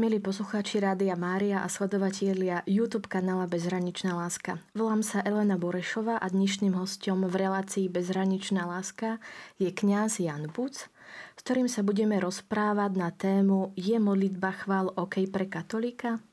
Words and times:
Milí 0.00 0.16
poslucháči 0.16 0.80
Rádia 0.80 1.12
Mária 1.12 1.60
a 1.60 1.68
sledovatelia 1.68 2.64
YouTube 2.64 3.04
kanála 3.04 3.44
Bezhraničná 3.44 4.16
láska. 4.16 4.56
Volám 4.72 5.04
sa 5.04 5.20
Elena 5.20 5.60
Borešová 5.60 6.16
a 6.16 6.24
dnešným 6.24 6.72
hostom 6.72 7.28
v 7.28 7.36
relácii 7.36 7.92
Bezhraničná 7.92 8.64
láska 8.64 9.20
je 9.60 9.68
kňaz 9.68 10.24
Jan 10.24 10.48
Buc, 10.56 10.88
s 11.36 11.40
ktorým 11.44 11.68
sa 11.68 11.84
budeme 11.84 12.16
rozprávať 12.16 12.96
na 12.96 13.12
tému 13.12 13.76
Je 13.76 14.00
modlitba 14.00 14.64
chvál 14.64 14.88
OK 14.96 15.20
pre 15.28 15.44
katolíka? 15.44 16.24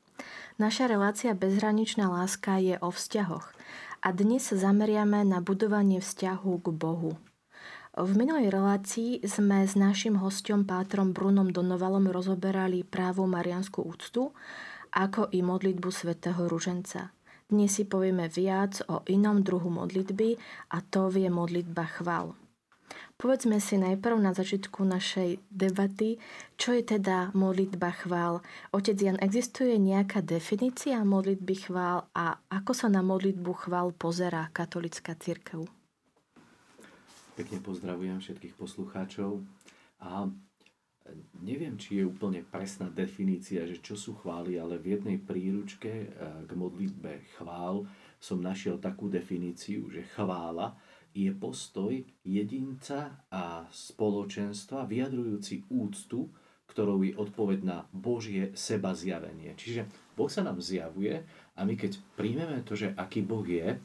Naša 0.56 0.88
relácia 0.88 1.36
Bezhraničná 1.36 2.08
láska 2.08 2.64
je 2.64 2.80
o 2.80 2.88
vzťahoch 2.88 3.52
a 4.00 4.16
dnes 4.16 4.48
sa 4.48 4.56
zameriame 4.56 5.28
na 5.28 5.44
budovanie 5.44 6.00
vzťahu 6.00 6.56
k 6.64 6.68
Bohu. 6.72 7.20
V 7.98 8.14
minulej 8.14 8.54
relácii 8.54 9.26
sme 9.26 9.66
s 9.66 9.74
našim 9.74 10.22
hostom 10.22 10.70
Pátrom 10.70 11.18
Brunom 11.18 11.50
Donovalom 11.50 12.06
rozoberali 12.14 12.86
právo 12.86 13.26
marianskú 13.26 13.82
úctu, 13.82 14.38
ako 14.94 15.34
i 15.34 15.42
modlitbu 15.42 15.90
svätého 15.90 16.46
Ruženca. 16.46 17.10
Dnes 17.50 17.74
si 17.74 17.90
povieme 17.90 18.30
viac 18.30 18.86
o 18.86 19.02
inom 19.10 19.42
druhu 19.42 19.74
modlitby 19.74 20.38
a 20.70 20.86
to 20.86 21.10
je 21.10 21.26
modlitba 21.26 21.90
chval. 21.98 22.38
Povedzme 23.18 23.58
si 23.58 23.82
najprv 23.82 24.22
na 24.22 24.30
začiatku 24.30 24.86
našej 24.86 25.42
debaty, 25.50 26.22
čo 26.54 26.78
je 26.78 26.86
teda 26.86 27.34
modlitba 27.34 27.98
chvál. 27.98 28.46
Otec 28.78 28.94
Jan, 28.94 29.18
existuje 29.18 29.74
nejaká 29.82 30.22
definícia 30.22 31.02
modlitby 31.02 31.66
chvál 31.66 32.06
a 32.14 32.38
ako 32.46 32.78
sa 32.78 32.94
na 32.94 33.02
modlitbu 33.02 33.66
chvál 33.66 33.90
pozerá 33.90 34.54
katolická 34.54 35.18
církev? 35.18 35.77
Pekne 37.38 37.62
pozdravujem 37.62 38.18
všetkých 38.18 38.58
poslucháčov 38.58 39.46
a 40.02 40.26
neviem, 41.46 41.78
či 41.78 42.02
je 42.02 42.10
úplne 42.10 42.42
presná 42.42 42.90
definícia, 42.90 43.62
že 43.70 43.78
čo 43.78 43.94
sú 43.94 44.18
chvály, 44.18 44.58
ale 44.58 44.82
v 44.82 44.98
jednej 44.98 45.22
príručke 45.22 45.92
eh, 45.92 46.10
k 46.44 46.52
modlitbe 46.58 47.38
chvál 47.38 47.86
som 48.18 48.42
našiel 48.42 48.82
takú 48.82 49.06
definíciu, 49.06 49.94
že 49.94 50.02
chvála 50.18 50.74
je 51.18 51.34
postoj 51.34 51.94
jedinca 52.22 53.26
a 53.34 53.66
spoločenstva 53.74 54.86
vyjadrujúci 54.86 55.66
úctu, 55.74 56.30
ktorou 56.70 57.02
je 57.02 57.18
odpoveď 57.18 57.60
na 57.66 57.78
Božie 57.90 58.54
seba 58.54 58.94
zjavenie. 58.94 59.58
Čiže 59.58 59.90
Boh 60.14 60.30
sa 60.30 60.46
nám 60.46 60.62
zjavuje 60.62 61.26
a 61.58 61.60
my 61.66 61.74
keď 61.74 61.98
príjmeme 62.14 62.62
to, 62.62 62.78
že 62.78 62.94
aký 62.94 63.26
Boh 63.26 63.42
je 63.42 63.82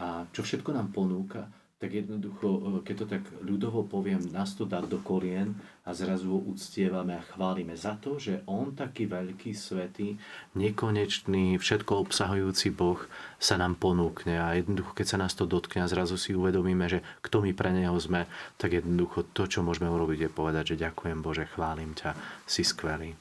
a 0.00 0.24
čo 0.32 0.40
všetko 0.40 0.72
nám 0.72 0.88
ponúka, 0.88 1.52
tak 1.80 1.96
jednoducho, 1.96 2.46
e, 2.46 2.60
keď 2.84 2.94
to 3.02 3.06
tak 3.08 3.24
ľudovo 3.40 3.88
poviem, 3.88 4.20
nás 4.28 4.52
to 4.52 4.68
dá 4.68 4.84
do 4.84 5.00
kolien 5.00 5.56
a 5.88 5.96
zrazu 5.96 6.28
ho 6.28 6.38
uctievame 6.52 7.16
a 7.16 7.24
chválime 7.24 7.72
za 7.72 7.96
to, 7.96 8.20
že 8.20 8.44
on 8.44 8.76
taký 8.76 9.08
veľký, 9.08 9.56
svetý, 9.56 10.20
nekonečný, 10.52 11.56
všetko 11.56 12.04
obsahujúci 12.04 12.68
Boh 12.76 13.00
sa 13.40 13.56
nám 13.56 13.80
ponúkne 13.80 14.36
a 14.36 14.52
jednoducho, 14.60 14.92
keď 14.92 15.06
sa 15.08 15.20
nás 15.24 15.32
to 15.32 15.48
dotkne 15.48 15.80
a 15.80 15.90
zrazu 15.90 16.20
si 16.20 16.36
uvedomíme, 16.36 16.84
že 16.84 17.00
kto 17.24 17.40
my 17.40 17.56
pre 17.56 17.72
Neho 17.72 17.96
sme, 17.96 18.28
tak 18.60 18.76
jednoducho 18.76 19.24
to, 19.32 19.48
čo 19.48 19.64
môžeme 19.64 19.88
urobiť, 19.88 20.28
je 20.28 20.30
povedať, 20.30 20.64
že 20.76 20.84
ďakujem 20.84 21.24
Bože, 21.24 21.48
chválim 21.48 21.96
ťa, 21.96 22.12
si 22.44 22.60
skvelý. 22.60 23.16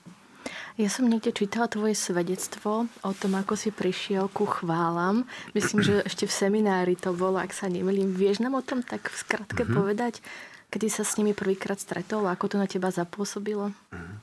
Ja 0.79 0.87
som 0.87 1.11
niekde 1.11 1.35
čítala 1.35 1.67
tvoje 1.67 1.91
svedectvo 1.91 2.87
o 2.87 3.11
tom, 3.11 3.35
ako 3.35 3.59
si 3.59 3.67
prišiel 3.67 4.31
ku 4.31 4.47
chválam. 4.47 5.27
Myslím, 5.51 5.83
že 5.83 6.07
ešte 6.07 6.23
v 6.23 6.31
seminári 6.31 6.95
to 6.95 7.11
bolo, 7.11 7.35
ak 7.35 7.51
sa 7.51 7.67
nemýlim. 7.67 8.15
Vieš 8.15 8.39
nám 8.39 8.55
o 8.55 8.63
tom 8.63 8.79
tak 8.79 9.11
v 9.11 9.15
skratke 9.19 9.67
mm-hmm. 9.67 9.75
povedať, 9.75 10.23
kedy 10.71 10.87
sa 10.87 11.03
s 11.03 11.19
nimi 11.19 11.35
prvýkrát 11.35 11.75
stretol 11.75 12.23
a 12.23 12.31
ako 12.31 12.55
to 12.55 12.57
na 12.63 12.63
teba 12.63 12.95
zapôsobilo? 12.95 13.75
Mm-hmm. 13.91 14.17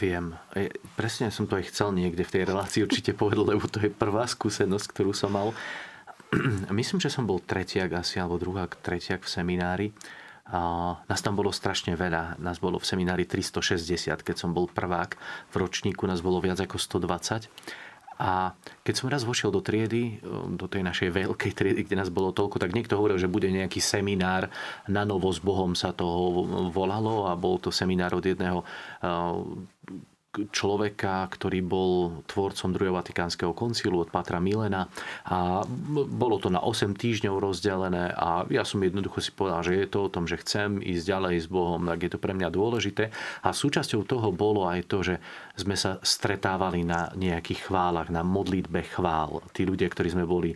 Viem. 0.00 0.40
E, 0.56 0.72
presne 0.96 1.28
som 1.28 1.44
to 1.44 1.60
aj 1.60 1.68
chcel 1.68 1.92
niekde 1.92 2.24
v 2.24 2.32
tej 2.32 2.42
relácii 2.48 2.88
určite 2.88 3.12
povedať, 3.12 3.44
lebo 3.44 3.68
to 3.68 3.84
je 3.84 3.92
prvá 3.92 4.24
skúsenosť, 4.24 4.88
ktorú 4.88 5.12
som 5.12 5.36
mal. 5.36 5.52
Myslím, 6.72 6.96
že 6.96 7.12
som 7.12 7.28
bol 7.28 7.44
tretiak 7.44 7.92
asi, 7.92 8.16
alebo 8.16 8.40
druhák, 8.40 8.80
tretiak 8.80 9.20
v 9.20 9.32
seminári 9.36 9.88
nás 10.50 11.20
tam 11.20 11.36
bolo 11.36 11.52
strašne 11.52 11.92
veľa. 11.92 12.40
Nás 12.40 12.56
bolo 12.56 12.80
v 12.80 12.88
seminári 12.88 13.28
360, 13.28 14.24
keď 14.24 14.36
som 14.36 14.56
bol 14.56 14.64
prvák. 14.64 15.16
V 15.52 15.54
ročníku 15.60 16.08
nás 16.08 16.24
bolo 16.24 16.40
viac 16.40 16.56
ako 16.60 16.80
120. 16.80 17.48
A 18.18 18.50
keď 18.82 18.94
som 18.98 19.06
raz 19.06 19.22
vošiel 19.22 19.54
do 19.54 19.62
triedy, 19.62 20.18
do 20.58 20.66
tej 20.66 20.82
našej 20.82 21.14
veľkej 21.14 21.52
triedy, 21.54 21.86
kde 21.86 22.02
nás 22.02 22.10
bolo 22.10 22.34
toľko, 22.34 22.58
tak 22.58 22.74
niekto 22.74 22.98
hovoril, 22.98 23.14
že 23.14 23.30
bude 23.30 23.46
nejaký 23.46 23.78
seminár 23.78 24.50
na 24.90 25.06
novo 25.06 25.30
s 25.30 25.38
Bohom 25.38 25.78
sa 25.78 25.94
toho 25.94 26.42
volalo 26.74 27.30
a 27.30 27.38
bol 27.38 27.62
to 27.62 27.70
seminár 27.70 28.18
od 28.18 28.26
jedného 28.26 28.66
človeka, 30.54 31.26
ktorý 31.32 31.60
bol 31.64 32.22
tvorcom 32.30 32.70
druhého 32.70 32.94
vatikánskeho 32.94 33.52
koncilu 33.56 34.02
od 34.04 34.12
Patra 34.12 34.38
Milena. 34.38 34.86
A 35.26 35.66
bolo 36.06 36.38
to 36.38 36.52
na 36.52 36.62
8 36.62 36.94
týždňov 36.94 37.40
rozdelené 37.42 38.14
a 38.14 38.46
ja 38.52 38.62
som 38.62 38.78
jednoducho 38.78 39.18
si 39.18 39.34
povedal, 39.34 39.66
že 39.66 39.74
je 39.80 39.88
to 39.90 40.06
o 40.06 40.12
tom, 40.12 40.30
že 40.30 40.38
chcem 40.40 40.78
ísť 40.78 41.04
ďalej 41.08 41.34
s 41.42 41.46
Bohom, 41.50 41.82
tak 41.88 42.06
je 42.06 42.10
to 42.14 42.22
pre 42.22 42.36
mňa 42.36 42.48
dôležité. 42.52 43.10
A 43.42 43.50
súčasťou 43.50 44.06
toho 44.06 44.28
bolo 44.30 44.68
aj 44.68 44.80
to, 44.86 45.02
že 45.02 45.18
sme 45.58 45.74
sa 45.74 45.98
stretávali 46.04 46.86
na 46.86 47.10
nejakých 47.18 47.66
chválach, 47.66 48.14
na 48.14 48.22
modlitbe 48.22 48.86
chvál. 48.94 49.42
Tí 49.50 49.66
ľudia, 49.66 49.90
ktorí 49.90 50.14
sme 50.14 50.22
boli 50.22 50.54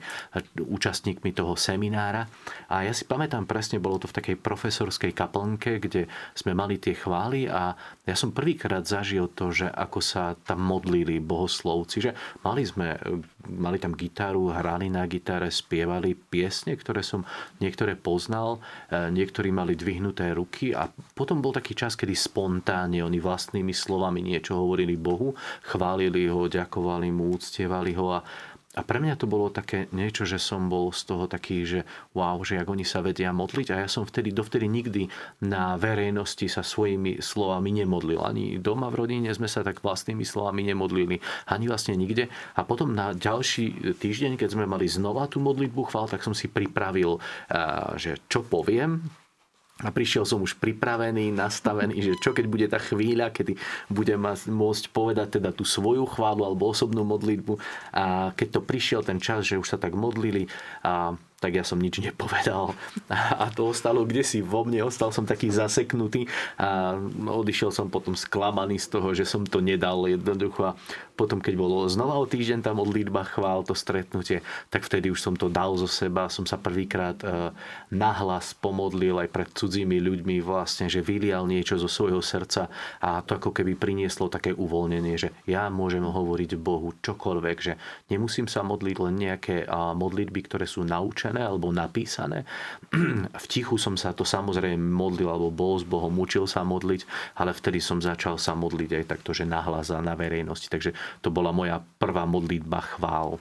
účastníkmi 0.54 1.34
toho 1.34 1.58
seminára. 1.58 2.30
A 2.70 2.86
ja 2.86 2.94
si 2.94 3.02
pamätám 3.08 3.48
presne, 3.48 3.82
bolo 3.82 3.98
to 3.98 4.06
v 4.06 4.16
takej 4.22 4.36
profesorskej 4.38 5.10
kaplnke, 5.16 5.82
kde 5.82 6.06
sme 6.36 6.54
mali 6.54 6.78
tie 6.78 6.94
chvály 6.94 7.48
a 7.48 7.74
ja 8.06 8.14
som 8.14 8.30
prvýkrát 8.30 8.84
zažil 8.84 9.32
to, 9.32 9.50
že 9.50 9.71
ako 9.72 9.98
sa 10.04 10.36
tam 10.36 10.62
modlili 10.62 11.18
bohoslovci, 11.18 11.98
že 11.98 12.10
mali 12.44 12.62
sme, 12.62 12.94
mali 13.48 13.80
tam 13.80 13.96
gitaru, 13.96 14.52
hrali 14.52 14.92
na 14.92 15.08
gitare, 15.08 15.48
spievali 15.48 16.14
piesne, 16.14 16.76
ktoré 16.76 17.00
som 17.00 17.24
niektoré 17.58 17.96
poznal, 17.96 18.60
e, 18.92 19.08
niektorí 19.10 19.48
mali 19.50 19.74
dvihnuté 19.74 20.36
ruky 20.36 20.76
a 20.76 20.92
potom 21.16 21.40
bol 21.40 21.56
taký 21.56 21.72
čas, 21.72 21.96
kedy 21.96 22.12
spontánne 22.12 23.02
oni 23.02 23.18
vlastnými 23.18 23.72
slovami 23.72 24.20
niečo 24.20 24.60
hovorili 24.60 24.94
Bohu, 24.94 25.34
chválili 25.66 26.28
ho, 26.28 26.46
ďakovali 26.46 27.08
mu, 27.10 27.34
úctievali 27.34 27.96
ho 27.96 28.14
a 28.14 28.20
a 28.72 28.80
pre 28.80 29.04
mňa 29.04 29.20
to 29.20 29.28
bolo 29.28 29.52
také 29.52 29.84
niečo, 29.92 30.24
že 30.24 30.40
som 30.40 30.72
bol 30.72 30.96
z 30.96 31.04
toho 31.04 31.28
taký, 31.28 31.68
že 31.68 31.84
wow, 32.16 32.40
že 32.40 32.56
jak 32.56 32.64
oni 32.64 32.88
sa 32.88 33.04
vedia 33.04 33.28
modliť 33.28 33.68
a 33.68 33.84
ja 33.84 33.88
som 33.88 34.08
vtedy, 34.08 34.32
dovtedy 34.32 34.64
nikdy 34.64 35.12
na 35.44 35.76
verejnosti 35.76 36.48
sa 36.48 36.64
svojimi 36.64 37.20
slovami 37.20 37.68
nemodlil. 37.68 38.24
Ani 38.24 38.56
doma 38.56 38.88
v 38.88 39.04
rodine 39.04 39.28
sme 39.36 39.44
sa 39.44 39.60
tak 39.60 39.84
vlastnými 39.84 40.24
slovami 40.24 40.64
nemodlili. 40.64 41.20
Ani 41.52 41.68
vlastne 41.68 42.00
nikde. 42.00 42.32
A 42.56 42.64
potom 42.64 42.96
na 42.96 43.12
ďalší 43.12 43.96
týždeň, 44.00 44.40
keď 44.40 44.56
sme 44.56 44.64
mali 44.64 44.88
znova 44.88 45.28
tú 45.28 45.36
modlitbu 45.44 45.92
chvál, 45.92 46.08
tak 46.08 46.24
som 46.24 46.32
si 46.32 46.48
pripravil, 46.48 47.20
že 48.00 48.24
čo 48.32 48.40
poviem, 48.40 49.04
a 49.80 49.88
prišiel 49.88 50.28
som 50.28 50.44
už 50.44 50.60
pripravený, 50.60 51.32
nastavený, 51.32 51.96
že 51.98 52.12
čo 52.20 52.36
keď 52.36 52.46
bude 52.46 52.66
tá 52.68 52.76
chvíľa, 52.78 53.32
kedy 53.32 53.56
budem 53.88 54.20
môcť 54.52 54.84
povedať 54.92 55.40
teda 55.40 55.50
tú 55.50 55.64
svoju 55.64 56.04
chválu 56.06 56.44
alebo 56.44 56.68
osobnú 56.70 57.02
modlitbu. 57.02 57.56
A 57.90 58.30
keď 58.36 58.48
to 58.58 58.60
prišiel 58.62 59.00
ten 59.00 59.18
čas, 59.18 59.48
že 59.48 59.58
už 59.58 59.66
sa 59.66 59.80
tak 59.80 59.96
modlili 59.96 60.46
a 60.84 61.16
tak 61.42 61.58
ja 61.58 61.66
som 61.66 61.82
nič 61.82 61.98
nepovedal 61.98 62.70
a 63.10 63.50
to 63.50 63.74
ostalo 63.74 64.06
kde 64.06 64.22
si 64.22 64.38
vo 64.38 64.62
mne, 64.62 64.86
ostal 64.86 65.10
som 65.10 65.26
taký 65.26 65.50
zaseknutý 65.50 66.30
a 66.54 66.94
odišiel 67.18 67.74
som 67.74 67.90
potom 67.90 68.14
sklamaný 68.14 68.78
z 68.78 68.86
toho, 68.86 69.10
že 69.10 69.26
som 69.26 69.42
to 69.42 69.58
nedal 69.58 70.06
jednoducho 70.06 70.70
a 70.70 70.78
potom 71.22 71.38
keď 71.38 71.54
bolo 71.54 71.86
znova 71.86 72.18
o 72.18 72.26
týždeň 72.26 72.66
tá 72.66 72.74
modlitba 72.74 73.22
chvál, 73.22 73.62
to 73.62 73.78
stretnutie, 73.78 74.42
tak 74.74 74.82
vtedy 74.82 75.06
už 75.14 75.22
som 75.22 75.38
to 75.38 75.46
dal 75.46 75.78
zo 75.78 75.86
seba, 75.86 76.26
som 76.26 76.42
sa 76.42 76.58
prvýkrát 76.58 77.14
e, 77.22 77.54
nahlas 77.94 78.58
pomodlil 78.58 79.22
aj 79.22 79.30
pred 79.30 79.46
cudzími 79.54 80.02
ľuďmi 80.02 80.42
vlastne, 80.42 80.90
že 80.90 80.98
vylial 80.98 81.46
niečo 81.46 81.78
zo 81.78 81.86
svojho 81.86 82.18
srdca 82.18 82.66
a 82.98 83.22
to 83.22 83.38
ako 83.38 83.54
keby 83.54 83.78
prinieslo 83.78 84.26
také 84.26 84.50
uvoľnenie, 84.50 85.14
že 85.14 85.30
ja 85.46 85.70
môžem 85.70 86.02
hovoriť 86.02 86.58
Bohu 86.58 86.90
čokoľvek, 86.98 87.56
že 87.62 87.78
nemusím 88.10 88.50
sa 88.50 88.66
modliť 88.66 88.96
len 88.98 89.14
nejaké 89.14 89.70
modlitby, 89.70 90.50
ktoré 90.50 90.66
sú 90.66 90.82
naučené, 90.82 91.38
alebo 91.38 91.70
napísané. 91.70 92.42
V 93.42 93.46
tichu 93.46 93.78
som 93.78 93.94
sa 93.94 94.10
to 94.10 94.26
samozrejme 94.26 94.82
modlil 94.82 95.30
alebo 95.30 95.54
bol 95.54 95.78
s 95.78 95.86
Bohom, 95.86 96.18
učil 96.18 96.50
sa 96.50 96.66
modliť, 96.66 97.06
ale 97.38 97.54
vtedy 97.54 97.78
som 97.78 98.02
začal 98.02 98.42
sa 98.42 98.58
modliť 98.58 98.90
aj 98.98 99.04
takto, 99.06 99.30
že 99.30 99.46
nahlas 99.46 99.94
a 99.94 100.02
na 100.02 100.18
verejnosti. 100.18 100.72
Takže 100.72 100.96
to 101.20 101.28
bola 101.28 101.52
moja 101.52 101.84
prvá 102.00 102.24
modlitba 102.24 102.80
chvál. 102.96 103.36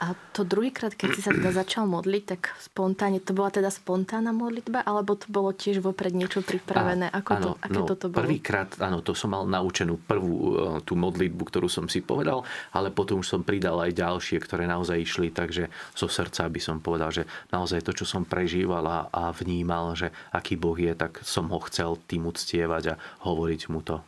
A 0.00 0.16
to 0.32 0.48
druhýkrát, 0.48 0.96
keď 0.96 1.08
si 1.12 1.20
sa 1.20 1.28
teda 1.28 1.52
začal 1.52 1.84
modliť, 1.84 2.24
tak 2.24 2.56
spontánne, 2.56 3.20
to 3.20 3.36
bola 3.36 3.52
teda 3.52 3.68
spontánna 3.68 4.32
modlitba, 4.32 4.80
alebo 4.80 5.12
to 5.12 5.28
bolo 5.28 5.52
tiež 5.52 5.84
vopred 5.84 6.16
niečo 6.16 6.40
pripravené? 6.40 7.12
Ako 7.12 7.30
áno, 7.36 7.44
to, 7.44 7.50
aké 7.60 7.80
no, 7.84 7.84
toto 7.84 8.08
bolo? 8.08 8.24
Prvýkrát, 8.24 8.72
áno, 8.80 9.04
to 9.04 9.12
som 9.12 9.36
mal 9.36 9.44
naučenú 9.44 10.00
prvú 10.00 10.32
e, 10.32 10.50
tú 10.88 10.96
modlitbu, 10.96 11.44
ktorú 11.44 11.68
som 11.68 11.84
si 11.84 12.00
povedal, 12.00 12.40
ale 12.72 12.88
potom 12.88 13.20
už 13.20 13.28
som 13.28 13.44
pridal 13.44 13.76
aj 13.76 13.92
ďalšie, 13.92 14.40
ktoré 14.40 14.64
naozaj 14.64 15.04
išli, 15.04 15.36
takže 15.36 15.68
zo 15.92 16.08
srdca 16.08 16.48
by 16.48 16.60
som 16.64 16.80
povedal, 16.80 17.12
že 17.12 17.28
naozaj 17.52 17.84
to, 17.84 17.92
čo 17.92 18.08
som 18.08 18.24
prežíval 18.24 18.88
a, 18.88 18.98
a 19.12 19.28
vnímal, 19.36 19.92
že 20.00 20.08
aký 20.32 20.56
Boh 20.56 20.80
je, 20.80 20.96
tak 20.96 21.20
som 21.28 21.52
ho 21.52 21.60
chcel 21.68 22.00
tým 22.08 22.24
uctievať 22.24 22.96
a 22.96 22.98
hovoriť 23.28 23.68
mu 23.68 23.84
to. 23.84 24.00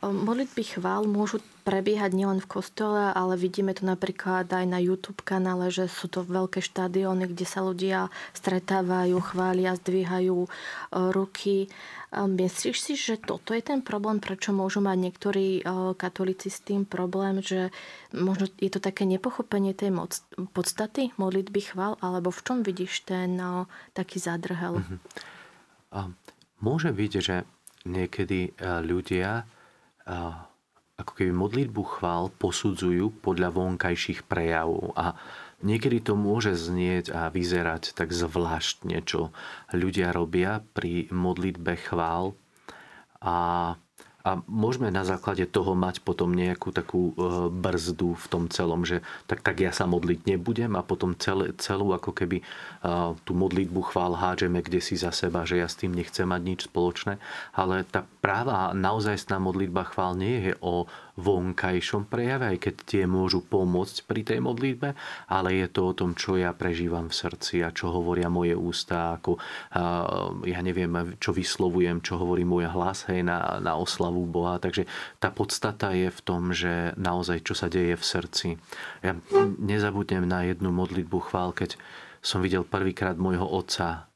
Modlitby 0.00 0.64
chvál 0.64 1.04
môžu 1.04 1.44
prebiehať 1.68 2.16
nielen 2.16 2.40
v 2.40 2.48
kostole, 2.48 3.12
ale 3.12 3.36
vidíme 3.36 3.76
to 3.76 3.84
napríklad 3.84 4.48
aj 4.48 4.64
na 4.64 4.80
YouTube 4.80 5.20
kanále, 5.20 5.68
že 5.68 5.92
sú 5.92 6.08
to 6.08 6.24
veľké 6.24 6.64
štadióny, 6.64 7.28
kde 7.28 7.44
sa 7.44 7.60
ľudia 7.60 8.08
stretávajú, 8.32 9.20
chvália, 9.20 9.76
zdvíhajú 9.76 10.38
e, 10.44 10.48
ruky. 11.12 11.68
Myslíš 12.10 12.76
si, 12.80 12.98
že 12.98 13.20
toto 13.20 13.54
je 13.54 13.62
ten 13.62 13.84
problém, 13.84 14.18
prečo 14.18 14.50
môžu 14.50 14.82
mať 14.82 14.98
niektorí 14.98 15.62
katolíci 15.94 16.50
s 16.50 16.58
tým 16.58 16.82
problém, 16.82 17.38
že 17.38 17.70
možno 18.10 18.50
je 18.58 18.66
to 18.66 18.82
také 18.82 19.06
nepochopenie 19.06 19.78
tej 19.78 19.94
moc, 19.94 20.18
podstaty 20.50 21.14
modlitby 21.22 21.70
chvál, 21.70 22.02
alebo 22.02 22.34
v 22.34 22.42
čom 22.42 22.58
vidíš 22.66 23.06
ten 23.06 23.38
taký 23.94 24.18
zádrhel? 24.18 24.82
Mm-hmm. 24.82 26.10
Môže 26.58 26.90
byť, 26.90 27.12
že 27.22 27.46
niekedy 27.86 28.58
ľudia 28.82 29.46
ako 31.00 31.12
keby 31.16 31.32
modlitbu 31.32 31.82
chvál 31.96 32.28
posudzujú 32.36 33.24
podľa 33.24 33.56
vonkajších 33.56 34.28
prejavov. 34.28 34.92
A 35.00 35.16
niekedy 35.64 36.04
to 36.04 36.12
môže 36.12 36.52
znieť 36.52 37.14
a 37.16 37.32
vyzerať 37.32 37.96
tak 37.96 38.12
zvláštne, 38.12 39.00
čo 39.08 39.32
ľudia 39.72 40.12
robia 40.12 40.60
pri 40.76 41.08
modlitbe 41.08 41.80
chvál. 41.80 42.36
A 43.24 43.36
a 44.20 44.44
môžeme 44.44 44.92
na 44.92 45.00
základe 45.00 45.48
toho 45.48 45.72
mať 45.72 46.04
potom 46.04 46.36
nejakú 46.36 46.76
takú 46.76 47.16
e, 47.16 47.48
brzdu 47.48 48.12
v 48.12 48.26
tom 48.28 48.44
celom, 48.52 48.84
že 48.84 49.00
tak, 49.24 49.40
tak 49.40 49.64
ja 49.64 49.72
sa 49.72 49.88
modliť 49.88 50.28
nebudem 50.28 50.76
a 50.76 50.84
potom 50.84 51.16
celé, 51.16 51.56
celú 51.56 51.96
ako 51.96 52.12
keby 52.12 52.40
e, 52.40 52.44
tú 53.24 53.32
modlitbu 53.32 53.80
chvál 53.88 54.12
hádžeme 54.20 54.60
kde 54.60 54.84
si 54.84 55.00
za 55.00 55.08
seba, 55.08 55.48
že 55.48 55.56
ja 55.56 55.68
s 55.68 55.80
tým 55.80 55.96
nechcem 55.96 56.28
mať 56.28 56.42
nič 56.44 56.60
spoločné. 56.68 57.16
Ale 57.56 57.88
tá 57.88 58.04
práva 58.20 58.76
naozajstná 58.76 59.40
modlitba 59.40 59.88
chvál 59.88 60.12
nie 60.20 60.52
je 60.52 60.52
o 60.60 60.84
vonkajšom 61.20 62.08
prejave, 62.08 62.56
aj 62.56 62.58
keď 62.58 62.74
tie 62.88 63.04
môžu 63.04 63.44
pomôcť 63.44 64.08
pri 64.08 64.24
tej 64.24 64.40
modlitbe, 64.40 64.96
ale 65.28 65.48
je 65.60 65.68
to 65.68 65.92
o 65.92 65.96
tom, 65.96 66.16
čo 66.16 66.40
ja 66.40 66.56
prežívam 66.56 67.12
v 67.12 67.18
srdci 67.20 67.60
a 67.60 67.70
čo 67.70 67.92
hovoria 67.92 68.32
moje 68.32 68.56
ústa, 68.56 69.20
ako 69.20 69.36
ja 70.48 70.60
neviem, 70.64 71.14
čo 71.20 71.36
vyslovujem, 71.36 72.00
čo 72.00 72.16
hovorí 72.16 72.48
môj 72.48 72.72
hlas 72.72 73.04
hej, 73.12 73.20
na, 73.20 73.60
na 73.60 73.76
oslavu 73.76 74.24
Boha. 74.24 74.56
Takže 74.56 74.88
tá 75.20 75.28
podstata 75.28 75.92
je 75.92 76.08
v 76.08 76.20
tom, 76.24 76.56
že 76.56 76.96
naozaj 76.96 77.44
čo 77.44 77.52
sa 77.52 77.68
deje 77.68 77.94
v 77.94 78.04
srdci. 78.04 78.48
Ja 79.04 79.14
nezabudnem 79.60 80.24
na 80.24 80.48
jednu 80.48 80.72
modlitbu 80.72 81.30
chvál, 81.30 81.52
keď 81.52 81.76
som 82.24 82.40
videl 82.40 82.64
prvýkrát 82.64 83.20
môjho 83.20 83.44
otca, 83.44 84.08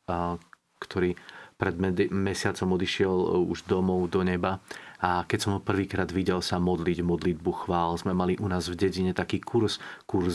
ktorý 0.80 1.16
pred 1.54 1.78
mesiacom 2.10 2.74
odišiel 2.74 3.46
už 3.46 3.64
domov 3.70 4.10
do 4.10 4.26
neba 4.26 4.58
a 5.04 5.20
keď 5.28 5.38
som 5.44 5.52
ho 5.52 5.60
prvýkrát 5.60 6.08
videl 6.08 6.40
sa 6.40 6.56
modliť 6.56 7.04
modlitbu 7.04 7.68
chvál, 7.68 7.92
sme 8.00 8.16
mali 8.16 8.40
u 8.40 8.48
nás 8.48 8.72
v 8.72 8.88
dedine 8.88 9.12
taký 9.12 9.36
kurz, 9.36 9.76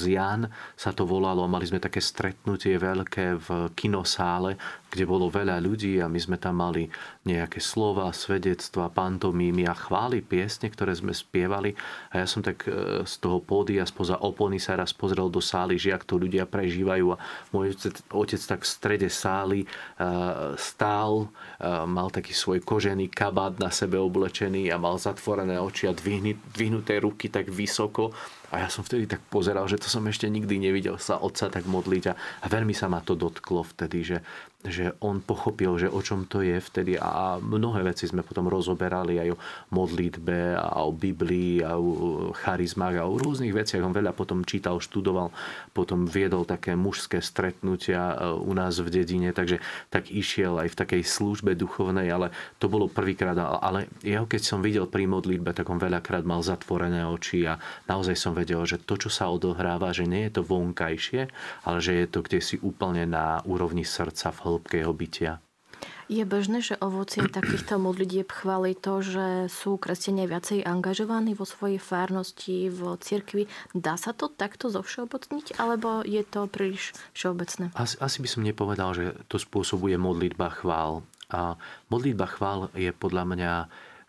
Jan 0.06 0.46
sa 0.78 0.94
to 0.94 1.10
volalo. 1.10 1.42
Mali 1.50 1.66
sme 1.66 1.82
také 1.82 1.98
stretnutie 1.98 2.78
veľké 2.78 3.42
v 3.42 3.74
kinosále, 3.74 4.62
kde 4.94 5.10
bolo 5.10 5.26
veľa 5.34 5.58
ľudí 5.58 5.98
a 5.98 6.06
my 6.06 6.20
sme 6.22 6.38
tam 6.38 6.62
mali 6.62 6.86
nejaké 7.26 7.58
slova, 7.58 8.14
svedectva, 8.14 8.94
pantomímy 8.94 9.66
a 9.66 9.74
chvály, 9.74 10.22
piesne, 10.22 10.70
ktoré 10.70 10.94
sme 10.94 11.18
spievali. 11.18 11.74
A 12.14 12.22
ja 12.22 12.28
som 12.30 12.46
tak 12.46 12.70
e, 12.70 13.02
z 13.10 13.16
toho 13.22 13.42
pódia 13.42 13.90
spoza 13.90 14.22
opony 14.22 14.62
sa 14.62 14.78
raz 14.78 14.94
pozrel 14.94 15.34
do 15.34 15.42
sály, 15.42 15.82
že 15.82 15.94
ak 15.98 16.06
to 16.06 16.22
ľudia 16.22 16.46
prežívajú. 16.46 17.18
A 17.18 17.22
môj 17.50 17.74
otec 18.14 18.42
tak 18.46 18.62
v 18.66 18.70
strede 18.70 19.10
sály 19.10 19.66
e, 19.66 19.68
stál, 20.62 21.26
e, 21.58 21.70
mal 21.90 22.14
taký 22.14 22.38
svoj 22.38 22.62
kožený 22.62 23.10
kabát 23.10 23.58
na 23.58 23.74
sebe 23.74 23.98
oblečený 23.98 24.59
a 24.68 24.76
mal 24.76 25.00
zatvorené 25.00 25.56
oči 25.56 25.88
a 25.88 25.96
dvihnuté 25.96 27.00
ruky 27.00 27.32
tak 27.32 27.48
vysoko. 27.48 28.12
A 28.52 28.66
ja 28.66 28.68
som 28.68 28.84
vtedy 28.84 29.08
tak 29.08 29.24
pozeral, 29.32 29.64
že 29.72 29.80
to 29.80 29.88
som 29.88 30.04
ešte 30.10 30.28
nikdy 30.28 30.60
nevidel 30.60 31.00
sa 31.00 31.22
otca 31.24 31.48
tak 31.48 31.64
modliť 31.70 32.04
a, 32.12 32.14
a 32.44 32.46
veľmi 32.52 32.76
sa 32.76 32.92
ma 32.92 33.00
to 33.00 33.16
dotklo 33.16 33.64
vtedy, 33.64 34.04
že, 34.04 34.18
že 34.68 34.92
on 35.00 35.24
pochopil, 35.24 35.80
že 35.80 35.88
o 35.88 36.04
čom 36.04 36.28
to 36.28 36.44
je 36.44 36.60
vtedy 36.60 37.00
a 37.00 37.40
mnohé 37.40 37.80
veci 37.80 38.12
sme 38.12 38.28
potom 38.28 38.52
rozoberali 38.52 39.16
aj 39.16 39.32
o 39.32 39.42
modlitbe 39.72 40.60
a 40.60 40.84
o 40.84 40.92
Biblii 40.92 41.64
a 41.64 41.80
o 41.80 42.36
charizmách 42.36 43.00
a 43.00 43.08
o 43.08 43.16
rôznych 43.16 43.56
veciach. 43.56 43.80
On 43.80 43.96
veľa 43.96 44.12
potom 44.12 44.44
čítal, 44.44 44.84
študoval, 44.84 45.32
potom 45.72 46.04
viedol 46.04 46.44
také 46.44 46.76
mužské 46.76 47.24
stretnutia 47.24 48.20
e, 48.20 48.36
u 48.36 48.52
nás 48.52 48.76
v 48.84 48.92
dedine, 48.92 49.32
takže 49.32 49.64
tak 49.88 50.12
išiel 50.12 50.60
aj 50.60 50.76
v 50.76 50.80
takej 50.84 51.04
službe 51.08 51.56
duchovnej, 51.56 52.12
ale 52.12 52.28
to 52.60 52.68
bolo 52.68 52.92
prvýkrát. 52.92 53.40
Ale 53.40 53.88
jeho 54.04 54.28
keď 54.28 54.44
som 54.44 54.60
videl 54.60 54.92
pri 54.92 55.08
modlitbe, 55.08 55.56
tak 55.56 55.72
on 55.72 55.80
veľakrát 55.80 56.28
mal 56.28 56.44
zatvorené 56.44 57.08
oči 57.08 57.48
a 57.48 57.56
naozaj 57.88 58.20
som 58.20 58.36
vedel, 58.36 58.60
že 58.68 58.76
to, 58.84 59.00
čo 59.00 59.08
sa 59.08 59.32
odohráva, 59.32 59.96
že 59.96 60.04
nie 60.04 60.28
je 60.28 60.36
to 60.36 60.44
vonkajšie, 60.44 61.32
ale 61.64 61.78
že 61.80 61.96
je 61.96 62.06
to 62.12 62.20
kde 62.28 62.44
si 62.44 62.60
úplne 62.60 63.08
na 63.08 63.40
úrovni 63.48 63.88
srdca 63.88 64.36
v 64.36 64.49
hĺbke 64.50 64.82
jeho 64.82 64.94
bytia. 64.94 65.34
Je 66.10 66.26
bežné, 66.26 66.66
že 66.66 66.74
ovocím 66.82 67.30
takýchto 67.38 67.78
modlitieb 67.78 68.28
chváli 68.34 68.74
to, 68.74 69.06
že 69.06 69.28
sú 69.54 69.78
kresťania 69.78 70.26
viacej 70.26 70.66
angažovaní 70.66 71.38
vo 71.38 71.46
svojej 71.46 71.78
fárnosti, 71.78 72.74
v 72.74 72.98
cirkvi. 72.98 73.46
Dá 73.78 73.96
sa 73.96 74.12
to 74.12 74.28
takto 74.28 74.74
zovšeobecniť, 74.74 75.62
alebo 75.62 76.02
je 76.02 76.26
to 76.26 76.50
príliš 76.50 76.98
všeobecné? 77.14 77.70
Asi, 77.78 77.96
asi 78.02 78.18
by 78.26 78.28
som 78.28 78.42
nepovedal, 78.42 78.90
že 78.98 79.06
to 79.30 79.38
spôsobuje 79.38 79.96
modlitba 80.02 80.50
chvál. 80.50 81.06
A 81.30 81.54
modlitba 81.94 82.26
chvál 82.26 82.74
je 82.74 82.90
podľa 82.90 83.24
mňa 83.30 83.54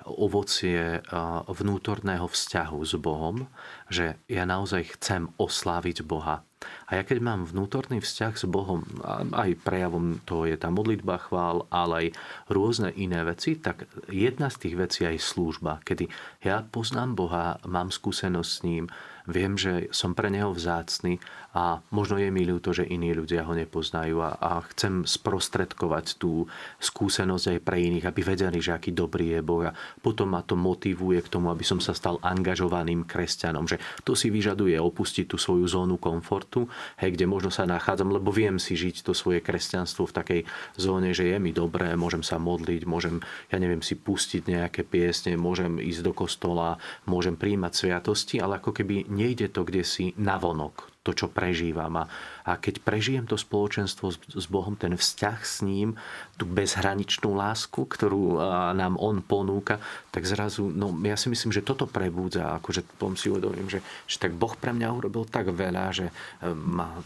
ovocie 0.06 1.04
vnútorného 1.48 2.24
vzťahu 2.24 2.78
s 2.84 2.94
Bohom, 2.96 3.48
že 3.92 4.16
ja 4.30 4.48
naozaj 4.48 4.96
chcem 4.96 5.28
osláviť 5.36 6.04
Boha. 6.06 6.44
A 6.92 7.00
ja 7.00 7.02
keď 7.08 7.24
mám 7.24 7.48
vnútorný 7.48 8.04
vzťah 8.04 8.34
s 8.36 8.44
Bohom, 8.44 8.84
aj 9.32 9.64
prejavom 9.64 10.20
to 10.28 10.44
je 10.44 10.60
tá 10.60 10.68
modlitba 10.68 11.16
chvál, 11.16 11.64
ale 11.72 11.92
aj 11.96 12.06
rôzne 12.52 12.92
iné 13.00 13.24
veci, 13.24 13.56
tak 13.56 13.88
jedna 14.12 14.52
z 14.52 14.68
tých 14.68 14.74
vecí 14.76 15.00
je 15.08 15.16
služba, 15.16 15.80
kedy 15.80 16.12
ja 16.44 16.60
poznám 16.60 17.16
Boha, 17.16 17.56
mám 17.64 17.88
skúsenosť 17.88 18.50
s 18.52 18.60
ním, 18.60 18.84
viem, 19.30 19.54
že 19.54 19.88
som 19.94 20.12
pre 20.12 20.28
neho 20.28 20.50
vzácny 20.50 21.22
a 21.50 21.82
možno 21.90 22.14
je 22.14 22.30
mi 22.30 22.46
ľúto, 22.46 22.70
že 22.70 22.86
iní 22.86 23.10
ľudia 23.10 23.42
ho 23.42 23.58
nepoznajú 23.58 24.22
a, 24.22 24.38
a 24.38 24.62
chcem 24.70 25.02
sprostredkovať 25.02 26.22
tú 26.22 26.46
skúsenosť 26.78 27.58
aj 27.58 27.60
pre 27.66 27.82
iných, 27.90 28.06
aby 28.06 28.20
vedeli, 28.22 28.62
že 28.62 28.70
aký 28.70 28.94
dobrý 28.94 29.34
je 29.34 29.40
Boh. 29.42 29.66
A 29.66 29.74
potom 29.98 30.30
ma 30.30 30.46
to 30.46 30.54
motivuje 30.54 31.18
k 31.18 31.32
tomu, 31.32 31.50
aby 31.50 31.66
som 31.66 31.82
sa 31.82 31.90
stal 31.90 32.22
angažovaným 32.22 33.02
kresťanom, 33.02 33.66
že 33.66 33.82
to 34.06 34.14
si 34.14 34.30
vyžaduje 34.30 34.78
opustiť 34.78 35.26
tú 35.26 35.42
svoju 35.42 35.66
zónu 35.66 35.98
komfortu, 35.98 36.70
hej, 37.02 37.18
kde 37.18 37.26
možno 37.26 37.50
sa 37.50 37.66
nachádzam, 37.66 38.14
lebo 38.14 38.30
viem 38.30 38.62
si 38.62 38.78
žiť 38.78 39.02
to 39.02 39.10
svoje 39.10 39.42
kresťanstvo 39.42 40.06
v 40.06 40.16
takej 40.22 40.40
zóne, 40.78 41.10
že 41.10 41.34
je 41.34 41.36
mi 41.42 41.50
dobré, 41.50 41.98
môžem 41.98 42.22
sa 42.22 42.38
modliť, 42.38 42.86
môžem, 42.86 43.18
ja 43.50 43.58
neviem, 43.58 43.82
si 43.82 43.98
pustiť 43.98 44.46
nejaké 44.46 44.86
piesne, 44.86 45.34
môžem 45.34 45.82
ísť 45.82 46.06
do 46.06 46.12
kostola, 46.14 46.78
môžem 47.10 47.34
príjmať 47.34 47.72
sviatosti, 47.74 48.38
ale 48.38 48.62
ako 48.62 48.70
keby 48.70 49.10
nejde 49.20 49.52
to 49.52 49.68
kde 49.68 49.84
si 49.84 50.16
navonok, 50.16 50.88
to, 51.04 51.12
čo 51.12 51.28
prežívam. 51.28 51.92
A, 52.00 52.04
a 52.48 52.56
keď 52.56 52.80
prežijem 52.80 53.28
to 53.28 53.36
spoločenstvo 53.36 54.08
s, 54.08 54.16
s 54.32 54.46
Bohom, 54.48 54.80
ten 54.80 54.96
vzťah 54.96 55.38
s 55.44 55.60
ním, 55.60 56.00
tú 56.40 56.48
bezhraničnú 56.48 57.36
lásku, 57.36 57.84
ktorú 57.84 58.40
nám 58.72 58.96
On 58.96 59.20
ponúka, 59.20 59.76
tak 60.08 60.24
zrazu, 60.24 60.72
no 60.72 60.96
ja 61.04 61.20
si 61.20 61.28
myslím, 61.28 61.52
že 61.52 61.64
toto 61.64 61.84
prebúdza, 61.84 62.56
akože 62.56 62.80
potom 62.96 63.12
si 63.12 63.28
uvedomím, 63.28 63.68
že, 63.68 63.84
že 64.08 64.16
tak 64.16 64.32
Boh 64.32 64.56
pre 64.56 64.72
mňa 64.72 64.88
urobil 64.88 65.28
tak 65.28 65.52
veľa, 65.52 65.84
že 65.92 66.08
e, 66.08 66.12
ma 66.52 66.96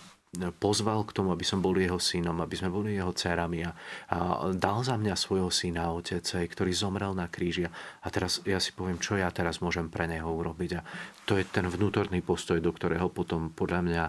pozval 0.58 1.06
k 1.06 1.14
tomu, 1.14 1.30
aby 1.30 1.46
som 1.46 1.62
bol 1.62 1.74
jeho 1.74 1.98
synom, 1.98 2.38
aby 2.42 2.54
sme 2.58 2.70
boli 2.72 2.98
jeho 2.98 3.14
dcerami 3.14 3.64
a, 3.64 3.70
a 3.70 4.16
dal 4.52 4.82
za 4.82 4.98
mňa 4.98 5.14
svojho 5.14 5.50
syna, 5.50 5.94
otec, 5.94 6.24
ktorý 6.24 6.72
zomrel 6.74 7.14
na 7.14 7.30
kríži. 7.30 7.66
A 7.68 8.06
teraz 8.10 8.42
ja 8.44 8.58
si 8.58 8.74
poviem, 8.74 8.98
čo 8.98 9.14
ja 9.18 9.30
teraz 9.30 9.62
môžem 9.62 9.86
pre 9.86 10.10
neho 10.10 10.26
urobiť. 10.26 10.70
A 10.78 10.80
to 11.24 11.38
je 11.38 11.44
ten 11.46 11.64
vnútorný 11.66 12.20
postoj, 12.20 12.58
do 12.58 12.74
ktorého 12.74 13.08
potom 13.08 13.54
podľa 13.54 13.80
mňa 13.84 14.04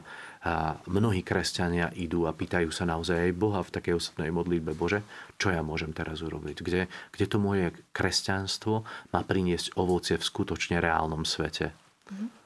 a 0.46 0.78
mnohí 0.86 1.26
kresťania 1.26 1.90
idú 1.98 2.30
a 2.30 2.36
pýtajú 2.38 2.70
sa 2.70 2.86
naozaj 2.86 3.18
aj 3.18 3.32
Boha 3.34 3.66
v 3.66 3.74
takej 3.82 3.98
osobnej 3.98 4.30
modlitbe, 4.30 4.78
Bože, 4.78 5.02
čo 5.42 5.50
ja 5.50 5.66
môžem 5.66 5.90
teraz 5.90 6.22
urobiť? 6.22 6.62
Kde, 6.62 6.86
kde 6.86 7.26
to 7.26 7.42
moje 7.42 7.74
kresťanstvo 7.98 8.86
má 9.10 9.26
priniesť 9.26 9.74
ovocie 9.74 10.22
v 10.22 10.28
skutočne 10.30 10.78
reálnom 10.78 11.26
svete? 11.26 11.74
Mm-hmm. 11.74 12.45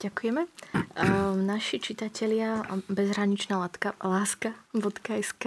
Ďakujeme. 0.00 0.48
Ehm, 0.96 1.44
naši 1.44 1.76
čitatelia 1.76 2.64
bezhraničná 2.88 3.60
láska.sk, 4.00 5.44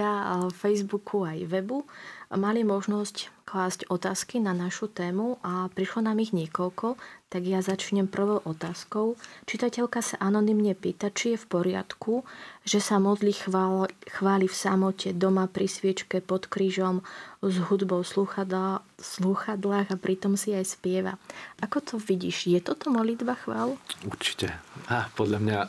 Facebooku 0.53 1.25
aj 1.25 1.49
webu 1.49 1.89
mali 2.37 2.61
možnosť 2.61 3.33
klásť 3.49 3.89
otázky 3.89 4.37
na 4.37 4.53
našu 4.53 4.93
tému 4.93 5.41
a 5.41 5.73
prišlo 5.73 6.05
nám 6.05 6.21
ich 6.21 6.37
niekoľko, 6.37 6.97
tak 7.33 7.49
ja 7.49 7.65
začnem 7.65 8.05
prvou 8.05 8.45
otázkou. 8.45 9.17
Čitateľka 9.49 10.05
sa 10.05 10.21
anonymne 10.21 10.77
pýta, 10.77 11.09
či 11.09 11.33
je 11.33 11.41
v 11.41 11.49
poriadku, 11.49 12.21
že 12.61 12.77
sa 12.77 13.01
modlí 13.01 13.33
chvál, 13.33 13.89
chváli 14.05 14.45
v 14.45 14.53
samote 14.53 15.17
doma 15.17 15.49
pri 15.49 15.65
sviečke 15.65 16.21
pod 16.21 16.45
krížom 16.45 17.01
s 17.41 17.57
hudbou 17.57 18.05
sluchadlá, 18.05 18.85
sluchadlách 19.01 19.89
a 19.89 19.97
pritom 19.97 20.37
si 20.37 20.53
aj 20.53 20.77
spieva. 20.77 21.17
Ako 21.65 21.81
to 21.81 21.97
vidíš? 21.97 22.53
Je 22.53 22.61
toto 22.61 22.93
modlitba 22.93 23.33
chvál? 23.41 23.81
Určite. 24.05 24.53
A 24.93 25.09
podľa 25.17 25.39
mňa 25.41 25.59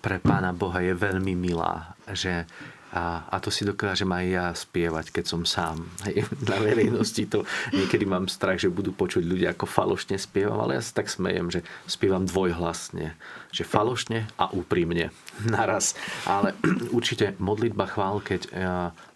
pre 0.00 0.16
Pána 0.16 0.56
Boha 0.56 0.80
je 0.80 0.96
veľmi 0.96 1.36
milá, 1.36 1.92
že 2.08 2.48
a, 2.90 3.22
a 3.30 3.36
to 3.38 3.54
si 3.54 3.62
dokážem 3.62 4.10
aj 4.10 4.24
ja 4.26 4.46
spievať, 4.50 5.14
keď 5.14 5.24
som 5.30 5.42
sám. 5.46 5.86
Hej, 6.10 6.26
na 6.50 6.58
verejnosti 6.58 7.22
to 7.30 7.46
niekedy 7.70 8.02
mám 8.02 8.26
strach, 8.26 8.58
že 8.58 8.66
budú 8.66 8.90
počuť 8.90 9.22
ľudia, 9.22 9.54
ako 9.54 9.70
falošne 9.70 10.18
spievam, 10.18 10.58
ale 10.58 10.78
ja 10.78 10.82
sa 10.82 10.98
tak 10.98 11.06
smejem, 11.06 11.54
že 11.54 11.60
spievam 11.86 12.26
dvojhlasne. 12.26 13.14
Že 13.54 13.62
falošne 13.62 14.18
a 14.34 14.50
úprimne. 14.50 15.14
Naraz. 15.46 15.94
Ale 16.26 16.58
určite 16.98 17.38
modlitba 17.38 17.86
chvál, 17.86 18.18
keď 18.18 18.40
e, 18.46 18.50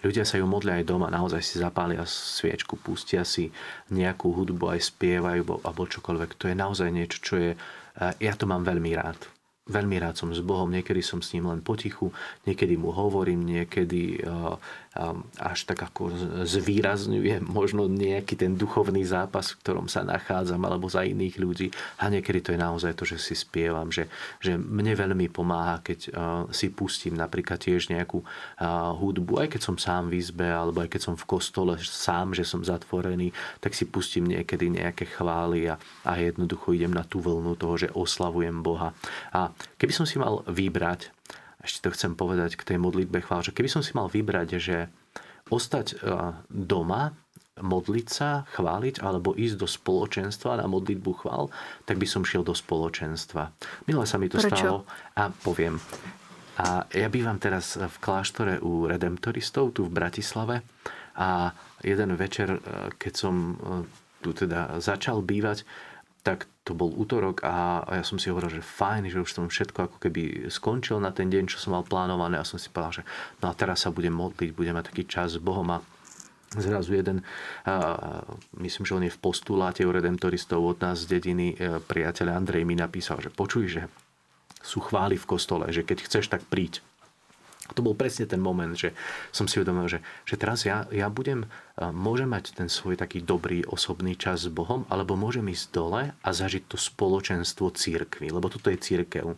ľudia 0.07 0.23
sa 0.23 0.38
ju 0.38 0.47
modlia 0.47 0.78
aj 0.78 0.87
doma, 0.87 1.11
naozaj 1.11 1.43
si 1.43 1.59
zapália 1.59 2.07
sviečku, 2.07 2.78
pustia 2.78 3.26
si 3.26 3.50
nejakú 3.90 4.31
hudbu, 4.31 4.71
aj 4.71 4.87
spievajú 4.95 5.66
alebo 5.66 5.90
čokoľvek. 5.90 6.31
To 6.38 6.45
je 6.47 6.54
naozaj 6.54 6.88
niečo, 6.95 7.19
čo 7.19 7.35
je... 7.43 7.50
E, 7.52 7.59
ja 8.23 8.38
to 8.38 8.47
mám 8.47 8.62
veľmi 8.62 8.95
rád 8.95 9.33
veľmi 9.64 9.97
rád 9.97 10.21
som 10.21 10.28
s 10.28 10.44
Bohom, 10.44 10.68
niekedy 10.68 11.00
som 11.00 11.25
s 11.25 11.33
ním 11.33 11.49
len 11.49 11.64
potichu, 11.64 12.12
niekedy 12.44 12.76
mu 12.76 12.92
hovorím, 12.92 13.49
niekedy 13.49 14.21
uh, 14.21 14.61
až 15.42 15.66
tak 15.66 15.82
ako 15.90 16.14
zvýrazňuje 16.46 17.42
možno 17.42 17.90
nejaký 17.90 18.38
ten 18.38 18.54
duchovný 18.54 19.02
zápas, 19.02 19.50
v 19.50 19.58
ktorom 19.66 19.86
sa 19.90 20.06
nachádzam, 20.06 20.62
alebo 20.62 20.86
za 20.86 21.02
iných 21.02 21.36
ľudí. 21.42 21.68
A 21.98 22.06
niekedy 22.06 22.38
to 22.38 22.50
je 22.54 22.62
naozaj 22.62 22.94
to, 22.94 23.02
že 23.02 23.18
si 23.18 23.34
spievam, 23.34 23.90
že, 23.90 24.06
že 24.38 24.54
mne 24.54 24.94
veľmi 24.94 25.26
pomáha, 25.34 25.82
keď 25.82 26.14
si 26.54 26.70
pustím 26.70 27.18
napríklad 27.18 27.58
tiež 27.58 27.90
nejakú 27.90 28.22
hudbu, 29.02 29.42
aj 29.42 29.58
keď 29.58 29.60
som 29.66 29.76
sám 29.76 30.14
v 30.14 30.22
izbe, 30.22 30.46
alebo 30.46 30.86
aj 30.86 30.94
keď 30.94 31.10
som 31.10 31.14
v 31.18 31.26
kostole 31.26 31.74
sám, 31.82 32.30
že 32.30 32.46
som 32.46 32.62
zatvorený, 32.62 33.34
tak 33.58 33.74
si 33.74 33.90
pustím 33.90 34.30
niekedy 34.30 34.70
nejaké 34.70 35.10
chvály 35.10 35.66
a, 35.66 35.74
a 36.06 36.22
jednoducho 36.22 36.70
idem 36.70 36.94
na 36.94 37.02
tú 37.02 37.18
vlnu 37.18 37.58
toho, 37.58 37.74
že 37.74 37.90
oslavujem 37.90 38.62
Boha. 38.62 38.94
A 39.34 39.50
keby 39.74 39.90
som 39.90 40.06
si 40.06 40.22
mal 40.22 40.46
vybrať 40.46 41.10
ešte 41.64 41.88
to 41.88 41.94
chcem 41.97 42.12
povedať 42.12 42.61
k 42.61 42.75
tej 42.75 42.78
modlitbe 42.78 43.25
chvál, 43.25 43.40
že 43.40 43.56
keby 43.56 43.68
som 43.73 43.80
si 43.80 43.97
mal 43.97 44.12
vybrať, 44.12 44.49
že 44.61 44.92
ostať 45.49 45.87
e, 45.92 46.06
doma, 46.52 47.16
modliť 47.54 48.06
sa, 48.11 48.42
chváliť 48.50 48.99
alebo 48.99 49.33
ísť 49.33 49.56
do 49.62 49.68
spoločenstva 49.68 50.59
na 50.59 50.66
modlitbu 50.66 51.11
chvál, 51.23 51.49
tak 51.87 52.02
by 52.02 52.06
som 52.06 52.26
šiel 52.26 52.42
do 52.42 52.52
spoločenstva. 52.52 53.54
Milé 53.87 54.04
sa 54.04 54.18
mi 54.18 54.26
to 54.26 54.42
Prečo? 54.42 54.50
stalo 54.50 54.78
a 55.14 55.30
poviem. 55.30 55.78
A 56.54 56.87
ja 56.94 57.11
bývam 57.11 57.38
teraz 57.38 57.75
v 57.75 57.97
kláštore 57.99 58.62
u 58.62 58.87
redemptoristov 58.87 59.75
tu 59.75 59.87
v 59.87 59.94
Bratislave 59.94 60.62
a 61.18 61.50
jeden 61.83 62.14
večer, 62.18 62.59
e, 62.59 62.61
keď 62.99 63.12
som 63.14 63.35
e, 63.35 63.54
tu 64.25 64.33
teda 64.33 64.80
začal 64.80 65.21
bývať, 65.21 65.68
tak 66.25 66.49
to 66.64 66.73
bol 66.73 66.88
útorok 66.88 67.45
a, 67.45 67.85
ja 68.00 68.04
som 68.04 68.16
si 68.16 68.33
hovoril, 68.33 68.49
že 68.49 68.64
fajn, 68.64 69.12
že 69.12 69.21
už 69.21 69.31
som 69.37 69.45
všetko 69.52 69.78
ako 69.93 69.97
keby 70.00 70.49
skončil 70.49 70.97
na 70.97 71.12
ten 71.12 71.28
deň, 71.28 71.52
čo 71.52 71.61
som 71.61 71.76
mal 71.76 71.85
plánované 71.85 72.40
a 72.40 72.49
som 72.49 72.57
si 72.57 72.73
povedal, 72.73 73.04
že 73.04 73.09
no 73.45 73.52
a 73.52 73.54
teraz 73.54 73.85
sa 73.85 73.93
budem 73.93 74.16
modliť, 74.16 74.57
budem 74.57 74.73
mať 74.73 74.88
taký 74.88 75.04
čas 75.04 75.37
s 75.37 75.45
Bohom 75.45 75.69
a 75.69 75.85
zrazu 76.57 76.97
jeden, 76.97 77.21
myslím, 78.57 78.85
že 78.87 78.95
on 78.97 79.04
je 79.04 79.12
v 79.12 79.21
postuláte 79.21 79.83
u 79.85 79.90
redemptoristov 79.93 80.62
od 80.62 80.78
nás 80.81 81.02
z 81.02 81.19
dediny, 81.19 81.59
uh, 81.59 81.83
priateľ 81.83 82.31
Andrej 82.31 82.62
mi 82.62 82.78
napísal, 82.78 83.19
že 83.19 83.28
počuj, 83.28 83.66
že 83.69 83.83
sú 84.64 84.81
chvály 84.81 85.21
v 85.21 85.28
kostole, 85.28 85.69
že 85.69 85.85
keď 85.85 86.09
chceš, 86.09 86.33
tak 86.33 86.47
príď 86.49 86.81
to 87.75 87.83
bol 87.83 87.99
presne 87.99 88.25
ten 88.31 88.38
moment, 88.38 88.73
že 88.73 88.95
som 89.35 89.50
si 89.50 89.59
uvedomil, 89.59 89.90
že, 89.90 90.00
že 90.25 90.38
teraz 90.38 90.62
ja, 90.64 90.87
ja 90.95 91.11
budem, 91.11 91.50
môžem 91.78 92.31
mať 92.31 92.54
ten 92.54 92.71
svoj 92.71 92.95
taký 92.95 93.21
dobrý 93.21 93.66
osobný 93.66 94.14
čas 94.14 94.47
s 94.47 94.50
Bohom, 94.50 94.87
alebo 94.88 95.19
môžem 95.19 95.50
ísť 95.50 95.66
dole 95.75 96.02
a 96.14 96.28
zažiť 96.31 96.71
to 96.71 96.78
spoločenstvo 96.78 97.75
církvy, 97.75 98.31
lebo 98.31 98.47
toto 98.47 98.71
je 98.71 98.78
církev 98.78 99.35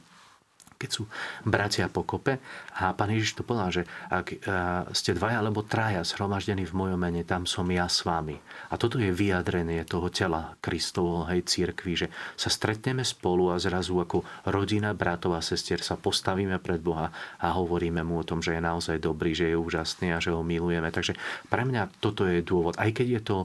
keď 0.76 0.90
sú 0.92 1.02
bratia 1.42 1.88
pokope. 1.88 2.38
A 2.76 2.92
pán 2.92 3.12
Ježiš 3.12 3.40
to 3.40 3.42
povedal, 3.42 3.72
že 3.72 3.82
ak 4.12 4.26
e, 4.32 4.36
ste 4.92 5.16
dvaja 5.16 5.40
alebo 5.40 5.64
traja 5.64 6.04
zhromaždení 6.04 6.68
v 6.68 6.76
mojom 6.76 7.00
mene, 7.00 7.24
tam 7.24 7.48
som 7.48 7.64
ja 7.72 7.88
s 7.88 8.04
vami. 8.04 8.36
A 8.70 8.76
toto 8.76 9.00
je 9.00 9.08
vyjadrenie 9.12 9.82
toho 9.88 10.12
tela 10.12 10.54
Kristovho, 10.60 11.24
hej, 11.32 11.44
církvy, 11.48 12.06
že 12.06 12.08
sa 12.36 12.52
stretneme 12.52 13.02
spolu 13.02 13.50
a 13.52 13.60
zrazu 13.60 13.96
ako 13.96 14.22
rodina, 14.48 14.92
bratov 14.92 15.36
a 15.36 15.42
sestier 15.44 15.80
sa 15.80 15.96
postavíme 15.96 16.60
pred 16.60 16.80
Boha 16.80 17.08
a 17.40 17.46
hovoríme 17.56 18.04
mu 18.04 18.20
o 18.20 18.26
tom, 18.28 18.44
že 18.44 18.56
je 18.56 18.62
naozaj 18.62 19.00
dobrý, 19.00 19.32
že 19.32 19.52
je 19.52 19.56
úžasný 19.56 20.12
a 20.12 20.22
že 20.22 20.32
ho 20.32 20.44
milujeme. 20.44 20.92
Takže 20.92 21.16
pre 21.48 21.64
mňa 21.64 21.98
toto 21.98 22.28
je 22.28 22.44
dôvod. 22.44 22.76
Aj 22.76 22.92
keď 22.92 23.20
je 23.20 23.22
to 23.24 23.36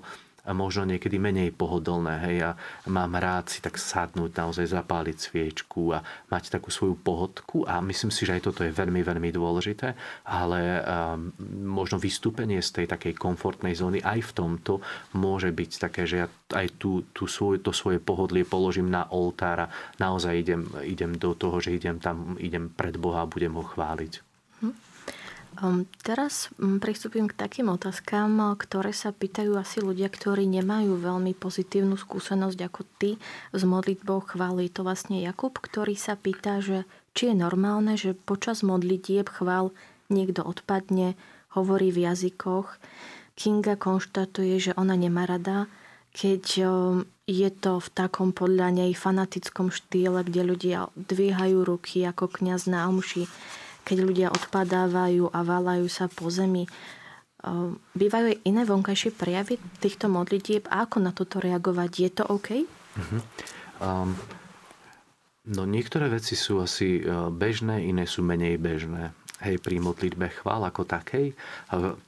možno 0.50 0.90
niekedy 0.90 1.22
menej 1.22 1.54
pohodlné. 1.54 2.14
Hej, 2.26 2.38
a 2.42 2.52
mám 2.90 3.14
rád 3.14 3.54
si 3.54 3.62
tak 3.62 3.78
sadnúť, 3.78 4.34
naozaj 4.34 4.74
zapáliť 4.74 5.18
sviečku 5.18 5.94
a 5.94 6.02
mať 6.34 6.58
takú 6.58 6.74
svoju 6.74 6.98
pohodku 6.98 7.64
a 7.70 7.78
myslím 7.86 8.10
si, 8.10 8.26
že 8.26 8.42
aj 8.42 8.50
toto 8.50 8.66
je 8.66 8.74
veľmi, 8.74 9.06
veľmi 9.06 9.30
dôležité, 9.30 9.94
ale 10.26 10.82
um, 10.82 11.30
možno 11.70 12.02
vystúpenie 12.02 12.58
z 12.62 12.82
tej 12.82 12.86
takej 12.90 13.14
komfortnej 13.14 13.78
zóny 13.78 14.02
aj 14.02 14.20
v 14.22 14.32
tomto 14.34 14.74
môže 15.14 15.54
byť 15.54 15.72
také, 15.78 16.10
že 16.10 16.26
ja 16.26 16.28
aj 16.58 16.82
tú, 16.82 17.06
tú 17.14 17.30
svoj, 17.30 17.62
to 17.62 17.70
svoje 17.70 18.02
pohodlie 18.02 18.42
položím 18.42 18.90
na 18.90 19.06
oltár 19.14 19.70
a 19.70 19.72
naozaj 20.02 20.34
idem, 20.34 20.66
idem 20.82 21.14
do 21.16 21.38
toho, 21.38 21.62
že 21.62 21.78
idem 21.78 22.02
tam, 22.02 22.36
idem 22.42 22.74
pred 22.74 22.98
Boha 22.98 23.24
a 23.24 23.30
budem 23.30 23.54
ho 23.54 23.64
chváliť. 23.64 24.31
Um, 25.62 25.86
teraz 26.02 26.50
um, 26.58 26.82
pristúpim 26.82 27.30
k 27.30 27.38
takým 27.38 27.70
otázkam, 27.70 28.58
ktoré 28.58 28.90
sa 28.98 29.14
pýtajú 29.14 29.54
asi 29.62 29.78
ľudia, 29.78 30.10
ktorí 30.10 30.50
nemajú 30.50 30.98
veľmi 30.98 31.38
pozitívnu 31.38 32.02
skúsenosť 32.02 32.60
ako 32.66 32.82
ty 32.98 33.22
s 33.54 33.62
modlitbou 33.62 34.26
chvály. 34.26 34.74
To 34.74 34.82
vlastne 34.82 35.22
Jakub, 35.22 35.54
ktorý 35.54 35.94
sa 35.94 36.18
pýta, 36.18 36.66
že 36.66 36.90
či 37.14 37.30
je 37.30 37.36
normálne, 37.38 37.94
že 37.94 38.18
počas 38.18 38.66
modlitieb 38.66 39.30
chvál 39.30 39.70
niekto 40.10 40.42
odpadne, 40.42 41.14
hovorí 41.54 41.94
v 41.94 42.10
jazykoch. 42.10 42.82
Kinga 43.38 43.78
konštatuje, 43.78 44.58
že 44.58 44.72
ona 44.74 44.98
nemá 44.98 45.30
rada, 45.30 45.70
keď 46.18 46.44
um, 46.66 47.06
je 47.30 47.54
to 47.54 47.78
v 47.78 47.88
takom 47.94 48.34
podľa 48.34 48.82
nej 48.82 48.98
fanatickom 48.98 49.70
štýle, 49.70 50.26
kde 50.26 50.42
ľudia 50.42 50.90
dvíhajú 50.98 51.62
ruky 51.62 52.02
ako 52.02 52.34
kňaz 52.34 52.66
na 52.66 52.90
omši 52.90 53.30
keď 53.86 53.98
ľudia 54.02 54.28
odpadávajú 54.30 55.34
a 55.34 55.40
válajú 55.42 55.88
sa 55.90 56.08
po 56.08 56.30
zemi. 56.30 56.70
Ehm, 57.42 57.82
bývajú 57.98 58.26
aj 58.32 58.38
iné 58.46 58.62
vonkajšie 58.66 59.18
prejavy 59.18 59.58
týchto 59.82 60.06
modlitieb 60.06 60.70
a 60.70 60.86
ako 60.86 60.98
na 61.02 61.12
toto 61.12 61.42
reagovať? 61.42 61.92
Je 61.98 62.10
to 62.14 62.24
OK? 62.30 62.50
Uh-huh. 62.62 63.22
Um, 63.82 64.14
no 65.50 65.66
niektoré 65.66 66.06
veci 66.12 66.38
sú 66.38 66.62
asi 66.62 67.02
e, 67.02 67.04
bežné, 67.34 67.82
iné 67.82 68.06
sú 68.06 68.22
menej 68.22 68.62
bežné. 68.62 69.10
Hej, 69.42 69.58
pri 69.58 69.82
modlitbe 69.82 70.30
chvál 70.30 70.62
ako 70.70 70.86
takej, 70.86 71.34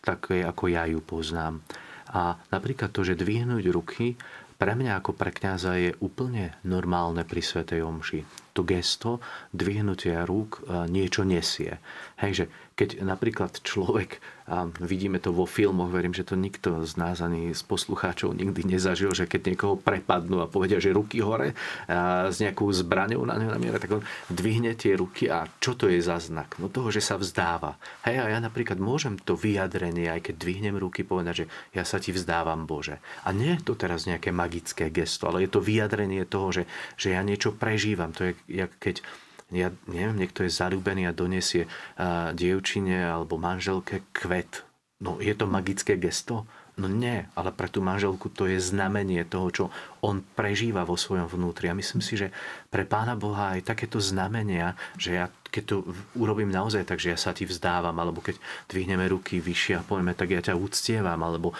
takej 0.05 0.45
ako 0.45 0.63
ja 0.69 0.85
ju 0.85 1.01
poznám. 1.01 1.65
A 2.13 2.37
napríklad 2.53 2.93
to, 2.93 3.01
že 3.01 3.17
dvihnúť 3.17 3.73
ruky, 3.73 4.13
pre 4.61 4.77
mňa 4.77 5.01
ako 5.01 5.17
pre 5.17 5.33
kňaza 5.33 5.81
je 5.81 5.91
úplne 5.97 6.53
normálne 6.61 7.25
pri 7.25 7.41
Svetej 7.41 7.81
Omši 7.81 8.42
to 8.53 8.61
gesto 8.61 9.19
dvihnutia 9.51 10.23
rúk 10.23 10.61
e, 10.63 10.87
niečo 10.89 11.25
nesie. 11.25 11.81
Hej, 12.21 12.47
keď 12.73 13.05
napríklad 13.05 13.61
človek, 13.61 14.17
a 14.43 14.67
vidíme 14.83 15.23
to 15.23 15.31
vo 15.31 15.47
filmoch, 15.47 15.87
verím, 15.87 16.11
že 16.11 16.27
to 16.27 16.35
nikto 16.35 16.83
z 16.83 16.99
nás 16.99 17.23
ani 17.23 17.55
z 17.55 17.61
poslucháčov 17.63 18.35
nikdy 18.35 18.75
nezažil, 18.75 19.15
že 19.15 19.23
keď 19.23 19.55
niekoho 19.55 19.75
prepadnú 19.79 20.43
a 20.43 20.51
povedia, 20.51 20.83
že 20.83 20.91
ruky 20.91 21.23
hore 21.23 21.55
a 21.87 22.27
s 22.27 22.43
nejakou 22.43 22.67
zbraňou 22.67 23.23
na 23.23 23.39
ňu 23.39 23.47
namiera, 23.47 23.79
tak 23.79 23.95
on 23.95 24.03
dvihne 24.27 24.75
tie 24.75 24.99
ruky 24.99 25.31
a 25.31 25.47
čo 25.63 25.79
to 25.79 25.87
je 25.87 26.03
za 26.03 26.19
znak? 26.19 26.59
No 26.59 26.67
toho, 26.67 26.91
že 26.91 26.99
sa 26.99 27.15
vzdáva. 27.15 27.79
Hej, 28.03 28.19
a 28.19 28.25
ja 28.35 28.39
napríklad 28.43 28.83
môžem 28.83 29.15
to 29.15 29.39
vyjadrenie, 29.39 30.11
aj 30.11 30.27
keď 30.27 30.35
dvihnem 30.35 30.75
ruky, 30.75 31.07
povedať, 31.07 31.45
že 31.45 31.49
ja 31.71 31.87
sa 31.87 32.03
ti 32.03 32.11
vzdávam 32.11 32.67
Bože. 32.67 32.99
A 33.23 33.31
nie 33.31 33.55
je 33.55 33.63
to 33.63 33.79
teraz 33.79 34.03
nejaké 34.03 34.35
magické 34.35 34.91
gesto, 34.91 35.31
ale 35.31 35.47
je 35.47 35.55
to 35.55 35.63
vyjadrenie 35.63 36.27
toho, 36.27 36.51
že, 36.51 36.63
že 36.99 37.15
ja 37.15 37.23
niečo 37.23 37.55
prežívam. 37.55 38.11
To 38.19 38.27
je, 38.27 38.35
jak 38.47 38.71
keď 38.79 39.05
ja 39.53 39.69
neviem, 39.85 40.17
niekto 40.17 40.41
je 40.41 40.49
zalúbený 40.49 41.05
a 41.05 41.13
donesie 41.13 41.69
uh, 41.69 42.33
dievčine 42.33 43.05
alebo 43.05 43.37
manželke 43.37 44.01
kvet. 44.09 44.65
No 44.97 45.21
je 45.21 45.35
to 45.37 45.45
magické 45.45 45.93
gesto? 45.93 46.49
No 46.73 46.89
nie, 46.89 47.21
ale 47.37 47.53
pre 47.53 47.69
tú 47.69 47.85
manželku 47.85 48.33
to 48.33 48.49
je 48.49 48.57
znamenie 48.57 49.21
toho, 49.29 49.47
čo 49.53 49.63
on 50.01 50.25
prežíva 50.25 50.81
vo 50.81 50.97
svojom 50.97 51.29
vnútri. 51.29 51.69
A 51.69 51.77
myslím 51.77 52.01
si, 52.01 52.17
že 52.17 52.33
pre 52.73 52.89
Pána 52.89 53.13
Boha 53.13 53.53
aj 53.53 53.69
takéto 53.69 54.01
znamenia, 54.01 54.73
že 54.97 55.21
ja 55.21 55.29
keď 55.53 55.63
to 55.69 55.85
urobím 56.17 56.49
naozaj 56.49 56.81
tak, 56.81 56.97
že 56.97 57.13
ja 57.13 57.19
sa 57.21 57.29
ti 57.29 57.45
vzdávam, 57.45 57.93
alebo 57.93 58.25
keď 58.25 58.41
dvihneme 58.65 59.05
ruky 59.05 59.37
vyššie 59.37 59.77
a 59.77 59.85
povieme, 59.85 60.17
tak 60.17 60.33
ja 60.33 60.41
ťa 60.41 60.57
uctievam, 60.57 61.21
alebo 61.21 61.53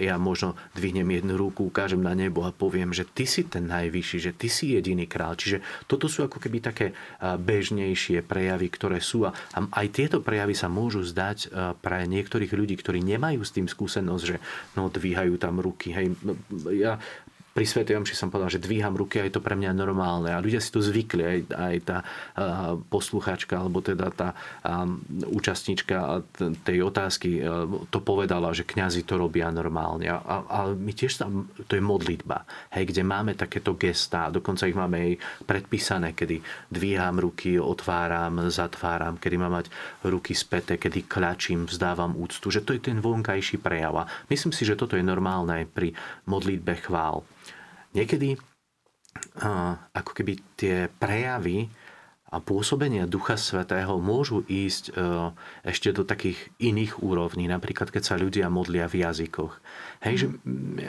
ja 0.00 0.16
možno 0.16 0.56
dvihnem 0.72 1.04
jednu 1.12 1.36
ruku, 1.36 1.68
ukážem 1.68 2.00
na 2.00 2.16
nebo 2.16 2.40
a 2.48 2.56
poviem, 2.56 2.96
že 2.96 3.04
ty 3.04 3.28
si 3.28 3.44
ten 3.44 3.68
najvyšší, 3.68 4.18
že 4.24 4.32
ty 4.32 4.48
si 4.48 4.72
jediný 4.72 5.04
král. 5.04 5.36
Čiže 5.36 5.60
toto 5.84 6.08
sú 6.08 6.24
ako 6.24 6.40
keby 6.40 6.64
také 6.64 6.96
bežnejšie 7.20 8.24
prejavy, 8.24 8.72
ktoré 8.72 9.04
sú. 9.04 9.28
A 9.28 9.36
aj 9.52 9.86
tieto 9.92 10.24
prejavy 10.24 10.56
sa 10.56 10.72
môžu 10.72 11.04
zdať 11.04 11.52
pre 11.84 12.08
niektorých 12.08 12.56
ľudí, 12.56 12.80
ktorí 12.80 13.04
nemajú 13.04 13.44
s 13.44 13.52
tým 13.52 13.68
skúsenosť, 13.68 14.24
že 14.24 14.40
no, 14.72 14.88
dvíhajú 14.88 15.36
tam 15.36 15.60
ruky. 15.60 15.92
Hej, 15.92 16.16
ja 16.72 16.96
pri 17.54 17.64
Svetej 17.70 18.02
Omši 18.02 18.18
som 18.18 18.34
povedal, 18.34 18.50
že 18.50 18.58
dvíham 18.58 18.98
ruky 18.98 19.22
a 19.22 19.26
je 19.30 19.38
to 19.38 19.38
pre 19.38 19.54
mňa 19.54 19.78
normálne. 19.78 20.34
A 20.34 20.42
ľudia 20.42 20.58
si 20.58 20.74
to 20.74 20.82
zvykli, 20.82 21.22
aj, 21.22 21.38
aj 21.54 21.76
tá 21.86 21.98
posluchačka, 22.90 23.54
alebo 23.62 23.78
teda 23.78 24.10
tá 24.10 24.34
účastníčka 25.30 26.26
tej 26.66 26.82
otázky 26.82 27.38
to 27.94 27.98
povedala, 28.02 28.50
že 28.50 28.66
kňazi 28.66 29.06
to 29.06 29.14
robia 29.14 29.54
normálne. 29.54 30.10
A, 30.10 30.18
a, 30.18 30.36
a 30.50 30.58
my 30.74 30.90
tiež 30.90 31.22
tam, 31.22 31.46
to 31.70 31.78
je 31.78 31.82
modlitba, 31.84 32.42
hej, 32.74 32.90
kde 32.90 33.06
máme 33.06 33.38
takéto 33.38 33.78
gestá, 33.78 34.34
dokonca 34.34 34.66
ich 34.66 34.74
máme 34.74 34.96
aj 34.98 35.12
predpísané, 35.46 36.10
kedy 36.18 36.42
dvíham 36.74 37.22
ruky, 37.22 37.54
otváram, 37.62 38.50
zatváram, 38.50 39.14
kedy 39.14 39.36
mám 39.38 39.62
mať 39.62 39.70
ruky 40.02 40.34
späté, 40.34 40.74
kedy 40.74 41.06
klačím, 41.06 41.70
vzdávam 41.70 42.18
úctu, 42.18 42.50
že 42.50 42.66
to 42.66 42.74
je 42.74 42.82
ten 42.82 42.98
vonkajší 42.98 43.62
prejav. 43.62 43.94
A 44.02 44.08
myslím 44.26 44.50
si, 44.50 44.66
že 44.66 44.74
toto 44.74 44.98
je 44.98 45.06
normálne 45.06 45.62
aj 45.62 45.66
pri 45.70 45.94
modlitbe 46.26 46.82
chvál. 46.82 47.22
Niekedy 47.94 48.36
ako 49.94 50.10
keby 50.10 50.32
tie 50.58 50.90
prejavy 50.90 51.70
a 52.34 52.42
pôsobenia 52.42 53.06
Ducha 53.06 53.38
Svetého 53.38 53.94
môžu 54.02 54.42
ísť 54.50 54.90
e, 54.90 54.92
ešte 55.70 55.94
do 55.94 56.02
takých 56.02 56.50
iných 56.58 56.98
úrovní. 56.98 57.46
Napríklad, 57.46 57.94
keď 57.94 58.02
sa 58.02 58.18
ľudia 58.18 58.50
modlia 58.50 58.90
v 58.90 59.06
jazykoch. 59.06 59.54
Hej, 60.02 60.14
že 60.18 60.26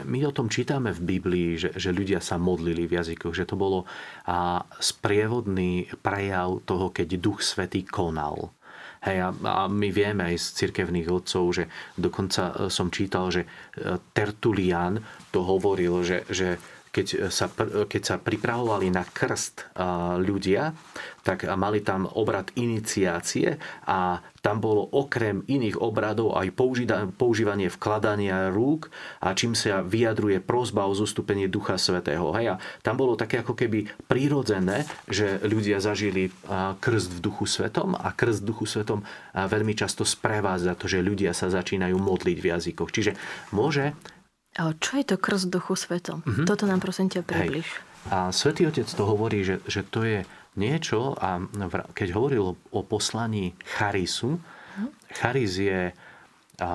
my 0.02 0.26
o 0.26 0.34
tom 0.34 0.50
čítame 0.50 0.90
v 0.90 1.06
Biblii, 1.06 1.54
že, 1.54 1.70
že 1.78 1.94
ľudia 1.94 2.18
sa 2.18 2.34
modlili 2.34 2.90
v 2.90 2.98
jazykoch, 2.98 3.30
že 3.30 3.46
to 3.46 3.54
bolo 3.54 3.86
a, 4.26 4.66
sprievodný 4.82 5.86
prejav 6.02 6.66
toho, 6.66 6.90
keď 6.90 7.14
Duch 7.22 7.46
Svetý 7.46 7.86
konal. 7.86 8.50
Hej, 9.06 9.22
a, 9.22 9.30
a 9.30 9.62
my 9.70 9.94
vieme 9.94 10.26
aj 10.26 10.42
z 10.42 10.66
cirkevných 10.66 11.14
odcov, 11.14 11.62
že 11.62 11.70
dokonca 11.94 12.42
e, 12.58 12.74
som 12.74 12.90
čítal, 12.90 13.30
že 13.30 13.46
e, 13.46 14.02
Tertulian 14.10 14.98
to 15.30 15.46
hovoril, 15.46 16.02
že, 16.02 16.26
že 16.26 16.58
keď 16.96 17.28
sa, 17.28 17.52
keď 17.84 18.02
sa 18.02 18.16
pripravovali 18.16 18.88
na 18.88 19.04
krst 19.04 19.76
ľudia, 20.24 20.72
tak 21.20 21.44
mali 21.58 21.84
tam 21.84 22.08
obrad 22.08 22.54
iniciácie 22.56 23.60
a 23.84 24.24
tam 24.40 24.62
bolo 24.62 24.86
okrem 24.94 25.42
iných 25.50 25.82
obradov 25.82 26.38
aj 26.38 26.54
používanie 27.18 27.66
vkladania 27.66 28.54
rúk 28.54 28.88
a 29.18 29.34
čím 29.34 29.58
sa 29.58 29.82
vyjadruje 29.82 30.38
prozba 30.38 30.86
o 30.86 30.94
zostúpenie 30.94 31.50
Ducha 31.50 31.76
Svetého. 31.82 32.30
Hej, 32.30 32.54
a 32.54 32.60
tam 32.86 32.94
bolo 32.94 33.18
také 33.18 33.42
ako 33.42 33.58
keby 33.58 33.90
prírodzené, 34.06 34.86
že 35.10 35.42
ľudia 35.42 35.82
zažili 35.82 36.30
krst 36.78 37.18
v 37.18 37.20
Duchu 37.20 37.44
Svetom 37.50 37.98
a 37.98 38.14
krst 38.14 38.46
v 38.46 38.48
Duchu 38.54 38.64
Svetom 38.70 39.02
veľmi 39.34 39.74
často 39.74 40.06
sprevádza 40.06 40.78
to, 40.78 40.86
že 40.86 41.02
ľudia 41.02 41.34
sa 41.34 41.50
začínajú 41.50 41.98
modliť 41.98 42.38
v 42.38 42.46
jazykoch. 42.54 42.94
Čiže 42.94 43.18
môže 43.50 43.98
čo 44.80 44.96
je 44.96 45.04
to 45.04 45.16
krst 45.20 45.52
duchu 45.52 45.76
svetom? 45.76 46.24
Mm-hmm. 46.24 46.46
Toto 46.48 46.64
nám 46.64 46.80
prosím 46.80 47.12
ťa 47.12 47.22
približ. 47.28 47.68
A 48.08 48.32
Svetý 48.32 48.64
Otec 48.64 48.88
to 48.88 49.04
hovorí, 49.04 49.44
že, 49.44 49.60
že 49.68 49.84
to 49.84 50.02
je 50.06 50.24
niečo, 50.56 51.12
a 51.20 51.44
keď 51.92 52.08
hovoril 52.16 52.56
o 52.56 52.80
poslaní 52.86 53.52
charisu, 53.76 54.40
mm-hmm. 54.40 54.88
charis 55.12 55.60
je 55.60 55.92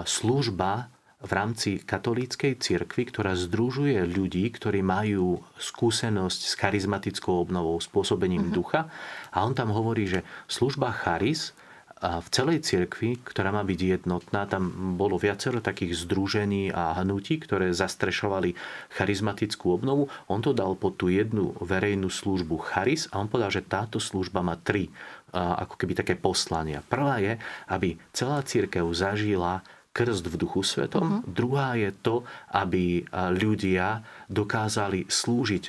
služba 0.06 0.94
v 1.22 1.32
rámci 1.38 1.70
katolíckej 1.78 2.58
cirkvi, 2.58 3.06
ktorá 3.06 3.38
združuje 3.38 4.10
ľudí, 4.10 4.50
ktorí 4.50 4.82
majú 4.82 5.42
skúsenosť 5.54 6.42
s 6.50 6.54
charizmatickou 6.58 7.46
obnovou, 7.46 7.78
spôsobením 7.78 8.50
uh-huh. 8.50 8.58
ducha. 8.58 8.82
A 9.30 9.46
on 9.46 9.54
tam 9.54 9.70
hovorí, 9.70 10.10
že 10.10 10.26
služba 10.50 10.90
charis 10.90 11.54
a 12.02 12.18
v 12.18 12.28
celej 12.34 12.66
cirkvi, 12.66 13.22
ktorá 13.22 13.54
má 13.54 13.62
byť 13.62 14.02
jednotná, 14.02 14.50
tam 14.50 14.98
bolo 14.98 15.22
viacero 15.22 15.62
takých 15.62 16.02
združení 16.02 16.74
a 16.74 16.98
hnutí, 16.98 17.38
ktoré 17.38 17.70
zastrešovali 17.78 18.58
charizmatickú 18.98 19.70
obnovu. 19.70 20.10
On 20.26 20.42
to 20.42 20.50
dal 20.50 20.74
pod 20.74 20.98
tú 20.98 21.14
jednu 21.14 21.54
verejnú 21.62 22.10
službu 22.10 22.58
charis 22.74 23.06
a 23.14 23.22
on 23.22 23.30
povedal, 23.30 23.54
že 23.54 23.70
táto 23.70 24.02
služba 24.02 24.42
má 24.42 24.58
tri 24.58 24.90
ako 25.32 25.78
keby 25.78 25.94
také 25.94 26.18
poslania. 26.18 26.82
Prvá 26.82 27.22
je, 27.22 27.38
aby 27.70 27.96
celá 28.12 28.42
církev 28.42 28.84
zažila 28.92 29.62
krst 29.94 30.26
v 30.26 30.36
duchu 30.42 30.66
svetom. 30.66 31.22
Uh-huh. 31.22 31.28
Druhá 31.28 31.78
je 31.78 31.94
to, 32.02 32.26
aby 32.50 33.06
ľudia 33.38 34.02
dokázali 34.32 35.06
slúžiť 35.06 35.64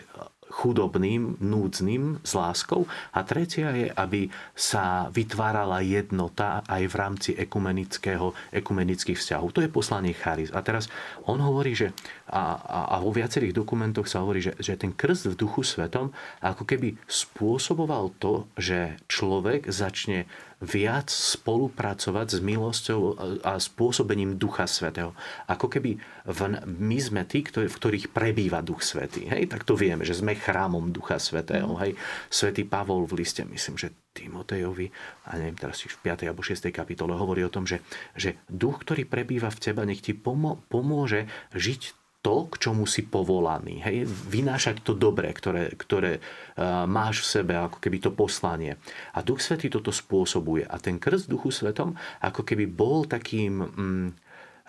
chudobným, 0.52 1.40
núdznym 1.40 2.20
s 2.20 2.32
láskou. 2.36 2.84
A 3.16 3.24
tretia 3.24 3.72
je, 3.72 3.88
aby 3.88 4.28
sa 4.52 5.08
vytvárala 5.08 5.80
jednota 5.80 6.60
aj 6.68 6.82
v 6.92 6.94
rámci 6.94 7.30
ekumenického, 7.32 8.36
ekumenických 8.52 9.16
vzťahov. 9.16 9.56
To 9.56 9.64
je 9.64 9.72
poslanie 9.72 10.12
Charis. 10.12 10.52
A 10.52 10.60
teraz 10.60 10.92
on 11.24 11.40
hovorí, 11.40 11.72
že 11.72 11.96
a, 12.28 12.60
a, 12.60 12.78
a 12.92 12.96
vo 13.00 13.08
viacerých 13.08 13.56
dokumentoch 13.56 14.04
sa 14.04 14.20
hovorí, 14.20 14.44
že, 14.44 14.52
že 14.60 14.76
ten 14.76 14.92
krst 14.92 15.32
v 15.32 15.38
duchu 15.40 15.64
svetom 15.64 16.12
ako 16.44 16.68
keby 16.68 17.00
spôsoboval 17.08 18.12
to, 18.20 18.44
že 18.60 19.00
človek 19.08 19.72
začne 19.72 20.28
viac 20.62 21.10
spolupracovať 21.10 22.38
s 22.38 22.40
milosťou 22.40 23.00
a 23.42 23.58
spôsobením 23.58 24.38
Ducha 24.38 24.70
Svetého. 24.70 25.10
Ako 25.50 25.66
keby 25.66 25.98
v, 26.22 26.40
my 26.64 26.98
sme 27.02 27.26
tí, 27.26 27.42
ktorý, 27.42 27.66
v 27.66 27.78
ktorých 27.82 28.06
prebýva 28.14 28.62
Duch 28.62 28.86
Svetý. 28.86 29.26
Hej? 29.26 29.50
Tak 29.50 29.66
to 29.66 29.74
vieme, 29.74 30.06
že 30.06 30.14
sme 30.14 30.38
chrámom 30.38 30.94
Ducha 30.94 31.18
Svetého. 31.18 31.66
Mm. 31.66 31.78
Hej? 31.82 31.92
Svetý 32.30 32.62
Pavol 32.62 33.10
v 33.10 33.26
liste, 33.26 33.42
myslím, 33.42 33.74
že 33.74 33.90
Timotejovi, 34.12 34.92
a 35.26 35.40
neviem 35.40 35.56
teraz 35.56 35.82
v 35.82 35.98
5. 35.98 36.28
alebo 36.28 36.44
6. 36.44 36.68
kapitole 36.68 37.16
hovorí 37.16 37.42
o 37.42 37.50
tom, 37.50 37.64
že, 37.64 37.80
že 38.12 38.38
duch, 38.44 38.84
ktorý 38.84 39.08
prebýva 39.08 39.48
v 39.48 39.58
teba, 39.58 39.88
nech 39.88 40.04
ti 40.04 40.12
pomôže 40.12 41.26
žiť 41.56 42.01
to, 42.22 42.46
k 42.48 42.54
čomu 42.62 42.86
si 42.86 43.02
povolaný. 43.02 43.82
Hej? 43.82 44.06
Vynášať 44.06 44.86
to 44.86 44.94
dobré, 44.94 45.34
ktoré, 45.34 45.74
ktoré 45.74 46.22
uh, 46.22 46.86
máš 46.86 47.26
v 47.26 47.42
sebe, 47.42 47.52
ako 47.58 47.82
keby 47.82 47.98
to 47.98 48.10
poslanie. 48.14 48.78
A 49.12 49.26
Duch 49.26 49.42
Svetý 49.42 49.66
toto 49.66 49.90
spôsobuje. 49.90 50.62
A 50.62 50.78
ten 50.78 51.02
krst 51.02 51.26
Duchu 51.26 51.50
Svetom 51.50 51.98
ako 52.22 52.46
keby 52.46 52.70
bol 52.70 53.04
takým... 53.04 53.52
Mm, 53.60 54.10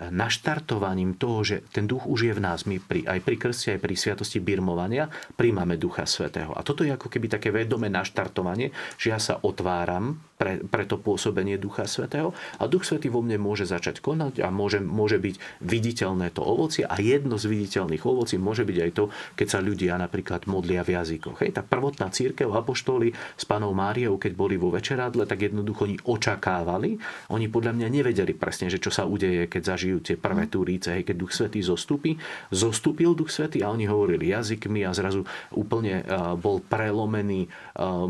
naštartovaním 0.02 1.22
toho, 1.22 1.46
že 1.46 1.62
ten 1.70 1.86
duch 1.86 2.10
už 2.10 2.28
je 2.28 2.34
v 2.34 2.42
nás. 2.42 2.66
My 2.66 2.82
pri, 2.82 3.06
aj 3.06 3.20
pri 3.22 3.36
krste, 3.38 3.78
aj 3.78 3.80
pri 3.86 3.94
sviatosti 3.94 4.42
birmovania 4.42 5.08
príjmame 5.38 5.78
Ducha 5.78 6.10
Svetého. 6.10 6.52
A 6.58 6.66
toto 6.66 6.82
je 6.82 6.92
ako 6.92 7.08
keby 7.08 7.30
také 7.30 7.54
vedomé 7.54 7.94
naštartovanie, 7.94 8.74
že 8.98 9.14
ja 9.14 9.20
sa 9.22 9.38
otváram 9.40 10.18
pre, 10.44 10.60
pre 10.60 10.84
to 10.84 11.00
pôsobenie 11.00 11.56
Ducha 11.56 11.88
Svetého 11.88 12.36
a 12.60 12.68
Duch 12.68 12.84
Svetý 12.84 13.08
vo 13.08 13.24
mne 13.24 13.40
môže 13.40 13.64
začať 13.64 14.04
konať 14.04 14.44
a 14.44 14.52
môže, 14.52 14.84
môže 14.84 15.16
byť 15.16 15.64
viditeľné 15.64 16.36
to 16.36 16.44
ovocie 16.44 16.84
a 16.84 17.00
jedno 17.00 17.40
z 17.40 17.48
viditeľných 17.48 18.04
ovocí 18.04 18.36
môže 18.36 18.68
byť 18.68 18.78
aj 18.84 18.92
to, 18.92 19.08
keď 19.40 19.48
sa 19.48 19.64
ľudia 19.64 19.96
napríklad 19.96 20.44
modlia 20.52 20.84
v 20.84 21.00
jazykoch. 21.00 21.40
Hej, 21.48 21.56
tá 21.56 21.64
prvotná 21.64 22.12
církev, 22.12 22.52
apoštoli 22.52 23.16
s 23.16 23.48
panou 23.48 23.72
Máriou, 23.72 24.20
keď 24.20 24.36
boli 24.36 24.60
vo 24.60 24.68
večerádle, 24.68 25.24
tak 25.24 25.48
jednoducho 25.48 25.88
oni 25.88 25.96
očakávali, 26.04 27.00
oni 27.32 27.48
podľa 27.48 27.72
mňa 27.80 27.88
nevedeli 27.88 28.36
presne, 28.36 28.68
že 28.68 28.84
čo 28.84 28.92
sa 28.92 29.08
udeje, 29.08 29.48
keď 29.48 29.72
zažijú 29.72 30.04
tie 30.04 30.20
prvé 30.20 30.52
túrice, 30.52 30.92
hej, 30.92 31.08
keď 31.08 31.16
Duch 31.16 31.32
Svetý 31.32 31.64
zostupí. 31.64 32.20
Zostúpil 32.52 33.16
Duch 33.16 33.32
Svetý 33.32 33.64
a 33.64 33.72
oni 33.72 33.88
hovorili 33.88 34.36
jazykmi 34.36 34.84
a 34.84 34.92
zrazu 34.92 35.24
úplne 35.56 36.04
bol 36.36 36.60
prelomený 36.60 37.48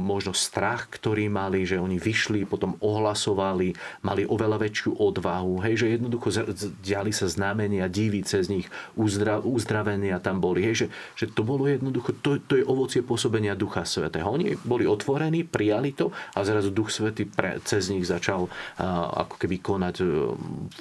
možno 0.02 0.34
strach, 0.34 0.90
ktorý 0.90 1.30
mali, 1.30 1.68
že 1.68 1.78
oni 1.78 2.00
vyšli 2.00 2.23
išli, 2.24 2.48
potom 2.48 2.80
ohlasovali, 2.80 3.76
mali 4.08 4.24
oveľa 4.24 4.64
väčšiu 4.64 4.96
odvahu, 4.96 5.60
hej, 5.68 5.84
že 5.84 6.00
jednoducho 6.00 6.32
diali 6.80 7.12
sa 7.12 7.28
znamenia, 7.28 7.92
divy 7.92 8.24
cez 8.24 8.48
nich, 8.48 8.72
uzdra, 8.96 9.44
uzdravenia 9.44 10.24
tam 10.24 10.40
boli, 10.40 10.64
hej, 10.64 10.88
že, 10.88 10.88
že 11.20 11.26
to 11.36 11.44
bolo 11.44 11.68
jednoducho, 11.68 12.16
to, 12.24 12.40
to 12.48 12.56
je 12.56 12.64
ovocie 12.64 13.04
pôsobenia 13.04 13.60
Ducha 13.60 13.84
Svetého. 13.84 14.32
Oni 14.32 14.56
boli 14.64 14.88
otvorení, 14.88 15.44
prijali 15.44 15.92
to 15.92 16.16
a 16.32 16.40
zrazu 16.48 16.72
Duch 16.72 16.96
Svetý 16.96 17.28
pre, 17.28 17.60
cez 17.68 17.92
nich 17.92 18.08
začal 18.08 18.48
a, 18.80 19.28
ako 19.28 19.36
keby 19.36 19.60
konať 19.60 19.96
e, 20.00 20.06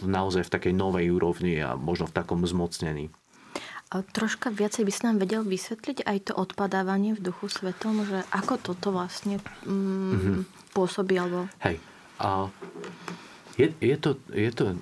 naozaj 0.07 0.47
v 0.47 0.53
takej 0.55 0.75
novej 0.79 1.11
úrovni 1.11 1.59
a 1.59 1.75
možno 1.75 2.07
v 2.07 2.15
takom 2.15 2.39
zmocnení. 2.47 3.11
A 3.93 4.01
troška 4.01 4.49
viacej 4.49 4.89
by 4.89 4.93
si 4.93 5.03
nám 5.05 5.21
vedel 5.21 5.45
vysvetliť 5.45 6.09
aj 6.09 6.19
to 6.25 6.33
odpadávanie 6.33 7.13
v 7.13 7.29
duchu 7.29 7.53
svetom, 7.53 8.09
že 8.09 8.25
ako 8.33 8.57
toto 8.57 8.89
vlastne 8.89 9.37
mm, 9.69 9.69
mm-hmm. 9.69 10.62
Pôsobí? 10.73 11.21
Alebo... 11.21 11.47
Hej. 11.61 11.77
A 12.19 12.49
je, 13.61 13.69
je, 13.79 13.97
to, 14.01 14.17
je 14.33 14.51
to 14.51 14.73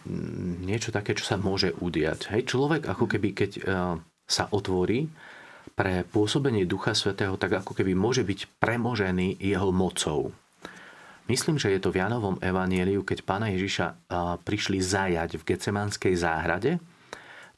niečo 0.62 0.94
také, 0.94 1.18
čo 1.18 1.26
sa 1.26 1.34
môže 1.34 1.74
udiať. 1.74 2.30
Hej, 2.30 2.54
človek 2.54 2.86
ako 2.86 3.10
keby, 3.10 3.28
keď 3.34 3.50
uh, 3.58 3.98
sa 4.30 4.46
otvorí 4.54 5.10
pre 5.74 6.06
pôsobenie 6.06 6.68
Ducha 6.68 6.94
Svetého, 6.94 7.34
tak 7.34 7.64
ako 7.64 7.74
keby 7.74 7.98
môže 7.98 8.22
byť 8.22 8.62
premožený 8.62 9.42
jeho 9.42 9.74
mocou. 9.74 10.30
myslím, 11.26 11.56
že 11.56 11.72
je 11.72 11.80
to 11.80 11.90
v 11.90 12.04
Janovom 12.04 12.36
evanieliu, 12.42 13.00
keď 13.06 13.24
pána 13.24 13.48
Ježiša 13.54 14.12
prišli 14.44 14.82
zajať 14.82 15.40
v 15.40 15.46
Gecemanskej 15.46 16.14
záhrade, 16.20 16.82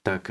tak 0.06 0.30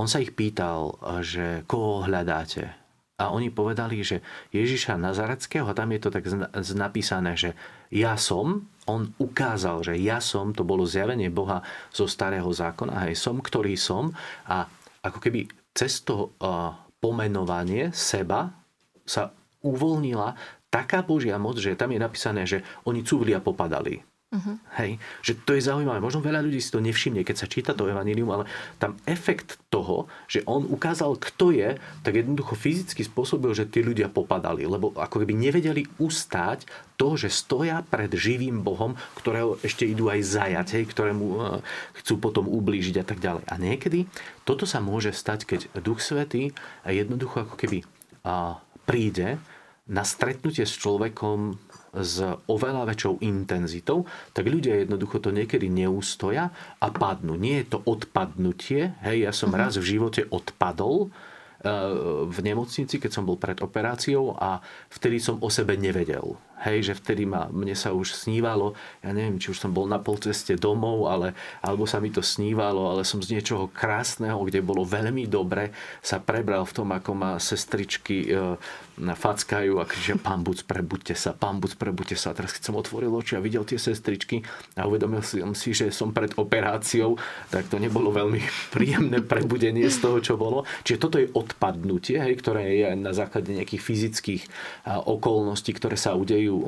on 0.00 0.06
sa 0.08 0.22
ich 0.22 0.32
pýtal, 0.32 0.96
že 1.20 1.66
koho 1.68 2.08
hľadáte. 2.08 2.79
A 3.20 3.28
oni 3.28 3.52
povedali, 3.52 4.00
že 4.00 4.24
Ježiša 4.56 4.96
Nazareckého, 4.96 5.68
tam 5.76 5.92
je 5.92 6.00
to 6.00 6.10
tak 6.10 6.24
napísané, 6.72 7.36
že 7.36 7.52
ja 7.92 8.16
som, 8.16 8.64
on 8.88 9.12
ukázal, 9.20 9.84
že 9.84 9.94
ja 10.00 10.24
som, 10.24 10.56
to 10.56 10.64
bolo 10.64 10.88
zjavenie 10.88 11.28
Boha 11.28 11.60
zo 11.92 12.08
starého 12.08 12.48
zákona, 12.48 13.12
aj 13.12 13.20
som, 13.20 13.36
ktorý 13.44 13.76
som. 13.76 14.16
A 14.48 14.64
ako 15.04 15.20
keby 15.20 15.52
cez 15.76 16.00
to 16.00 16.32
pomenovanie 17.00 17.92
seba 17.92 18.48
sa 19.04 19.30
uvoľnila 19.60 20.34
taká 20.72 21.04
Božia 21.04 21.36
moc, 21.36 21.60
že 21.60 21.76
tam 21.76 21.92
je 21.92 22.00
napísané, 22.00 22.42
že 22.48 22.64
oni 22.88 23.04
cúvli 23.04 23.36
a 23.36 23.44
popadali. 23.44 24.09
Uh-huh. 24.30 24.62
Hej, 24.78 25.02
že 25.26 25.34
to 25.42 25.58
je 25.58 25.66
zaujímavé. 25.66 25.98
Možno 25.98 26.22
veľa 26.22 26.38
ľudí 26.46 26.62
si 26.62 26.70
to 26.70 26.78
nevšimne, 26.78 27.26
keď 27.26 27.34
sa 27.34 27.50
číta 27.50 27.74
to 27.74 27.90
evanílium, 27.90 28.30
ale 28.30 28.46
tam 28.78 28.94
efekt 29.02 29.58
toho, 29.74 30.06
že 30.30 30.46
on 30.46 30.70
ukázal, 30.70 31.18
kto 31.18 31.50
je, 31.50 31.74
tak 32.06 32.14
jednoducho 32.14 32.54
fyzicky 32.54 33.02
spôsobil, 33.02 33.50
že 33.58 33.66
tí 33.66 33.82
ľudia 33.82 34.06
popadali. 34.06 34.62
Lebo 34.70 34.94
ako 34.94 35.26
keby 35.26 35.34
nevedeli 35.34 35.82
ustáť 35.98 36.62
to, 36.94 37.18
že 37.18 37.26
stoja 37.26 37.82
pred 37.82 38.14
živým 38.14 38.62
Bohom, 38.62 38.94
ktorého 39.18 39.58
ešte 39.66 39.82
idú 39.82 40.06
aj 40.06 40.22
zajať, 40.22 40.78
hej, 40.78 40.84
ktorému 40.86 41.26
uh, 41.34 41.58
chcú 41.98 42.22
potom 42.22 42.46
ublížiť 42.46 43.02
a 43.02 43.04
tak 43.10 43.18
ďalej. 43.18 43.42
A 43.50 43.54
niekedy 43.58 44.06
toto 44.46 44.62
sa 44.62 44.78
môže 44.78 45.10
stať, 45.10 45.42
keď 45.42 45.60
Duch 45.82 45.98
Svetý 45.98 46.54
jednoducho 46.86 47.50
ako 47.50 47.58
keby 47.58 47.82
uh, 48.22 48.62
príde 48.86 49.42
na 49.90 50.06
stretnutie 50.06 50.62
s 50.62 50.78
človekom 50.78 51.58
s 51.94 52.22
oveľa 52.46 52.86
väčšou 52.86 53.22
intenzitou, 53.22 54.06
tak 54.30 54.46
ľudia 54.46 54.82
jednoducho 54.82 55.18
to 55.18 55.34
niekedy 55.34 55.66
neústoja 55.66 56.50
a 56.78 56.88
padnú. 56.90 57.34
Nie 57.34 57.66
je 57.66 57.76
to 57.76 57.78
odpadnutie, 57.82 58.94
hej, 59.02 59.26
ja 59.26 59.32
som 59.34 59.50
uh-huh. 59.50 59.66
raz 59.66 59.74
v 59.74 59.98
živote 59.98 60.26
odpadol, 60.30 61.10
eh, 61.10 61.70
v 62.30 62.38
nemocnici, 62.46 63.02
keď 63.02 63.10
som 63.10 63.26
bol 63.26 63.38
pred 63.38 63.58
operáciou 63.58 64.38
a 64.38 64.62
vtedy 64.92 65.18
som 65.18 65.42
o 65.42 65.50
sebe 65.50 65.74
nevedel. 65.74 66.38
Hej, 66.60 66.92
že 66.92 66.94
vtedy 66.96 67.24
ma, 67.24 67.48
mne 67.48 67.72
sa 67.72 67.96
už 67.96 68.12
snívalo, 68.12 68.76
ja 69.00 69.16
neviem, 69.16 69.40
či 69.40 69.52
už 69.52 69.58
som 69.60 69.72
bol 69.72 69.88
na 69.88 69.96
polceste 69.96 70.60
domov, 70.60 71.08
ale, 71.08 71.32
alebo 71.64 71.88
sa 71.88 71.98
mi 72.04 72.12
to 72.12 72.20
snívalo, 72.20 72.92
ale 72.92 73.02
som 73.08 73.24
z 73.24 73.32
niečoho 73.36 73.72
krásneho, 73.72 74.36
kde 74.44 74.60
bolo 74.60 74.84
veľmi 74.84 75.24
dobre, 75.24 75.72
sa 76.04 76.20
prebral 76.20 76.68
v 76.68 76.76
tom, 76.76 76.88
ako 76.92 77.10
ma 77.16 77.30
sestričky 77.40 78.28
e, 78.28 78.60
fackajú 79.00 79.80
a 79.80 79.88
kričia, 79.88 80.20
pán 80.20 80.44
Buc, 80.44 80.60
prebuďte 80.68 81.16
sa, 81.16 81.32
pán 81.32 81.56
Buc, 81.56 81.72
prebuďte 81.72 82.16
sa. 82.20 82.32
A 82.32 82.36
teraz 82.36 82.52
keď 82.52 82.68
som 82.68 82.76
otvoril 82.76 83.08
oči 83.08 83.40
a 83.40 83.40
videl 83.40 83.64
tie 83.64 83.80
sestričky 83.80 84.44
a 84.76 84.84
uvedomil 84.84 85.24
som 85.24 85.56
si, 85.56 85.72
že 85.72 85.88
som 85.88 86.12
pred 86.12 86.36
operáciou, 86.36 87.16
tak 87.48 87.72
to 87.72 87.80
nebolo 87.80 88.12
veľmi 88.12 88.40
príjemné 88.74 89.24
prebudenie 89.24 89.88
z 89.88 89.98
toho, 90.04 90.18
čo 90.20 90.34
bolo. 90.36 90.68
Čiže 90.84 91.00
toto 91.00 91.16
je 91.16 91.32
odpadnutie, 91.32 92.20
hej, 92.20 92.34
ktoré 92.36 92.62
je 92.76 92.88
na 92.98 93.16
základe 93.16 93.48
nejakých 93.56 93.82
fyzických 93.82 94.42
okolností, 94.86 95.72
ktoré 95.72 95.96
sa 95.96 96.12
udejú 96.12 96.49
dejú 96.50 96.58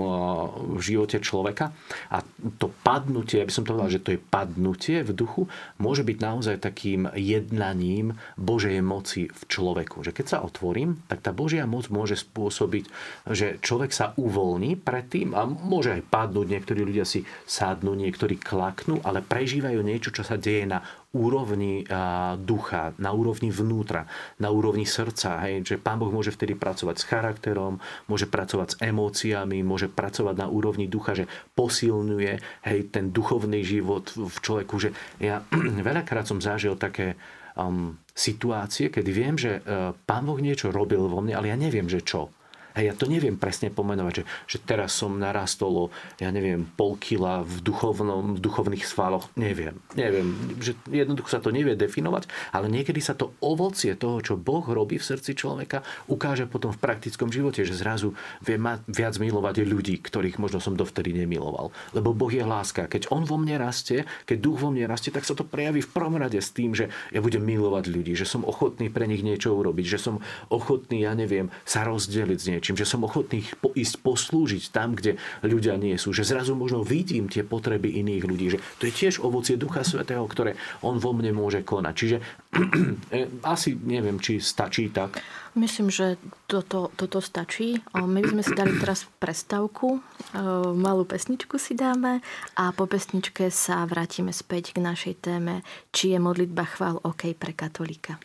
v 0.79 0.81
živote 0.81 1.18
človeka. 1.18 1.75
A 2.14 2.23
to 2.62 2.71
padnutie, 2.87 3.42
ja 3.42 3.47
by 3.49 3.53
som 3.53 3.66
to 3.66 3.75
povedal, 3.75 3.90
že 3.90 4.05
to 4.07 4.14
je 4.14 4.23
padnutie 4.23 5.03
v 5.03 5.11
duchu, 5.11 5.51
môže 5.83 6.07
byť 6.07 6.18
naozaj 6.23 6.57
takým 6.62 7.11
jednaním 7.18 8.14
Božej 8.38 8.79
moci 8.79 9.27
v 9.27 9.42
človeku. 9.51 10.07
Že 10.07 10.14
keď 10.14 10.27
sa 10.31 10.38
otvorím, 10.47 11.03
tak 11.11 11.27
tá 11.27 11.35
Božia 11.35 11.66
moc 11.66 11.90
môže 11.90 12.14
spôsobiť, 12.14 12.85
že 13.35 13.59
človek 13.59 13.90
sa 13.90 14.14
uvoľní 14.14 14.79
predtým 14.79 15.35
a 15.35 15.42
môže 15.45 15.90
aj 15.90 16.07
padnúť. 16.07 16.47
Niektorí 16.47 16.87
ľudia 16.87 17.03
si 17.03 17.27
sádnu, 17.51 17.99
niektorí 17.99 18.38
klaknú, 18.38 19.03
ale 19.03 19.25
prežívajú 19.25 19.83
niečo, 19.83 20.14
čo 20.14 20.23
sa 20.23 20.38
deje 20.38 20.68
na 20.71 20.79
úrovni 21.12 21.85
ducha, 22.40 22.96
na 22.96 23.12
úrovni 23.12 23.53
vnútra, 23.53 24.09
na 24.40 24.48
úrovni 24.48 24.88
srdca. 24.88 25.44
Hej, 25.44 25.68
že 25.68 25.77
Pán 25.77 26.01
Boh 26.01 26.09
môže 26.09 26.33
vtedy 26.33 26.57
pracovať 26.57 26.96
s 27.01 27.09
charakterom, 27.09 27.79
môže 28.09 28.25
pracovať 28.25 28.68
s 28.75 28.79
emóciami, 28.81 29.61
môže 29.61 29.92
pracovať 29.92 30.35
na 30.40 30.48
úrovni 30.48 30.88
ducha, 30.88 31.12
že 31.12 31.29
posilňuje 31.53 32.64
hej, 32.64 32.79
ten 32.88 33.12
duchovný 33.12 33.61
život 33.61 34.09
v 34.16 34.37
človeku. 34.40 34.75
Že 34.81 34.90
ja 35.20 35.44
veľakrát 35.88 36.25
som 36.25 36.40
zažil 36.40 36.81
také 36.81 37.20
um, 37.57 38.01
situácie, 38.16 38.88
kedy 38.88 39.11
viem, 39.12 39.37
že 39.37 39.61
uh, 39.61 39.92
Pán 40.09 40.25
Boh 40.25 40.40
niečo 40.40 40.72
robil 40.72 41.01
vo 41.05 41.20
mne, 41.20 41.37
ale 41.37 41.53
ja 41.53 41.57
neviem, 41.61 41.88
že 41.88 42.01
čo. 42.01 42.33
Hej, 42.73 42.85
ja 42.89 42.95
to 42.97 43.05
neviem 43.05 43.37
presne 43.37 43.69
pomenovať, 43.69 44.13
že, 44.23 44.25
že 44.49 44.59
teraz 44.65 44.97
som 44.97 45.21
narastol 45.21 45.73
o, 45.77 45.85
ja 46.17 46.33
neviem, 46.33 46.65
pol 46.65 46.97
kila 46.97 47.45
v, 47.45 47.61
duchovnom, 47.61 48.37
v 48.37 48.41
duchovných 48.41 48.85
svaloch. 48.89 49.29
Neviem. 49.37 49.77
Neviem. 49.93 50.57
Že 50.57 50.73
jednoducho 50.89 51.29
sa 51.29 51.45
to 51.45 51.53
nevie 51.53 51.77
definovať, 51.77 52.33
ale 52.57 52.73
niekedy 52.73 53.05
sa 53.05 53.13
to 53.13 53.37
ovocie 53.45 53.93
toho, 53.93 54.25
čo 54.25 54.41
Boh 54.41 54.65
robí 54.65 54.97
v 54.97 55.05
srdci 55.05 55.37
človeka, 55.37 55.85
ukáže 56.09 56.49
potom 56.49 56.73
v 56.73 56.81
praktickom 56.81 57.29
živote, 57.29 57.61
že 57.69 57.77
zrazu 57.77 58.17
vie 58.41 58.57
mať 58.57 58.89
viac 58.89 59.15
milovať 59.21 59.69
ľudí, 59.69 60.01
ktorých 60.01 60.41
možno 60.41 60.59
som 60.65 60.73
dovtedy 60.73 61.13
nemiloval. 61.13 61.71
Lebo 61.93 62.17
Boh 62.17 62.33
je 62.33 62.43
láska. 62.43 62.89
Keď 62.89 63.13
On 63.13 63.29
vo 63.29 63.37
mne 63.37 63.61
rastie, 63.61 64.09
keď 64.25 64.37
duch 64.41 64.59
vo 64.65 64.73
mne 64.73 64.89
rastie, 64.89 65.13
tak 65.13 65.29
sa 65.29 65.37
to 65.37 65.45
prejaví 65.45 65.85
v 65.85 65.93
prvom 65.93 66.17
rade 66.17 66.41
s 66.41 66.57
tým, 66.57 66.73
že 66.73 66.89
ja 67.13 67.21
budem 67.21 67.45
milovať 67.45 67.85
ľudí, 67.93 68.17
že 68.17 68.25
som 68.25 68.49
ochotný 68.49 68.89
pre 68.89 69.05
nich 69.05 69.21
niečo 69.21 69.53
urobiť, 69.53 69.85
že 69.85 69.99
som 70.01 70.25
ochotný, 70.49 71.05
ja 71.05 71.13
neviem, 71.13 71.53
sa 71.69 71.85
rozdeliť 71.85 72.39
s 72.41 72.49
niečím 72.49 72.62
niečím, 72.62 72.79
že 72.79 72.87
som 72.87 73.03
ochotný 73.03 73.42
ísť 73.75 74.07
poslúžiť 74.07 74.70
tam, 74.70 74.94
kde 74.94 75.18
ľudia 75.42 75.75
nie 75.75 75.98
sú. 75.98 76.14
Že 76.14 76.31
zrazu 76.31 76.55
možno 76.55 76.87
vidím 76.87 77.27
tie 77.27 77.42
potreby 77.42 77.98
iných 77.98 78.22
ľudí. 78.22 78.46
Že 78.55 78.59
to 78.79 78.83
je 78.87 78.92
tiež 78.94 79.18
ovocie 79.18 79.59
Ducha 79.59 79.83
Svetého, 79.83 80.22
ktoré 80.31 80.55
on 80.87 81.03
vo 81.03 81.11
mne 81.11 81.35
môže 81.35 81.66
konať. 81.66 81.94
Čiže 81.98 82.16
eh, 83.11 83.27
asi 83.59 83.75
neviem, 83.75 84.22
či 84.22 84.38
stačí 84.38 84.94
tak. 84.94 85.18
Myslím, 85.59 85.90
že 85.90 86.16
toto, 86.46 86.94
toto 86.94 87.18
stačí. 87.18 87.83
My 87.92 88.25
by 88.25 88.29
sme 88.31 88.42
si 88.46 88.57
dali 88.57 88.72
teraz 88.81 89.05
prestávku, 89.20 90.01
malú 90.72 91.05
pesničku 91.05 91.61
si 91.61 91.77
dáme 91.77 92.25
a 92.57 92.72
po 92.72 92.88
pesničke 92.88 93.53
sa 93.53 93.85
vrátime 93.85 94.33
späť 94.33 94.72
k 94.72 94.81
našej 94.81 95.20
téme, 95.20 95.61
či 95.92 96.16
je 96.16 96.18
modlitba 96.25 96.64
chvál 96.64 97.05
OK 97.05 97.37
pre 97.37 97.53
katolíka. 97.53 98.16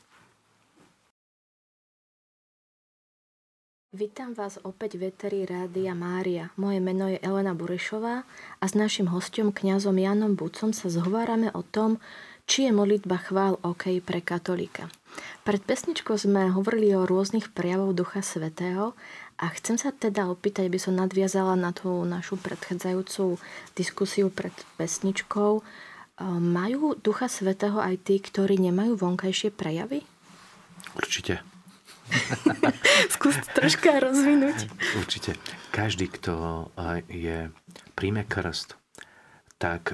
Vítam 3.96 4.36
vás 4.36 4.60
opäť 4.68 5.00
v 5.00 5.16
Eteri 5.16 5.48
Rádia 5.48 5.96
Mária. 5.96 6.52
Moje 6.60 6.84
meno 6.84 7.08
je 7.08 7.24
Elena 7.24 7.56
Burešová 7.56 8.28
a 8.60 8.66
s 8.68 8.76
našim 8.76 9.08
hostom 9.08 9.56
kňazom 9.56 9.96
Janom 9.96 10.36
Bucom 10.36 10.76
sa 10.76 10.92
zhovárame 10.92 11.56
o 11.56 11.64
tom, 11.64 11.96
či 12.44 12.68
je 12.68 12.76
modlitba 12.76 13.16
chvál 13.16 13.56
OK 13.64 14.04
pre 14.04 14.20
katolíka. 14.20 14.92
Pred 15.48 15.64
pesničkou 15.64 16.20
sme 16.20 16.52
hovorili 16.52 16.92
o 17.00 17.08
rôznych 17.08 17.56
prejavoch 17.56 17.96
Ducha 17.96 18.20
Svetého 18.20 18.92
a 19.40 19.48
chcem 19.56 19.80
sa 19.80 19.96
teda 19.96 20.28
opýtať, 20.28 20.68
by 20.68 20.80
som 20.84 21.00
nadviazala 21.00 21.56
na 21.56 21.72
tú 21.72 22.04
našu 22.04 22.36
predchádzajúcu 22.44 23.40
diskusiu 23.72 24.28
pred 24.28 24.52
pesničkou. 24.76 25.64
Majú 26.28 27.00
Ducha 27.00 27.32
Svetého 27.32 27.80
aj 27.80 28.04
tí, 28.04 28.20
ktorí 28.20 28.60
nemajú 28.60 29.00
vonkajšie 29.00 29.56
prejavy? 29.56 30.04
Určite. 30.92 31.40
Skús 33.14 33.38
troška 33.54 34.00
rozvinúť. 34.00 34.68
Určite. 34.98 35.36
Každý, 35.72 36.10
kto 36.10 36.68
je, 37.12 37.54
príjme 37.94 38.26
krst, 38.26 38.80
tak 39.62 39.94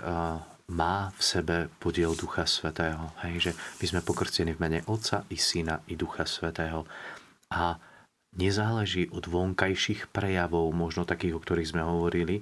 má 0.71 1.11
v 1.13 1.21
sebe 1.21 1.57
podiel 1.77 2.15
Ducha 2.15 2.47
Svetého. 2.47 3.11
Hej, 3.27 3.35
že 3.39 3.51
my 3.53 3.85
sme 3.85 4.01
pokrstení 4.07 4.55
v 4.55 4.61
mene 4.63 4.79
Otca 4.87 5.27
i 5.27 5.37
Syna 5.37 5.83
i 5.91 5.99
Ducha 5.99 6.23
Svetého. 6.23 6.87
A 7.51 7.77
nezáleží 8.39 9.11
od 9.11 9.27
vonkajších 9.27 10.09
prejavov, 10.09 10.71
možno 10.71 11.03
takých, 11.03 11.37
o 11.37 11.43
ktorých 11.43 11.71
sme 11.75 11.83
hovorili, 11.83 12.41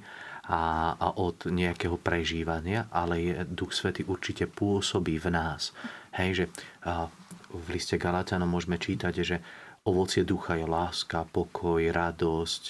a, 0.51 0.93
a 0.97 1.07
od 1.21 1.47
nejakého 1.47 2.01
prežívania, 2.01 2.89
ale 2.89 3.13
je 3.21 3.33
Duch 3.45 3.77
Svetý 3.77 4.03
určite 4.03 4.49
pôsobí 4.49 5.21
v 5.21 5.27
nás. 5.29 5.71
Hej, 6.17 6.29
že 6.33 6.45
a, 6.85 7.07
v 7.51 7.65
liste 7.71 7.99
Galatianom 7.99 8.47
môžeme 8.47 8.79
čítať, 8.79 9.13
že 9.21 9.37
ovocie 9.81 10.21
ducha 10.21 10.61
je 10.61 10.65
láska, 10.69 11.25
pokoj, 11.33 11.81
radosť, 11.81 12.63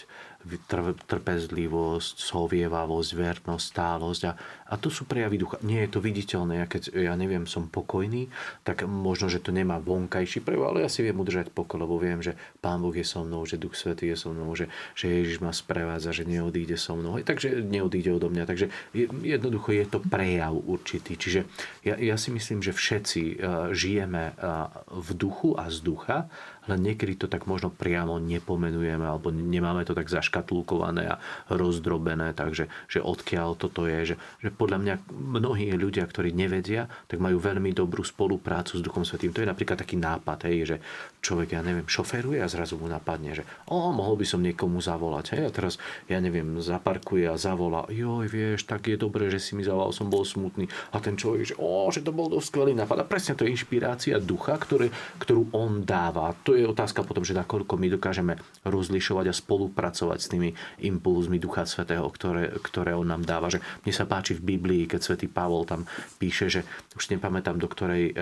trpezlivosť, 1.06 2.16
sovievavosť, 2.18 3.12
vernosť, 3.14 3.66
stálosť. 3.66 4.22
A, 4.26 4.32
a 4.72 4.74
to 4.78 4.90
sú 4.90 5.06
prejavy 5.06 5.38
ducha. 5.38 5.62
Nie 5.62 5.86
je 5.86 5.94
to 5.94 6.00
viditeľné. 6.02 6.66
Ja 6.66 6.68
keď, 6.68 6.90
ja 6.98 7.14
neviem, 7.14 7.46
som 7.46 7.70
pokojný, 7.70 8.32
tak 8.66 8.86
možno, 8.90 9.30
že 9.30 9.44
to 9.44 9.54
nemá 9.54 9.78
vonkajší 9.78 10.42
prejav, 10.42 10.74
ale 10.74 10.82
ja 10.86 10.90
si 10.90 11.06
viem 11.06 11.18
udržať 11.18 11.54
pokoj, 11.54 11.86
lebo 11.86 12.02
viem, 12.02 12.26
že 12.26 12.34
Pán 12.58 12.82
Boh 12.82 12.94
je 12.94 13.06
so 13.06 13.22
mnou, 13.22 13.46
že 13.46 13.62
Duch 13.62 13.78
Svetý 13.78 14.10
je 14.10 14.18
so 14.18 14.34
mnou, 14.34 14.50
že, 14.58 14.66
že 14.98 15.14
Ježiš 15.14 15.44
ma 15.44 15.54
sprevádza, 15.54 16.10
že 16.16 16.26
neodíde 16.26 16.78
so 16.78 16.98
mnou. 16.98 17.22
Takže 17.22 17.62
neodíde 17.62 18.10
odo 18.10 18.34
mňa. 18.34 18.50
Takže 18.50 18.74
jednoducho 19.22 19.78
je 19.78 19.86
to 19.86 20.00
prejav 20.02 20.58
určitý. 20.58 21.14
Čiže 21.20 21.46
ja, 21.86 21.96
ja 22.02 22.16
si 22.18 22.34
myslím, 22.34 22.66
že 22.66 22.74
všetci 22.74 23.22
uh, 23.22 23.70
žijeme 23.76 24.34
uh, 24.42 24.74
v 24.90 25.10
duchu 25.14 25.54
a 25.54 25.70
z 25.70 25.78
ducha, 25.86 26.26
len 26.70 26.80
niekedy 26.82 27.18
to 27.18 27.26
tak 27.26 27.50
možno 27.50 27.74
priamo 27.74 28.22
nepomenujeme 28.22 29.02
alebo 29.02 29.34
nemáme 29.34 29.82
to 29.88 29.98
tak 29.98 30.12
zaškatulkované 30.12 31.18
a 31.18 31.20
rozdrobené, 31.50 32.38
takže 32.38 32.70
že 32.86 33.00
odkiaľ 33.02 33.58
toto 33.58 33.90
je, 33.90 34.14
že, 34.14 34.16
že 34.42 34.50
podľa 34.54 34.78
mňa 34.82 34.96
mnohí 35.10 35.74
ľudia, 35.74 36.06
ktorí 36.06 36.36
nevedia, 36.36 36.86
tak 37.10 37.18
majú 37.18 37.42
veľmi 37.42 37.74
dobrú 37.74 38.06
spoluprácu 38.06 38.78
s 38.78 38.86
Duchom 38.86 39.02
Svetým. 39.02 39.34
To 39.34 39.42
je 39.42 39.50
napríklad 39.50 39.82
taký 39.82 39.98
nápad, 39.98 40.46
hej, 40.46 40.58
že 40.66 40.78
človek, 41.22 41.58
ja 41.58 41.62
neviem, 41.62 41.86
šoferuje 41.86 42.42
a 42.42 42.50
zrazu 42.50 42.78
mu 42.78 42.86
napadne, 42.90 43.34
že 43.34 43.46
o, 43.70 43.94
mohol 43.94 44.18
by 44.18 44.26
som 44.26 44.42
niekomu 44.42 44.82
zavolať. 44.82 45.38
Hej, 45.38 45.44
a 45.48 45.52
teraz, 45.54 45.74
ja 46.10 46.18
neviem, 46.18 46.62
zaparkuje 46.62 47.30
a 47.30 47.38
zavolá, 47.38 47.86
joj, 47.90 48.26
vieš, 48.30 48.66
tak 48.66 48.90
je 48.90 48.98
dobré, 48.98 49.30
že 49.30 49.42
si 49.42 49.54
mi 49.54 49.62
zavolal, 49.66 49.94
som 49.94 50.10
bol 50.10 50.26
smutný. 50.26 50.66
A 50.94 51.02
ten 51.02 51.18
človek, 51.18 51.54
že 51.54 51.56
o, 51.58 51.90
že 51.94 52.02
to 52.02 52.14
bol 52.14 52.30
dosť 52.30 52.48
skvelý 52.52 52.74
nápad. 52.78 53.06
A 53.06 53.06
presne 53.08 53.38
to 53.38 53.46
je 53.46 53.54
inšpirácia 53.54 54.18
ducha, 54.18 54.58
ktoré, 54.58 54.90
ktorú 55.22 55.54
on 55.54 55.86
dáva. 55.86 56.34
To 56.46 56.51
je 56.56 56.66
otázka 56.68 57.04
potom, 57.06 57.22
že 57.22 57.38
nakoľko 57.38 57.74
my 57.78 57.88
dokážeme 57.98 58.34
rozlišovať 58.66 59.26
a 59.30 59.34
spolupracovať 59.36 60.20
s 60.20 60.28
tými 60.32 60.50
impulzmi 60.84 61.38
Ducha 61.38 61.68
Svetého, 61.68 62.06
ktoré, 62.10 62.52
ktoré 62.62 62.96
on 62.98 63.08
nám 63.08 63.24
dáva. 63.28 63.52
Že 63.52 63.62
mne 63.86 63.94
sa 63.94 64.06
páči 64.10 64.38
v 64.38 64.58
Biblii, 64.58 64.90
keď 64.90 65.00
svätý 65.02 65.28
Pavol 65.30 65.68
tam 65.70 65.86
píše, 66.18 66.50
že 66.50 66.62
už 66.98 67.14
nepamätám, 67.14 67.62
do 67.62 67.68
ktorej 67.70 68.12
e, 68.12 68.14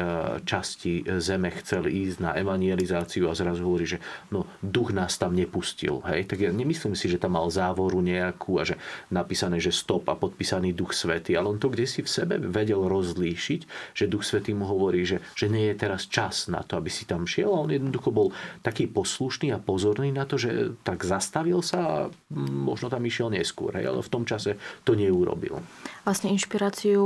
časti 0.44 1.08
zeme 1.18 1.50
chcel 1.64 1.88
ísť 1.88 2.18
na 2.20 2.32
evangelizáciu 2.36 3.32
a 3.32 3.38
zrazu 3.38 3.64
hovorí, 3.64 3.88
že 3.88 4.04
no, 4.34 4.46
duch 4.60 4.92
nás 4.92 5.16
tam 5.16 5.34
nepustil. 5.34 6.04
Hej? 6.10 6.28
Tak 6.28 6.38
ja 6.44 6.52
nemyslím 6.52 6.94
si, 6.94 7.08
že 7.08 7.22
tam 7.22 7.40
mal 7.40 7.48
závoru 7.48 8.04
nejakú 8.04 8.60
a 8.60 8.68
že 8.68 8.76
napísané, 9.14 9.64
že 9.64 9.72
stop 9.72 10.12
a 10.12 10.20
podpísaný 10.20 10.76
duch 10.76 10.92
svetý, 10.92 11.40
ale 11.40 11.48
on 11.48 11.62
to 11.62 11.72
kde 11.72 11.88
si 11.88 12.04
v 12.04 12.10
sebe 12.12 12.36
vedel 12.42 12.84
rozlíšiť, 12.84 13.94
že 13.96 14.12
duch 14.12 14.28
svetý 14.28 14.52
mu 14.52 14.68
hovorí, 14.68 15.08
že, 15.08 15.24
že 15.38 15.48
nie 15.48 15.72
je 15.72 15.80
teraz 15.80 16.10
čas 16.12 16.52
na 16.52 16.60
to, 16.60 16.76
aby 16.76 16.92
si 16.92 17.08
tam 17.08 17.24
šiel 17.24 17.56
a 17.56 17.64
on 17.64 17.72
jednoducho 17.72 18.12
bol 18.12 18.19
taký 18.60 18.92
poslušný 18.92 19.56
a 19.56 19.60
pozorný 19.64 20.12
na 20.12 20.28
to, 20.28 20.36
že 20.36 20.76
tak 20.84 21.08
zastavil 21.08 21.64
sa 21.64 21.80
a 21.80 21.96
možno 22.36 22.92
tam 22.92 23.04
išiel 23.08 23.32
neskôr, 23.32 23.72
hej? 23.80 23.88
ale 23.88 24.04
v 24.04 24.12
tom 24.12 24.28
čase 24.28 24.60
to 24.84 25.00
neurobil. 25.00 25.64
Vlastne 26.04 26.34
inšpiráciu 26.34 27.04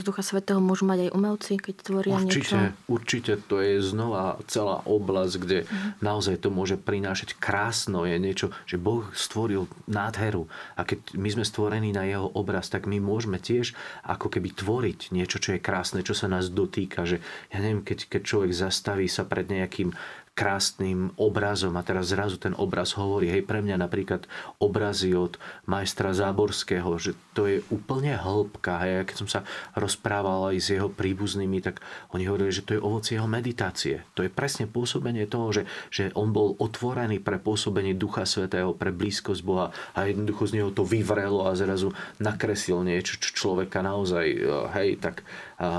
z 0.00 0.02
Ducha 0.02 0.24
Svetého 0.24 0.58
môžu 0.58 0.88
mať 0.88 1.08
aj 1.08 1.10
umelci, 1.12 1.60
keď 1.60 1.74
tvoria 1.84 2.16
určite, 2.16 2.56
niečo? 2.56 2.56
Určite, 2.88 3.32
to 3.46 3.60
je 3.60 3.84
znova 3.84 4.40
celá 4.48 4.80
oblasť, 4.88 5.34
kde 5.36 5.58
mm. 5.68 6.00
naozaj 6.00 6.40
to 6.40 6.48
môže 6.48 6.80
prinášať 6.80 7.36
krásno. 7.36 8.08
Je 8.08 8.16
niečo, 8.16 8.48
že 8.64 8.80
Boh 8.80 9.04
stvoril 9.12 9.68
nádheru. 9.84 10.48
A 10.78 10.88
keď 10.88 11.12
my 11.20 11.28
sme 11.36 11.44
stvorení 11.44 11.92
na 11.92 12.08
jeho 12.08 12.32
obraz, 12.32 12.72
tak 12.72 12.88
my 12.88 12.96
môžeme 12.96 13.36
tiež 13.36 13.76
ako 14.08 14.32
keby 14.32 14.56
tvoriť 14.56 15.12
niečo, 15.12 15.36
čo 15.36 15.56
je 15.56 15.60
krásne, 15.60 16.00
čo 16.00 16.16
sa 16.16 16.30
nás 16.30 16.48
dotýka. 16.48 17.04
Že, 17.04 17.20
ja 17.52 17.58
neviem, 17.60 17.84
keď, 17.84 18.08
keď 18.08 18.22
človek 18.24 18.52
zastaví 18.56 19.04
sa 19.10 19.28
pred 19.28 19.50
nejakým 19.50 19.92
krásnym 20.32 21.12
obrazom 21.20 21.76
a 21.76 21.84
teraz 21.84 22.16
zrazu 22.16 22.40
ten 22.40 22.56
obraz 22.56 22.96
hovorí, 22.96 23.28
hej, 23.28 23.44
pre 23.44 23.60
mňa 23.60 23.76
napríklad 23.76 24.24
obrazy 24.56 25.12
od 25.12 25.36
majstra 25.68 26.16
Záborského, 26.16 26.88
že 26.96 27.12
to 27.36 27.44
je 27.44 27.60
úplne 27.68 28.16
hĺbka. 28.16 28.80
Hej. 28.80 29.10
Keď 29.10 29.16
som 29.20 29.28
sa 29.28 29.40
rozprával 29.76 30.54
aj 30.54 30.56
s 30.56 30.68
jeho 30.72 30.88
príbuznými, 30.88 31.60
tak 31.60 31.84
oni 32.16 32.24
hovorili, 32.24 32.54
že 32.54 32.64
to 32.64 32.72
je 32.72 32.80
ovocie 32.80 33.20
jeho 33.20 33.28
meditácie. 33.28 34.06
To 34.16 34.24
je 34.24 34.32
presne 34.32 34.64
pôsobenie 34.64 35.28
toho, 35.28 35.52
že, 35.52 35.62
že 35.92 36.08
on 36.16 36.32
bol 36.32 36.56
otvorený 36.56 37.20
pre 37.20 37.36
pôsobenie 37.36 37.92
Ducha 37.92 38.24
Svetého, 38.24 38.72
pre 38.72 38.94
blízkosť 38.96 39.42
Boha 39.44 39.74
a 39.92 40.08
jednoducho 40.08 40.48
z 40.48 40.54
neho 40.56 40.70
to 40.72 40.88
vyvrelo 40.88 41.44
a 41.44 41.52
zrazu 41.52 41.92
nakreslil 42.16 42.80
niečo, 42.80 43.20
čo 43.20 43.36
človeka 43.36 43.84
naozaj, 43.84 44.26
hej, 44.72 44.96
tak 45.02 45.20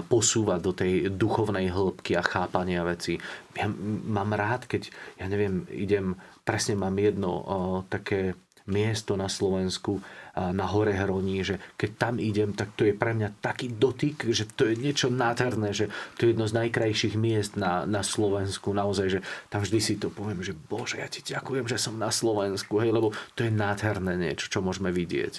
posúva 0.05 0.61
do 0.61 0.77
tej 0.77 1.09
duchovnej 1.09 1.73
hĺbky 1.73 2.13
a 2.13 2.21
chápania 2.21 2.85
veci. 2.85 3.17
Ja 3.57 3.65
mám 4.05 4.37
rád, 4.37 4.69
keď, 4.69 4.93
ja 5.17 5.25
neviem, 5.25 5.65
idem, 5.73 6.13
presne 6.45 6.77
mám 6.77 6.93
jedno 7.01 7.29
o, 7.33 7.41
také 7.89 8.37
miesto 8.69 9.17
na 9.17 9.25
Slovensku, 9.25 10.05
na 10.31 10.63
hore 10.63 10.95
Hroní, 10.95 11.43
že 11.43 11.59
keď 11.75 11.89
tam 11.97 12.15
idem, 12.21 12.55
tak 12.55 12.71
to 12.79 12.87
je 12.87 12.95
pre 12.95 13.11
mňa 13.11 13.43
taký 13.43 13.73
dotyk, 13.73 14.31
že 14.31 14.47
to 14.47 14.69
je 14.69 14.79
niečo 14.79 15.11
nádherné, 15.11 15.75
že 15.75 15.91
to 16.15 16.23
je 16.23 16.31
jedno 16.31 16.47
z 16.47 16.55
najkrajších 16.55 17.19
miest 17.19 17.59
na, 17.59 17.83
na 17.83 17.99
Slovensku, 17.99 18.71
naozaj, 18.71 19.07
že 19.11 19.19
tam 19.51 19.65
vždy 19.65 19.79
si 19.83 19.99
to 19.99 20.07
poviem, 20.07 20.39
že 20.39 20.55
Bože, 20.55 21.03
ja 21.03 21.09
ti 21.11 21.19
ďakujem, 21.19 21.67
že 21.67 21.75
som 21.75 21.99
na 21.99 22.13
Slovensku, 22.13 22.79
hej, 22.79 22.95
lebo 22.95 23.11
to 23.35 23.43
je 23.43 23.51
nádherné 23.51 24.15
niečo, 24.15 24.47
čo 24.47 24.63
môžeme 24.63 24.93
vidieť. 24.93 25.33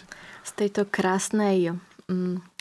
Z 0.45 0.53
tejto 0.59 0.85
krásnej 0.85 1.79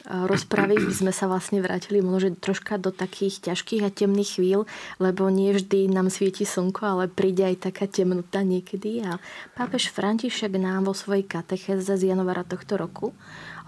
rozpravy 0.05 0.81
by 0.81 0.93
sme 0.93 1.11
sa 1.13 1.29
vlastne 1.29 1.61
vrátili 1.61 2.01
možno 2.01 2.37
troška 2.37 2.77
do 2.81 2.89
takých 2.89 3.51
ťažkých 3.51 3.83
a 3.85 3.93
temných 3.93 4.39
chvíľ, 4.39 4.65
lebo 4.97 5.29
nie 5.29 5.53
vždy 5.53 5.91
nám 5.91 6.09
svieti 6.09 6.45
slnko, 6.47 6.81
ale 6.81 7.03
príde 7.11 7.45
aj 7.45 7.69
taká 7.69 7.85
temnota 7.85 8.41
niekedy. 8.41 9.05
A 9.05 9.17
pápež 9.53 9.89
František 9.93 10.55
nám 10.57 10.89
vo 10.89 10.93
svojej 10.93 11.25
katechéze 11.25 11.97
z 11.97 12.13
januára 12.13 12.45
tohto 12.47 12.77
roku 12.77 13.13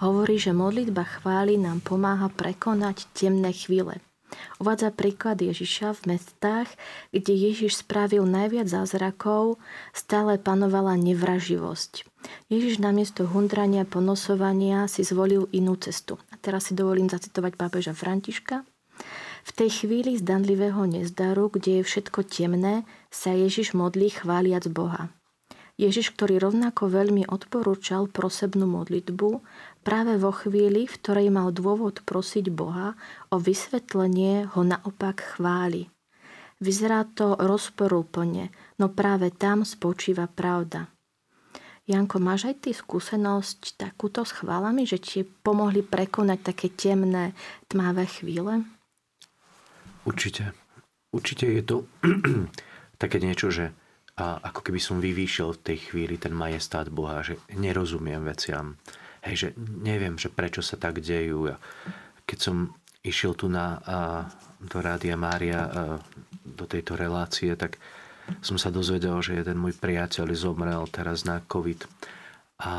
hovorí, 0.04 0.36
že 0.36 0.52
modlitba 0.52 1.08
chvály 1.20 1.56
nám 1.56 1.80
pomáha 1.80 2.28
prekonať 2.28 3.08
temné 3.16 3.56
chvíle. 3.56 4.04
Uvádza 4.62 4.89
príklad 4.93 5.41
Ježiša 5.41 5.98
v 6.00 6.15
mestách, 6.15 6.69
kde 7.12 7.34
Ježiš 7.34 7.84
spravil 7.84 8.24
najviac 8.24 8.69
zázrakov, 8.69 9.62
stále 9.91 10.39
panovala 10.39 10.96
nevraživosť. 10.98 12.08
Ježiš 12.48 12.80
namiesto 12.80 13.28
hundrania, 13.28 13.84
ponosovania 13.84 14.88
si 14.88 15.04
zvolil 15.04 15.52
inú 15.52 15.76
cestu. 15.76 16.15
A 16.32 16.39
teraz 16.39 16.72
si 16.72 16.74
dovolím 16.74 17.12
zacitovať 17.12 17.60
pápeža 17.60 17.91
Františka. 17.91 18.63
V 19.43 19.52
tej 19.52 19.84
chvíli 19.84 20.15
zdanlivého 20.15 20.88
nezdaru, 20.88 21.52
kde 21.52 21.82
je 21.82 21.84
všetko 21.84 22.24
temné, 22.24 22.88
sa 23.12 23.36
Ježiš 23.36 23.76
modlí 23.76 24.24
chváliac 24.24 24.72
Boha. 24.72 25.12
Ježiš, 25.74 26.13
ktorý 26.13 26.38
rovnako 26.38 26.86
veľmi 26.86 27.26
odporúčal 27.26 28.06
prosebnú 28.06 28.69
modlitbu, 28.69 29.41
práve 29.84 30.15
vo 30.15 30.32
chvíli, 30.32 30.88
v 30.88 30.96
ktorej 30.98 31.28
mal 31.30 31.52
dôvod 31.52 32.02
prosiť 32.08 32.50
Boha 32.50 32.96
o 33.30 33.38
vysvetlenie, 33.38 34.48
ho 34.56 34.62
naopak 34.63 35.36
chváli. 35.36 35.91
Vyzerá 36.63 37.04
to 37.04 37.36
rozporúplne, 37.36 38.50
no 38.80 38.88
práve 38.88 39.36
tam 39.36 39.67
spočíva 39.67 40.32
pravda. 40.32 40.88
Janko, 41.84 42.24
máš 42.24 42.48
aj 42.48 42.56
ty 42.63 42.72
skúsenosť 42.72 43.76
takúto 43.76 44.24
s 44.24 44.32
chválami, 44.39 44.88
že 44.88 45.04
ti 45.04 45.28
pomohli 45.28 45.84
prekonať 45.84 46.39
také 46.39 46.72
temné, 46.72 47.36
tmavé 47.67 48.08
chvíle? 48.08 48.63
Určite. 50.08 50.56
Určite 51.12 51.46
je 51.52 51.63
to 51.67 51.78
také 53.04 53.19
niečo, 53.19 53.52
že 53.52 53.76
a 54.13 54.38
ako 54.46 54.69
keby 54.69 54.78
som 54.78 55.02
vyvýšil 55.02 55.58
v 55.58 55.63
tej 55.74 55.78
chvíli 55.89 56.22
ten 56.22 56.38
majestát 56.38 56.86
Boha, 56.93 57.26
že 57.26 57.41
nerozumiem 57.50 58.22
veciam 58.22 58.78
Hej, 59.24 59.36
že 59.36 59.48
neviem, 59.60 60.20
že 60.20 60.28
prečo 60.28 60.60
sa 60.60 60.76
tak 60.76 61.00
dejú. 61.00 61.56
Keď 62.28 62.40
som 62.40 62.76
išiel 63.04 63.36
tu 63.36 63.48
na, 63.48 63.80
do 64.60 64.78
Rádia 64.84 65.16
Mária 65.16 65.68
do 66.44 66.66
tejto 66.68 67.00
relácie, 67.00 67.56
tak 67.56 67.80
som 68.40 68.56
sa 68.56 68.72
dozvedel, 68.72 69.16
že 69.20 69.40
jeden 69.40 69.60
môj 69.60 69.76
priateľ 69.80 70.32
zomrel 70.36 70.84
teraz 70.92 71.28
na 71.28 71.44
COVID. 71.44 71.84
A 72.64 72.72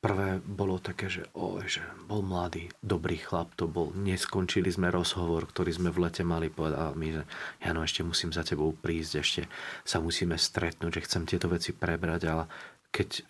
prvé 0.00 0.38
bolo 0.44 0.78
také, 0.78 1.10
že, 1.10 1.26
oj, 1.34 1.66
že 1.66 1.82
bol 2.06 2.22
mladý, 2.22 2.70
dobrý 2.78 3.18
chlap 3.18 3.52
to 3.58 3.66
bol. 3.66 3.90
Neskončili 3.92 4.70
sme 4.70 4.92
rozhovor, 4.92 5.50
ktorý 5.50 5.72
sme 5.74 5.90
v 5.92 6.08
lete 6.08 6.22
mali. 6.22 6.48
Povedal 6.48 6.94
mi, 6.94 7.12
že 7.12 7.26
Jano, 7.60 7.82
ešte 7.82 8.06
musím 8.06 8.30
za 8.30 8.46
tebou 8.46 8.70
prísť, 8.72 9.12
ešte 9.18 9.42
sa 9.82 9.98
musíme 9.98 10.38
stretnúť, 10.38 11.00
že 11.00 11.04
chcem 11.04 11.22
tieto 11.26 11.50
veci 11.50 11.74
prebrať, 11.74 12.22
ale 12.28 12.44
keď 12.96 13.28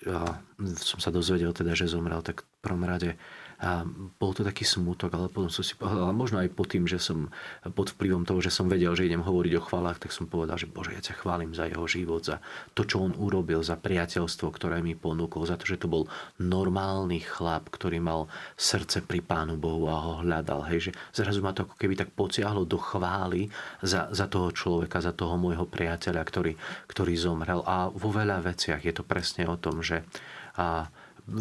som 0.79 1.03
sa 1.03 1.11
dozvedel 1.11 1.51
teda, 1.51 1.75
že 1.75 1.91
zomrel, 1.91 2.23
tak 2.23 2.47
v 2.47 2.59
prvom 2.63 2.87
rade 2.87 3.19
a 3.57 3.89
bol 4.21 4.37
to 4.37 4.45
taký 4.45 4.69
smútok, 4.69 5.17
ale 5.17 5.33
potom 5.33 5.49
som 5.49 5.65
si 5.65 5.73
ale 5.81 6.13
možno 6.13 6.45
aj 6.45 6.53
po 6.53 6.69
tým, 6.69 6.85
že 6.85 7.01
som 7.01 7.33
pod 7.73 7.89
vplyvom 7.97 8.29
toho, 8.29 8.45
že 8.45 8.53
som 8.53 8.69
vedel, 8.69 8.93
že 8.93 9.09
idem 9.09 9.25
hovoriť 9.25 9.53
o 9.57 9.65
chválach, 9.65 9.97
tak 9.97 10.13
som 10.13 10.29
povedal, 10.29 10.61
že 10.61 10.69
Bože, 10.69 10.93
ja 10.93 11.01
ťa 11.01 11.25
chválim 11.25 11.57
za 11.57 11.65
jeho 11.65 11.89
život, 11.89 12.21
za 12.21 12.37
to, 12.77 12.85
čo 12.85 13.01
on 13.01 13.17
urobil, 13.17 13.65
za 13.65 13.81
priateľstvo, 13.81 14.53
ktoré 14.53 14.85
mi 14.85 14.93
ponúkol, 14.93 15.49
za 15.49 15.57
to, 15.57 15.65
že 15.65 15.81
to 15.81 15.89
bol 15.89 16.05
normálny 16.37 17.25
chlap, 17.25 17.73
ktorý 17.73 17.97
mal 17.97 18.29
srdce 18.61 19.01
pri 19.01 19.25
Pánu 19.25 19.57
Bohu 19.57 19.89
a 19.89 19.97
ho 20.05 20.13
hľadal. 20.21 20.69
Hej, 20.69 20.91
že 20.91 21.25
zrazu 21.25 21.41
ma 21.41 21.57
to 21.57 21.65
ako 21.65 21.81
keby 21.81 21.97
tak 21.97 22.13
pociahlo 22.13 22.69
do 22.69 22.77
chvály 22.77 23.49
za, 23.81 24.13
za 24.13 24.29
toho 24.29 24.53
človeka, 24.53 25.01
za 25.01 25.17
toho 25.17 25.41
môjho 25.41 25.65
priateľa, 25.65 26.23
ktorý, 26.29 26.53
ktorý 26.93 27.15
zomrel. 27.17 27.65
A 27.65 27.89
vo 27.89 28.13
veľa 28.13 28.45
veciach 28.45 28.85
je 28.85 28.93
to 28.93 29.01
presne 29.01 29.49
o 29.49 29.57
tom, 29.57 29.81
že 29.81 30.05
a, 30.61 30.89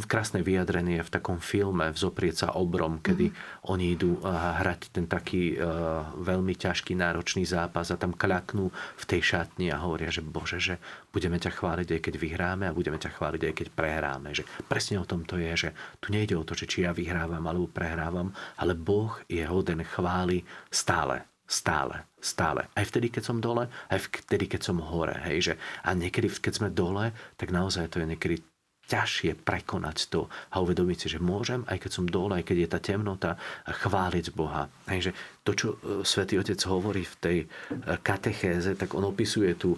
krásne 0.10 0.42
vyjadrenie 0.42 1.06
v 1.06 1.14
takom 1.14 1.38
filme 1.38 1.94
Vzoprieť 1.94 2.36
sa 2.46 2.48
obrom, 2.58 2.98
kedy 3.00 3.30
mm-hmm. 3.30 3.70
oni 3.70 3.86
idú 3.94 4.18
eh, 4.18 4.26
hrať 4.34 4.82
ten 4.92 5.06
taký 5.06 5.56
uh, 5.56 6.16
veľmi 6.18 6.58
ťažký, 6.58 6.98
náročný 6.98 7.46
zápas 7.46 7.94
a 7.94 8.00
tam 8.00 8.18
kľaknú 8.18 8.72
v 8.74 9.04
tej 9.06 9.22
šatni 9.22 9.70
a 9.70 9.82
hovoria, 9.82 10.10
že 10.10 10.26
Bože, 10.26 10.58
že 10.58 10.76
budeme 11.14 11.38
ťa 11.38 11.54
chváliť 11.54 11.88
aj 11.94 12.02
keď 12.02 12.16
vyhráme 12.18 12.66
a 12.66 12.76
budeme 12.76 12.98
ťa 12.98 13.14
chváliť 13.14 13.42
aj 13.46 13.54
keď 13.54 13.68
prehráme. 13.78 14.30
Že 14.34 14.44
presne 14.66 14.98
o 14.98 15.06
tom 15.06 15.24
to 15.24 15.38
je, 15.38 15.54
že 15.54 15.70
tu 16.02 16.10
nejde 16.10 16.34
o 16.34 16.48
to, 16.48 16.58
že 16.58 16.66
či 16.66 16.84
ja 16.84 16.92
vyhrávam 16.92 17.46
alebo 17.46 17.70
prehrávam, 17.70 18.34
ale 18.58 18.74
Boh 18.74 19.14
je 19.30 19.46
hoden 19.46 19.86
chváli 19.86 20.42
stále 20.74 21.28
Stále, 21.46 22.10
stále. 22.18 22.66
Aj 22.74 22.82
vtedy, 22.82 23.14
keď 23.14 23.24
som 23.30 23.38
dole, 23.38 23.70
aj 23.94 24.10
vtedy, 24.10 24.50
keď 24.50 24.66
som 24.66 24.82
hore. 24.82 25.14
Hej, 25.30 25.38
že, 25.46 25.54
a 25.86 25.94
niekedy, 25.94 26.34
keď 26.42 26.54
sme 26.58 26.70
dole, 26.74 27.14
tak 27.38 27.54
naozaj 27.54 27.94
to 27.94 28.02
je 28.02 28.10
niekedy 28.10 28.42
ťažšie 28.88 29.42
prekonať 29.42 30.14
to 30.14 30.30
a 30.54 30.62
uvedomiť 30.62 30.98
si, 30.98 31.08
že 31.18 31.20
môžem, 31.20 31.66
aj 31.66 31.86
keď 31.86 31.92
som 31.92 32.06
dole, 32.06 32.38
aj 32.38 32.46
keď 32.46 32.58
je 32.62 32.70
tá 32.70 32.80
temnota, 32.80 33.32
chváliť 33.66 34.26
Boha. 34.38 34.70
Hej, 34.90 35.10
že 35.10 35.12
to, 35.46 35.52
čo 35.54 35.68
e, 35.78 36.02
svätý 36.02 36.42
Otec 36.42 36.58
hovorí 36.66 37.06
v 37.06 37.16
tej 37.22 37.38
e, 37.44 37.48
katechéze, 38.02 38.74
tak 38.74 38.98
on 38.98 39.06
opisuje 39.06 39.54
tú 39.54 39.78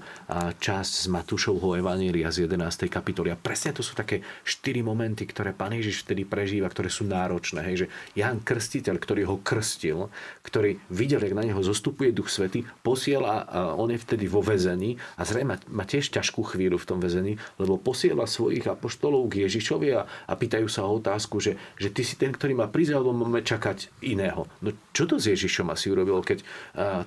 časť 0.57 0.93
z 1.03 1.07
Matúšovho 1.11 1.75
Evanília 1.75 2.31
z 2.31 2.47
11. 2.47 2.87
kapitoly. 2.87 3.31
A 3.31 3.37
presne 3.39 3.75
to 3.75 3.83
sú 3.83 3.95
také 3.95 4.23
štyri 4.47 4.79
momenty, 4.79 5.27
ktoré 5.27 5.51
Pán 5.51 5.75
Ježiš 5.75 6.07
vtedy 6.07 6.23
prežíva, 6.23 6.71
ktoré 6.71 6.87
sú 6.87 7.03
náročné. 7.03 7.63
Hej, 7.67 7.75
že 7.75 7.87
Jan 8.15 8.39
Krstiteľ, 8.39 8.95
ktorý 8.99 9.23
ho 9.27 9.35
krstil, 9.43 10.07
ktorý 10.43 10.79
videl, 10.87 11.19
jak 11.19 11.35
na 11.35 11.43
neho 11.43 11.59
zostupuje 11.59 12.15
Duch 12.15 12.31
Svety, 12.31 12.63
posiela, 12.85 13.43
a 13.47 13.75
on 13.75 13.91
je 13.91 13.99
vtedy 13.99 14.29
vo 14.29 14.39
väzení 14.39 14.95
a 15.19 15.27
zrejme 15.27 15.59
má 15.67 15.83
tiež 15.83 16.13
ťažkú 16.13 16.55
chvíľu 16.55 16.79
v 16.79 16.87
tom 16.87 16.99
väzení, 17.03 17.35
lebo 17.59 17.81
posiela 17.81 18.29
svojich 18.29 18.69
apoštolov 18.69 19.27
k 19.27 19.49
Ježišovi 19.49 19.87
a, 19.97 20.05
a 20.05 20.33
pýtajú 20.37 20.69
sa 20.69 20.85
o 20.85 20.95
otázku, 20.95 21.41
že, 21.41 21.57
že 21.81 21.89
ty 21.89 22.05
si 22.05 22.15
ten, 22.15 22.31
ktorý 22.31 22.53
má 22.53 22.69
prísť, 22.69 22.93
alebo 22.93 23.11
máme 23.11 23.41
čakať 23.41 23.89
iného. 24.05 24.45
No 24.61 24.71
čo 24.93 25.09
to 25.09 25.17
s 25.17 25.27
Ježišom? 25.33 25.56
Ježišom 25.57 25.73
asi 25.73 25.89
urobil, 25.89 26.21
keď 26.21 26.45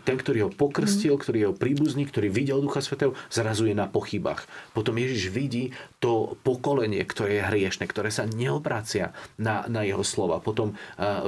ten, 0.03 0.17
ktorý 0.19 0.39
ho 0.43 0.51
pokrstil, 0.51 1.15
ktorý 1.15 1.37
je 1.39 1.45
jeho 1.47 1.55
príbuzný, 1.55 2.03
ktorý 2.11 2.27
videl 2.35 2.59
Ducha 2.59 2.83
Svetého, 2.83 3.15
zrazu 3.31 3.71
je 3.71 3.79
na 3.79 3.87
pochybách. 3.87 4.43
Potom 4.75 4.99
Ježiš 4.99 5.31
vidí 5.31 5.71
to 6.03 6.35
pokolenie, 6.43 6.99
ktoré 7.07 7.39
je 7.39 7.47
hriešne, 7.47 7.87
ktoré 7.87 8.11
sa 8.11 8.27
neobracia 8.27 9.15
na, 9.39 9.63
na 9.71 9.87
jeho 9.87 10.03
slova. 10.03 10.43
Potom 10.43 10.75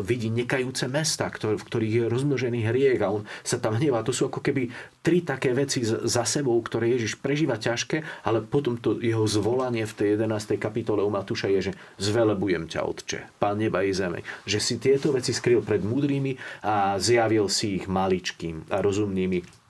vidí 0.02 0.34
nekajúce 0.34 0.90
mesta, 0.90 1.30
ktoré, 1.30 1.54
v 1.54 1.66
ktorých 1.70 1.94
je 1.94 2.04
rozmnožený 2.10 2.66
hriech 2.66 2.98
a 3.06 3.14
on 3.14 3.22
sa 3.46 3.62
tam 3.62 3.78
hnevá. 3.78 4.02
To 4.02 4.10
sú 4.10 4.26
ako 4.26 4.42
keby 4.42 4.74
tri 5.02 5.20
také 5.20 5.50
veci 5.52 5.82
za 5.82 6.24
sebou, 6.24 6.56
ktoré 6.62 6.94
Ježiš 6.94 7.18
prežíva 7.18 7.58
ťažké, 7.58 8.22
ale 8.22 8.40
potom 8.40 8.78
to 8.78 9.02
jeho 9.02 9.26
zvolanie 9.26 9.82
v 9.82 9.96
tej 9.98 10.08
11. 10.14 10.56
kapitole 10.56 11.02
u 11.02 11.10
Matúša 11.10 11.50
je, 11.50 11.70
že 11.70 11.72
zvelebujem 11.98 12.70
ťa, 12.70 12.80
Otče, 12.86 13.18
Pán 13.42 13.58
neba 13.58 13.82
i 13.82 13.90
zeme. 13.90 14.22
Že 14.46 14.58
si 14.62 14.74
tieto 14.78 15.10
veci 15.10 15.34
skryl 15.34 15.60
pred 15.60 15.82
múdrymi 15.82 16.38
a 16.62 16.96
zjavil 17.02 17.50
si 17.50 17.82
ich 17.82 17.90
maličkým 17.90 18.70
a 18.70 18.78
rozumnými 18.78 19.61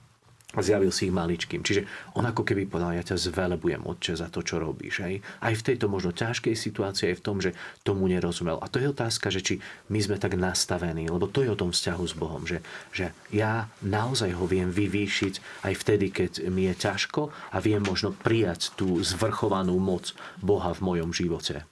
zjavil 0.60 0.92
si 0.92 1.08
ich 1.08 1.14
maličkým. 1.14 1.64
Čiže 1.64 1.88
on 2.18 2.28
ako 2.28 2.44
keby 2.44 2.68
povedal, 2.68 2.92
ja 2.92 3.04
ťa 3.06 3.16
zvelebujem, 3.16 3.88
Otče, 3.88 4.20
za 4.20 4.28
to, 4.28 4.44
čo 4.44 4.60
robíš. 4.60 5.00
Aj, 5.00 5.14
Aj 5.48 5.54
v 5.56 5.64
tejto 5.64 5.88
možno 5.88 6.12
ťažkej 6.12 6.52
situácii, 6.52 7.12
aj 7.12 7.16
v 7.20 7.24
tom, 7.24 7.36
že 7.40 7.56
tomu 7.80 8.04
nerozumel. 8.10 8.60
A 8.60 8.68
to 8.68 8.76
je 8.76 8.92
otázka, 8.92 9.32
že 9.32 9.40
či 9.40 9.54
my 9.88 9.98
sme 10.02 10.16
tak 10.20 10.36
nastavení, 10.36 11.08
lebo 11.08 11.24
to 11.30 11.40
je 11.40 11.52
o 11.52 11.56
tom 11.56 11.72
vzťahu 11.72 12.04
s 12.04 12.14
Bohom, 12.18 12.44
že, 12.44 12.60
že 12.92 13.16
ja 13.32 13.72
naozaj 13.80 14.36
ho 14.36 14.44
viem 14.44 14.68
vyvýšiť 14.68 15.64
aj 15.64 15.72
vtedy, 15.78 16.12
keď 16.12 16.32
mi 16.52 16.68
je 16.68 16.74
ťažko 16.76 17.32
a 17.32 17.56
viem 17.64 17.80
možno 17.80 18.12
prijať 18.12 18.74
tú 18.76 19.00
zvrchovanú 19.00 19.78
moc 19.80 20.12
Boha 20.42 20.76
v 20.76 20.84
mojom 20.84 21.10
živote. 21.14 21.64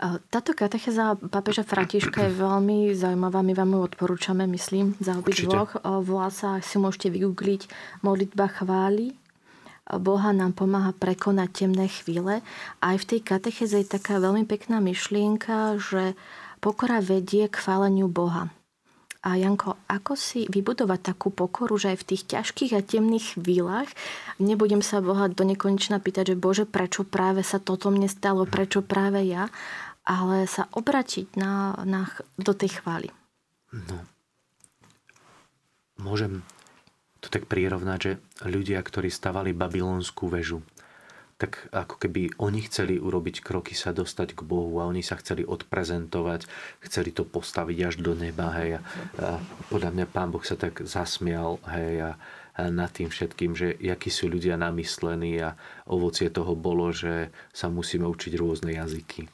Táto 0.00 0.56
katecheza 0.56 1.12
pápeža 1.20 1.60
Františka 1.60 2.24
je 2.24 2.40
veľmi 2.40 2.96
zaujímavá. 2.96 3.44
My 3.44 3.52
vám 3.52 3.76
ju 3.76 3.80
odporúčame, 3.84 4.48
myslím, 4.48 4.96
za 4.96 5.20
dvoch. 5.20 5.76
Volá 5.84 6.32
sa, 6.32 6.56
si 6.64 6.80
môžete 6.80 7.12
vygoogliť, 7.12 7.68
modlitba 8.00 8.48
chváli. 8.48 9.12
Boha 9.90 10.32
nám 10.32 10.56
pomáha 10.56 10.96
prekonať 10.96 11.48
temné 11.52 11.92
chvíle. 11.92 12.40
Aj 12.80 12.96
v 12.96 13.04
tej 13.04 13.20
katecheze 13.20 13.84
je 13.84 13.92
taká 13.92 14.16
veľmi 14.16 14.48
pekná 14.48 14.80
myšlienka, 14.80 15.76
že 15.76 16.16
pokora 16.64 17.04
vedie 17.04 17.50
k 17.52 17.60
chváleniu 17.60 18.08
Boha. 18.08 18.48
A 19.20 19.36
Janko, 19.36 19.76
ako 19.84 20.16
si 20.16 20.48
vybudovať 20.48 21.12
takú 21.12 21.28
pokoru, 21.28 21.76
že 21.76 21.92
aj 21.92 21.98
v 22.00 22.08
tých 22.08 22.22
ťažkých 22.24 22.72
a 22.72 22.80
temných 22.80 23.36
chvíľach 23.36 23.92
nebudem 24.40 24.80
sa 24.80 25.04
Boha 25.04 25.28
do 25.28 25.44
nekonečna 25.44 26.00
pýtať, 26.00 26.32
že 26.32 26.40
Bože, 26.40 26.64
prečo 26.64 27.04
práve 27.04 27.44
sa 27.44 27.60
toto 27.60 27.92
mne 27.92 28.08
stalo, 28.08 28.48
prečo 28.48 28.80
práve 28.80 29.28
ja, 29.28 29.52
ale 30.04 30.48
sa 30.48 30.66
obratiť 30.72 31.36
na, 31.36 31.76
na, 31.84 32.08
do 32.40 32.52
tej 32.56 32.80
chvály. 32.80 33.08
No. 33.70 34.02
Môžem 36.00 36.42
to 37.20 37.28
tak 37.28 37.44
prirovnať, 37.46 37.98
že 38.00 38.12
ľudia, 38.48 38.80
ktorí 38.80 39.12
stavali 39.12 39.52
babylonskú 39.52 40.32
väžu, 40.32 40.64
tak 41.40 41.72
ako 41.72 41.96
keby 41.96 42.36
oni 42.36 42.60
chceli 42.68 43.00
urobiť 43.00 43.40
kroky 43.40 43.72
sa 43.72 43.96
dostať 43.96 44.36
k 44.36 44.44
Bohu 44.44 44.76
a 44.76 44.88
oni 44.88 45.00
sa 45.00 45.16
chceli 45.16 45.40
odprezentovať, 45.44 46.44
chceli 46.84 47.16
to 47.16 47.24
postaviť 47.24 47.78
až 47.88 47.94
do 48.04 48.12
neba, 48.12 48.52
hej. 48.60 48.76
A, 48.76 48.80
a 49.16 49.28
podľa 49.72 49.90
mňa 49.96 50.06
pán 50.12 50.28
Boh 50.28 50.44
sa 50.44 50.60
tak 50.60 50.84
zasmial, 50.84 51.56
hej, 51.64 52.12
a, 52.12 52.20
nad 52.68 52.92
tým 52.92 53.08
všetkým, 53.08 53.56
že 53.56 53.80
akí 53.80 54.12
sú 54.12 54.28
ľudia 54.28 54.60
namyslení 54.60 55.40
a 55.40 55.56
ovocie 55.88 56.28
toho 56.28 56.52
bolo, 56.52 56.92
že 56.92 57.32
sa 57.56 57.72
musíme 57.72 58.04
učiť 58.04 58.32
rôzne 58.36 58.76
jazyky. 58.76 59.24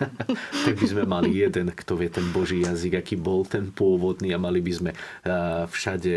tak 0.64 0.74
by 0.74 0.86
sme 0.86 1.04
mali 1.06 1.38
jeden, 1.38 1.70
kto 1.70 1.94
vie 1.94 2.10
ten 2.10 2.26
Boží 2.34 2.66
jazyk, 2.66 3.00
aký 3.00 3.14
bol 3.14 3.46
ten 3.46 3.70
pôvodný 3.70 4.34
a 4.34 4.42
mali 4.42 4.58
by 4.58 4.72
sme 4.72 4.90
všade 5.70 6.12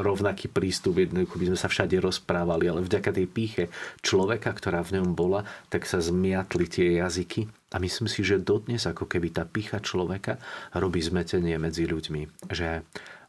rovnaký 0.00 0.48
prístup, 0.52 1.02
jednoducho 1.02 1.36
by 1.36 1.46
sme 1.54 1.58
sa 1.58 1.68
všade 1.68 1.98
rozprávali, 1.98 2.70
ale 2.70 2.86
vďaka 2.86 3.10
tej 3.10 3.26
píche 3.26 3.64
človeka, 4.00 4.54
ktorá 4.54 4.86
v 4.86 5.00
ňom 5.00 5.18
bola, 5.18 5.44
tak 5.68 5.84
sa 5.84 5.98
zmiatli 5.98 6.64
tie 6.70 6.88
jazyky 7.02 7.48
a 7.68 7.76
myslím 7.76 8.08
si, 8.08 8.24
že 8.24 8.40
dodnes 8.40 8.88
ako 8.88 9.04
keby 9.04 9.28
tá 9.28 9.44
pícha 9.44 9.76
človeka 9.80 10.40
robí 10.72 11.04
zmetenie 11.04 11.60
medzi 11.60 11.84
ľuďmi. 11.84 12.48
Že 12.48 12.68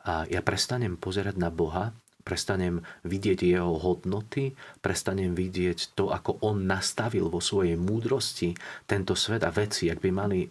ja 0.08 0.42
prestanem 0.42 0.96
pozerať 0.96 1.36
na 1.36 1.52
Boha 1.52 1.92
prestanem 2.30 2.86
vidieť 3.10 3.42
jeho 3.42 3.74
hodnoty, 3.82 4.54
prestanem 4.86 5.34
vidieť 5.34 5.98
to, 5.98 6.14
ako 6.14 6.38
on 6.46 6.70
nastavil 6.70 7.34
vo 7.34 7.42
svojej 7.42 7.74
múdrosti 7.74 8.54
tento 8.86 9.18
svet 9.18 9.42
a 9.42 9.50
veci, 9.50 9.90
ak 9.90 9.98
by 9.98 10.10
mali 10.14 10.46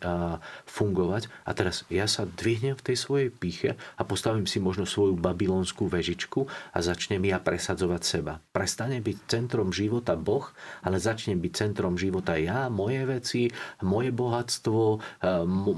fungovať. 0.66 1.46
A 1.46 1.54
teraz 1.54 1.86
ja 1.86 2.10
sa 2.10 2.26
dvihnem 2.26 2.74
v 2.74 2.82
tej 2.82 2.96
svojej 2.98 3.30
píche 3.30 3.78
a 3.94 4.02
postavím 4.02 4.50
si 4.50 4.58
možno 4.58 4.82
svoju 4.82 5.14
babylonskú 5.14 5.86
vežičku 5.86 6.50
a 6.74 6.78
začnem 6.82 7.22
ja 7.30 7.38
presadzovať 7.38 8.02
seba. 8.02 8.42
Prestane 8.50 8.98
byť 8.98 9.30
centrom 9.30 9.70
života 9.70 10.18
Boh, 10.18 10.50
ale 10.82 10.98
začne 10.98 11.38
byť 11.38 11.52
centrom 11.54 11.94
života 11.94 12.34
ja, 12.34 12.66
moje 12.66 13.06
veci, 13.06 13.42
moje 13.86 14.10
bohatstvo, 14.10 14.98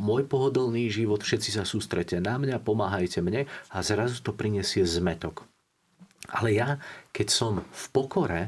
môj 0.00 0.22
pohodlný 0.24 0.88
život, 0.88 1.20
všetci 1.20 1.60
sa 1.60 1.68
sústrete 1.68 2.16
na 2.22 2.40
mňa, 2.40 2.62
pomáhajte 2.62 3.20
mne 3.20 3.44
a 3.68 3.78
zrazu 3.82 4.22
to 4.22 4.30
prinesie 4.30 4.86
zmetok. 4.86 5.42
Ale 6.30 6.50
ja, 6.54 6.68
keď 7.10 7.26
som 7.28 7.52
v 7.62 7.84
pokore 7.90 8.42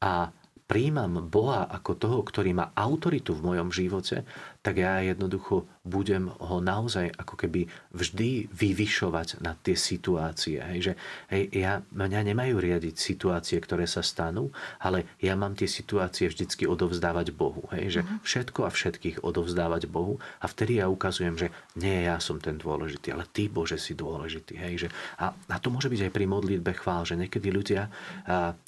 a 0.00 0.32
príjmam 0.66 1.30
Boha 1.30 1.70
ako 1.70 1.94
toho, 1.94 2.18
ktorý 2.26 2.50
má 2.50 2.74
autoritu 2.74 3.32
v 3.38 3.54
mojom 3.54 3.70
živote, 3.70 4.26
tak 4.66 4.82
ja 4.82 4.98
jednoducho 4.98 5.62
budem 5.86 6.26
ho 6.42 6.58
naozaj 6.58 7.14
ako 7.14 7.38
keby 7.38 7.70
vždy 7.94 8.50
vyvyšovať 8.50 9.38
na 9.38 9.54
tie 9.54 9.78
situácie. 9.78 10.58
Hej, 10.58 10.80
že 10.82 10.92
hej, 11.30 11.42
ja, 11.54 11.86
mňa 11.94 12.34
nemajú 12.34 12.58
riadiť 12.58 12.98
situácie, 12.98 13.62
ktoré 13.62 13.86
sa 13.86 14.02
stanú, 14.02 14.50
ale 14.82 15.06
ja 15.22 15.38
mám 15.38 15.54
tie 15.54 15.70
situácie 15.70 16.26
vždycky 16.26 16.66
odovzdávať 16.66 17.30
Bohu. 17.30 17.70
Hej, 17.70 17.86
že 17.94 18.00
mhm. 18.02 18.26
všetko 18.26 18.60
a 18.66 18.70
všetkých 18.74 19.22
odovzdávať 19.22 19.86
Bohu 19.86 20.18
a 20.42 20.50
vtedy 20.50 20.82
ja 20.82 20.90
ukazujem, 20.90 21.38
že 21.38 21.54
nie 21.78 22.02
ja 22.02 22.18
som 22.18 22.42
ten 22.42 22.58
dôležitý, 22.58 23.14
ale 23.14 23.30
ty 23.30 23.46
Bože 23.46 23.78
si 23.78 23.94
dôležitý. 23.94 24.58
Hej, 24.58 24.74
že, 24.86 24.88
a, 25.22 25.30
a 25.30 25.56
to 25.62 25.70
môže 25.70 25.86
byť 25.86 26.10
aj 26.10 26.12
pri 26.12 26.26
modlitbe 26.26 26.74
chvál, 26.74 27.06
že 27.06 27.14
niekedy 27.14 27.54
ľudia 27.54 27.86
a, 28.26 28.58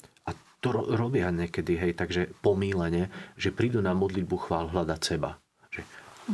to 0.59 0.75
robia 0.75 1.31
niekedy, 1.31 1.79
hej, 1.79 1.95
takže 1.95 2.35
pomílene, 2.43 3.07
že 3.39 3.55
prídu 3.55 3.79
na 3.79 3.95
modlitbu 3.95 4.35
chvál 4.47 4.67
hľadať 4.71 4.99
seba. 4.99 5.39
Že 5.71 5.81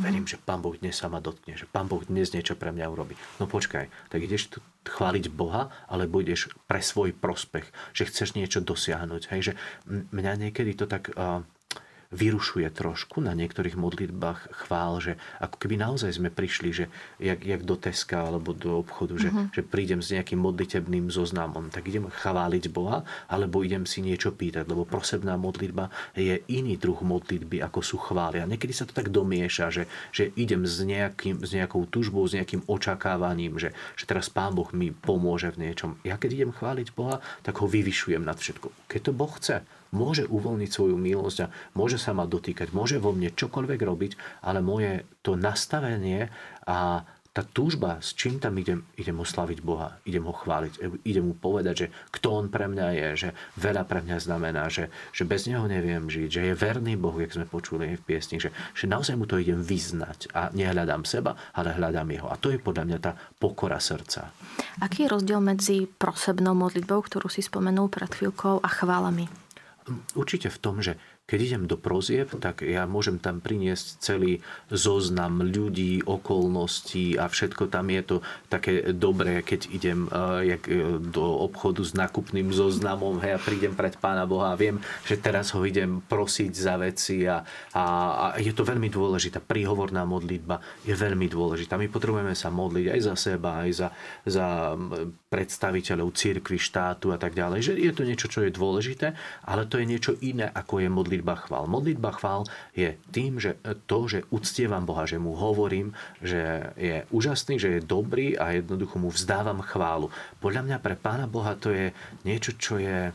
verím, 0.02 0.26
že 0.26 0.36
Pán 0.36 0.60
Boh 0.60 0.74
dnes 0.74 0.98
sa 0.98 1.06
ma 1.06 1.22
dotkne, 1.22 1.54
že 1.54 1.70
Pán 1.70 1.86
Boh 1.86 2.02
dnes 2.02 2.34
niečo 2.34 2.58
pre 2.58 2.74
mňa 2.74 2.86
urobí. 2.90 3.14
No 3.38 3.46
počkaj, 3.46 3.86
tak 4.10 4.20
ideš 4.20 4.58
tu 4.58 4.58
chváliť 4.86 5.30
Boha, 5.30 5.70
alebo 5.86 6.18
ideš 6.18 6.50
pre 6.66 6.82
svoj 6.82 7.14
prospech, 7.14 7.70
že 7.94 8.06
chceš 8.06 8.34
niečo 8.34 8.62
dosiahnuť. 8.62 9.22
Hej, 9.30 9.40
že 9.40 9.52
mňa 10.10 10.32
niekedy 10.46 10.74
to 10.74 10.86
tak... 10.90 11.14
Uh, 11.14 11.46
vyrušuje 12.16 12.64
trošku 12.72 13.20
na 13.20 13.36
niektorých 13.36 13.76
modlitbách 13.76 14.64
chvál, 14.64 15.04
že 15.04 15.12
ako 15.36 15.56
keby 15.60 15.76
naozaj 15.76 16.16
sme 16.16 16.32
prišli, 16.32 16.72
že 16.72 16.84
jak, 17.20 17.44
jak 17.44 17.62
do 17.62 17.76
Teska 17.76 18.24
alebo 18.24 18.56
do 18.56 18.80
obchodu, 18.80 19.20
že, 19.20 19.28
uh-huh. 19.28 19.52
že 19.52 19.60
prídem 19.60 20.00
s 20.00 20.16
nejakým 20.16 20.40
modlitebným 20.40 21.12
zoznamom, 21.12 21.68
tak 21.68 21.84
idem 21.92 22.08
chváliť 22.08 22.72
Boha, 22.72 23.04
alebo 23.28 23.60
idem 23.60 23.84
si 23.84 24.00
niečo 24.00 24.32
pýtať, 24.32 24.64
lebo 24.64 24.88
prosebná 24.88 25.36
modlitba 25.36 25.92
je 26.16 26.40
iný 26.48 26.80
druh 26.80 26.96
modlitby, 27.04 27.60
ako 27.60 27.84
sú 27.84 28.00
chvály. 28.00 28.40
A 28.40 28.48
niekedy 28.48 28.72
sa 28.72 28.88
to 28.88 28.96
tak 28.96 29.12
domieša, 29.12 29.68
že, 29.68 29.84
že 30.10 30.32
idem 30.40 30.64
s, 30.64 30.80
nejakým, 30.80 31.44
s 31.44 31.52
nejakou 31.52 31.84
tužbou, 31.84 32.24
s 32.24 32.32
nejakým 32.32 32.64
očakávaním, 32.64 33.60
že, 33.60 33.76
že 34.00 34.08
teraz 34.08 34.32
Pán 34.32 34.56
Boh 34.56 34.72
mi 34.72 34.90
pomôže 34.94 35.52
v 35.52 35.68
niečom. 35.68 36.00
Ja 36.00 36.16
keď 36.16 36.30
idem 36.32 36.52
chváliť 36.56 36.96
Boha, 36.96 37.20
tak 37.44 37.60
ho 37.60 37.68
vyvyšujem 37.68 38.24
nad 38.24 38.40
všetko. 38.40 38.72
Keď 38.88 39.00
to 39.04 39.12
Boh 39.12 39.32
chce, 39.36 39.60
môže 39.96 40.28
uvoľniť 40.28 40.70
svoju 40.70 41.00
milosť 41.00 41.38
a 41.48 41.50
môže 41.72 41.96
sa 41.96 42.12
ma 42.12 42.28
dotýkať, 42.28 42.76
môže 42.76 43.00
vo 43.00 43.16
mne 43.16 43.32
čokoľvek 43.32 43.80
robiť, 43.80 44.12
ale 44.44 44.60
moje 44.60 45.08
to 45.24 45.40
nastavenie 45.40 46.28
a 46.68 47.08
tá 47.36 47.44
túžba, 47.44 48.00
s 48.00 48.16
čím 48.16 48.40
tam 48.40 48.56
idem, 48.56 48.80
idem 48.96 49.20
oslaviť 49.20 49.60
Boha, 49.60 50.00
idem 50.08 50.24
ho 50.24 50.32
chváliť, 50.32 51.04
idem 51.04 51.28
mu 51.28 51.34
povedať, 51.36 51.74
že 51.84 51.86
kto 52.08 52.32
on 52.32 52.46
pre 52.48 52.64
mňa 52.64 52.86
je, 52.96 53.08
že 53.12 53.28
veľa 53.60 53.84
pre 53.84 54.00
mňa 54.00 54.16
znamená, 54.16 54.72
že, 54.72 54.88
že 55.12 55.28
bez 55.28 55.44
neho 55.44 55.68
neviem 55.68 56.08
žiť, 56.08 56.28
že 56.32 56.40
je 56.48 56.54
verný 56.56 56.96
Boh, 56.96 57.12
jak 57.12 57.36
sme 57.36 57.44
počuli 57.44 57.92
v 57.92 58.00
piesni, 58.08 58.40
že, 58.40 58.56
že 58.72 58.88
naozaj 58.88 59.20
mu 59.20 59.28
to 59.28 59.36
idem 59.36 59.60
vyznať 59.60 60.32
a 60.32 60.48
nehľadám 60.56 61.04
seba, 61.04 61.36
ale 61.52 61.76
hľadám 61.76 62.08
jeho. 62.08 62.32
A 62.32 62.40
to 62.40 62.48
je 62.48 62.56
podľa 62.56 62.88
mňa 62.88 62.98
tá 63.04 63.12
pokora 63.36 63.84
srdca. 63.84 64.32
Aký 64.80 65.04
je 65.04 65.12
rozdiel 65.12 65.44
medzi 65.44 65.84
prosebnou 65.84 66.56
modlitbou, 66.56 67.04
ktorú 67.04 67.28
si 67.28 67.44
spomenul 67.44 67.92
pred 67.92 68.08
chvíľkou, 68.08 68.64
a 68.64 68.68
chválami? 68.72 69.45
Určite 70.18 70.50
v 70.50 70.58
tom, 70.58 70.82
že 70.82 70.98
keď 71.26 71.38
idem 71.42 71.64
do 71.66 71.74
prozieb, 71.74 72.30
tak 72.38 72.62
ja 72.62 72.86
môžem 72.86 73.18
tam 73.18 73.42
priniesť 73.42 73.98
celý 73.98 74.46
zoznam 74.70 75.42
ľudí, 75.42 76.06
okolností 76.06 77.18
a 77.18 77.26
všetko 77.26 77.66
tam 77.66 77.90
je 77.90 78.02
to 78.06 78.16
také 78.46 78.94
dobré, 78.94 79.42
keď 79.42 79.60
idem 79.74 80.06
uh, 80.06 80.38
jak, 80.46 80.70
uh, 80.70 81.02
do 81.02 81.26
obchodu 81.42 81.82
s 81.82 81.98
nákupným 81.98 82.54
zoznamom, 82.54 83.18
hej, 83.26 83.34
a 83.34 83.42
prídem 83.42 83.74
pred 83.74 83.98
Pána 83.98 84.22
Boha 84.22 84.54
a 84.54 84.58
viem, 84.58 84.78
že 85.02 85.18
teraz 85.18 85.50
ho 85.50 85.66
idem 85.66 85.98
prosiť 85.98 86.52
za 86.54 86.78
veci 86.78 87.26
a, 87.26 87.42
a, 87.74 87.84
a 88.14 88.24
je 88.38 88.54
to 88.54 88.62
veľmi 88.62 88.86
dôležitá. 88.86 89.42
Príhovorná 89.42 90.06
modlitba 90.06 90.62
je 90.86 90.94
veľmi 90.94 91.26
dôležitá. 91.26 91.74
My 91.74 91.90
potrebujeme 91.90 92.38
sa 92.38 92.54
modliť 92.54 92.86
aj 92.86 93.00
za 93.02 93.14
seba, 93.18 93.66
aj 93.66 93.70
za, 93.74 93.88
za 94.30 94.46
predstaviteľov 95.26 96.14
církvy, 96.14 96.54
štátu 96.54 97.10
a 97.10 97.18
tak 97.18 97.34
ďalej. 97.34 97.58
Že 97.58 97.72
je 97.82 97.92
to 97.92 98.02
niečo, 98.06 98.26
čo 98.30 98.40
je 98.46 98.54
dôležité, 98.54 99.18
ale 99.42 99.66
to 99.66 99.82
je 99.82 99.90
niečo 99.90 100.14
iné, 100.22 100.46
ako 100.54 100.78
je 100.78 100.86
modlitba 100.86 101.34
chvál. 101.46 101.66
Modlitba 101.66 102.14
chvál 102.14 102.46
je 102.78 102.94
tým, 103.10 103.42
že 103.42 103.58
to, 103.90 104.06
že 104.06 104.22
uctievam 104.30 104.86
Boha, 104.86 105.02
že 105.02 105.18
mu 105.18 105.34
hovorím, 105.34 105.90
že 106.22 106.70
je 106.78 107.02
úžasný, 107.10 107.58
že 107.58 107.68
je 107.78 107.80
dobrý 107.82 108.38
a 108.38 108.54
jednoducho 108.54 109.02
mu 109.02 109.10
vzdávam 109.10 109.58
chválu. 109.66 110.14
Podľa 110.38 110.62
mňa 110.62 110.76
pre 110.78 110.94
Pána 110.94 111.26
Boha 111.26 111.58
to 111.58 111.74
je 111.74 111.90
niečo, 112.22 112.54
čo 112.54 112.78
je 112.78 113.10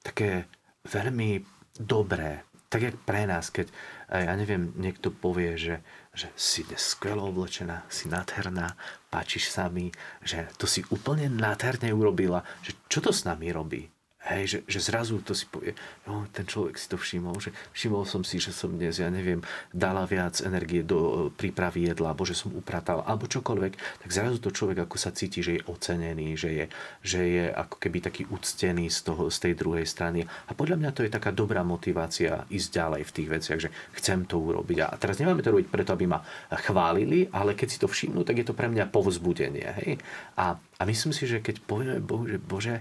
také 0.00 0.48
veľmi 0.88 1.44
dobré. 1.76 2.48
Tak 2.68 2.80
jak 2.84 2.96
pre 3.04 3.24
nás, 3.24 3.48
keď, 3.48 3.72
ja 4.12 4.32
neviem, 4.36 4.76
niekto 4.76 5.08
povie, 5.08 5.56
že, 5.56 5.80
že 6.12 6.28
si 6.36 6.68
skvelo 6.76 7.24
oblečená, 7.32 7.88
si 7.88 8.12
nádherná, 8.12 8.76
páčiš 9.08 9.50
sa 9.52 9.72
mi, 9.72 9.90
že 10.22 10.48
to 10.60 10.68
si 10.68 10.84
úplne 10.92 11.28
nádherne 11.32 11.92
urobila, 11.92 12.44
že 12.60 12.76
čo 12.92 13.00
to 13.00 13.10
s 13.10 13.24
nami 13.24 13.52
robí? 13.52 13.88
Hej, 14.18 14.42
že, 14.50 14.58
že 14.66 14.80
zrazu 14.90 15.22
to 15.22 15.30
si 15.30 15.46
povie, 15.46 15.78
no, 16.02 16.26
ten 16.34 16.42
človek 16.42 16.74
si 16.74 16.90
to 16.90 16.98
všimol, 16.98 17.38
že 17.38 17.54
všimol 17.70 18.02
som 18.02 18.26
si, 18.26 18.42
že 18.42 18.50
som 18.50 18.74
dnes, 18.74 18.98
ja 18.98 19.06
neviem, 19.14 19.38
dala 19.70 20.10
viac 20.10 20.42
energie 20.42 20.82
do 20.82 20.98
e, 20.98 21.14
prípravy 21.30 21.86
jedla, 21.86 22.10
alebo 22.10 22.26
že 22.26 22.34
som 22.34 22.50
upratal, 22.50 23.06
alebo 23.06 23.30
čokoľvek, 23.30 23.72
tak 23.78 24.10
zrazu 24.10 24.42
to 24.42 24.50
človek 24.50 24.84
ako 24.84 24.98
sa 24.98 25.14
cíti, 25.14 25.38
že 25.38 25.62
je 25.62 25.66
ocenený, 25.70 26.34
že 26.34 26.50
je, 26.50 26.66
že 26.98 27.20
je 27.22 27.44
ako 27.46 27.78
keby 27.78 27.98
taký 28.02 28.26
uctený 28.26 28.90
z, 28.90 29.06
toho, 29.06 29.30
z 29.30 29.38
tej 29.38 29.54
druhej 29.54 29.86
strany. 29.86 30.26
A 30.26 30.52
podľa 30.52 30.82
mňa 30.82 30.90
to 30.98 31.06
je 31.06 31.14
taká 31.14 31.30
dobrá 31.30 31.62
motivácia 31.62 32.42
ísť 32.50 32.68
ďalej 32.74 33.02
v 33.06 33.14
tých 33.14 33.28
veciach, 33.30 33.60
že 33.62 33.70
chcem 34.02 34.26
to 34.26 34.42
urobiť. 34.42 34.82
A 34.82 34.98
teraz 34.98 35.22
nemáme 35.22 35.46
to 35.46 35.54
robiť 35.54 35.70
preto, 35.70 35.94
aby 35.94 36.10
ma 36.10 36.26
chválili, 36.66 37.30
ale 37.30 37.54
keď 37.54 37.68
si 37.70 37.78
to 37.78 37.86
všimnú, 37.86 38.26
tak 38.26 38.42
je 38.42 38.46
to 38.50 38.52
pre 38.52 38.66
mňa 38.66 38.90
povzbudenie. 38.90 39.68
Hej? 39.78 40.02
A, 40.34 40.58
a 40.78 40.86
myslím 40.86 41.10
si, 41.10 41.26
že 41.26 41.42
keď 41.42 41.58
povieme 41.66 41.98
Bohu, 41.98 42.30
že 42.30 42.38
Bože, 42.38 42.76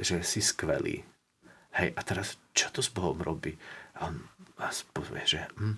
že 0.00 0.24
si 0.24 0.40
skvelý. 0.40 1.04
Hej, 1.76 1.92
a 1.96 2.00
teraz 2.04 2.40
čo 2.56 2.72
to 2.72 2.80
s 2.80 2.88
Bohom 2.88 3.20
robí? 3.20 3.56
A 4.00 4.08
on 4.08 4.24
vás 4.56 4.84
povie, 4.92 5.24
že 5.24 5.44
hm, 5.60 5.76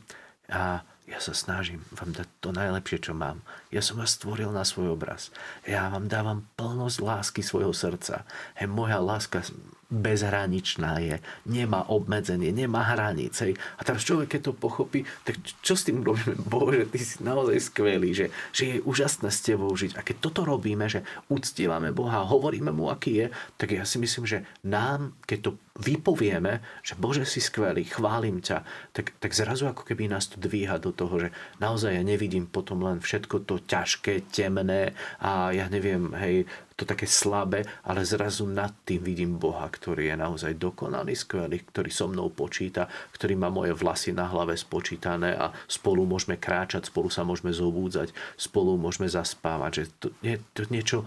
a 0.50 0.84
ja 1.04 1.18
sa 1.20 1.36
snažím 1.36 1.84
vám 1.92 2.16
dať 2.16 2.28
to 2.40 2.48
najlepšie, 2.52 3.10
čo 3.10 3.12
mám. 3.12 3.44
Ja 3.68 3.84
som 3.84 4.00
vás 4.00 4.16
stvoril 4.16 4.48
na 4.52 4.64
svoj 4.64 4.96
obraz. 4.96 5.28
Ja 5.68 5.88
vám 5.92 6.08
dávam 6.08 6.48
plnosť 6.56 6.98
lásky 7.04 7.40
svojho 7.44 7.76
srdca. 7.76 8.24
Hej, 8.56 8.72
moja 8.72 9.00
láska 9.00 9.44
bezhraničná 9.90 10.98
je, 11.00 11.16
nemá 11.48 11.86
obmedzenie, 11.88 12.50
nemá 12.50 12.94
hranice. 12.94 13.54
A 13.78 13.80
teraz 13.84 14.04
človek, 14.04 14.36
keď 14.38 14.40
to 14.50 14.52
pochopí, 14.52 15.04
tak 15.24 15.40
čo 15.60 15.74
s 15.76 15.86
tým 15.86 16.00
robíme? 16.00 16.36
Bože, 16.52 16.88
ty 16.88 17.00
si 17.00 17.20
naozaj 17.20 17.72
skvelý, 17.72 18.12
že, 18.12 18.26
že 18.50 18.64
je 18.78 18.84
úžasné 18.84 19.28
s 19.28 19.44
tebou 19.44 19.70
žiť. 19.72 19.96
A 19.96 20.04
keď 20.04 20.16
toto 20.20 20.44
robíme, 20.44 20.88
že 20.88 21.04
uctievame 21.28 21.92
Boha, 21.92 22.24
hovoríme 22.24 22.72
mu, 22.72 22.88
aký 22.88 23.24
je, 23.24 23.26
tak 23.56 23.76
ja 23.76 23.84
si 23.84 24.00
myslím, 24.00 24.24
že 24.24 24.44
nám, 24.64 25.16
keď 25.28 25.38
to 25.40 25.50
vypovieme, 25.74 26.62
že 26.86 26.94
Bože 26.94 27.26
si 27.26 27.42
skvelý, 27.42 27.82
chválim 27.82 28.38
ťa, 28.38 28.62
tak, 28.94 29.10
tak 29.18 29.34
zrazu 29.34 29.66
ako 29.66 29.82
keby 29.82 30.06
nás 30.06 30.30
to 30.30 30.38
dvíha 30.38 30.78
do 30.78 30.94
toho, 30.94 31.18
že 31.18 31.28
naozaj 31.58 31.98
ja 31.98 32.04
nevidím 32.06 32.46
potom 32.46 32.78
len 32.86 33.02
všetko 33.02 33.42
to 33.42 33.58
ťažké, 33.58 34.30
temné 34.30 34.94
a 35.18 35.50
ja 35.50 35.66
neviem, 35.66 36.14
hej, 36.14 36.46
to 36.74 36.82
také 36.82 37.06
slabé, 37.06 37.62
ale 37.86 38.02
zrazu 38.02 38.50
nad 38.50 38.74
tým 38.82 38.98
vidím 38.98 39.38
Boha, 39.38 39.70
ktorý 39.70 40.10
je 40.10 40.16
naozaj 40.18 40.58
dokonalý, 40.58 41.14
skvelý, 41.14 41.62
ktorý 41.70 41.90
so 41.90 42.10
mnou 42.10 42.34
počíta, 42.34 42.90
ktorý 43.14 43.38
má 43.38 43.46
moje 43.46 43.70
vlasy 43.78 44.10
na 44.10 44.26
hlave 44.26 44.58
spočítané 44.58 45.38
a 45.38 45.54
spolu 45.70 46.02
môžeme 46.02 46.34
kráčať, 46.34 46.90
spolu 46.90 47.14
sa 47.14 47.22
môžeme 47.22 47.54
zobúdzať, 47.54 48.10
spolu 48.34 48.74
môžeme 48.74 49.06
zaspávať. 49.06 49.70
Že 49.70 49.84
to 50.02 50.06
je 50.26 50.34
to 50.50 50.62
niečo 50.74 50.98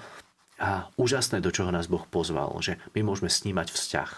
a 0.58 0.90
úžasné, 0.98 1.38
do 1.38 1.54
čoho 1.54 1.70
nás 1.70 1.86
Boh 1.86 2.02
pozval, 2.10 2.50
že 2.66 2.82
my 2.98 3.06
môžeme 3.06 3.30
snímať 3.30 3.70
vzťah. 3.70 4.10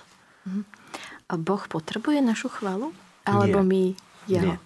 A 1.30 1.34
Boh 1.36 1.64
potrebuje 1.68 2.24
našu 2.24 2.48
chválu? 2.48 2.96
Alebo 3.28 3.60
Nie. 3.62 3.68
my 3.68 3.84
jeho? 4.30 4.56
Nie. 4.56 4.58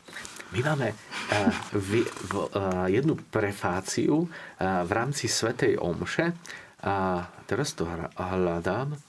My 0.53 0.59
máme 0.69 0.93
uh, 0.93 1.49
vy, 1.73 2.05
v, 2.05 2.33
uh, 2.53 2.85
jednu 2.85 3.17
prefáciu 3.33 4.29
uh, 4.29 4.85
v 4.85 4.91
rámci 4.93 5.25
Svetej 5.25 5.81
Omše. 5.81 6.29
A 6.83 7.25
teraz 7.47 7.71
to 7.73 7.87
hľadám. 8.19 8.99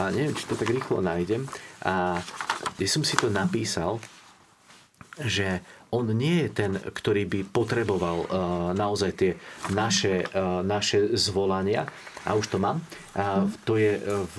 A 0.00 0.08
neviem, 0.08 0.32
či 0.32 0.48
to 0.48 0.56
tak 0.56 0.72
rýchlo 0.72 1.04
nájdem. 1.04 1.44
A 1.84 2.24
kde 2.76 2.86
som 2.88 3.04
si 3.04 3.14
to 3.20 3.28
napísal, 3.28 4.00
že 5.20 5.60
on 5.90 6.04
nie 6.12 6.46
je 6.46 6.48
ten, 6.52 6.72
ktorý 6.76 7.24
by 7.24 7.40
potreboval 7.48 8.18
uh, 8.22 8.28
naozaj 8.76 9.10
tie 9.16 9.32
naše, 9.72 10.24
uh, 10.36 10.60
naše 10.60 11.16
zvolania. 11.16 11.88
A 12.28 12.36
už 12.36 12.52
to 12.52 12.60
mám. 12.60 12.84
A 13.16 13.48
to 13.64 13.80
je 13.80 13.96
v 14.36 14.38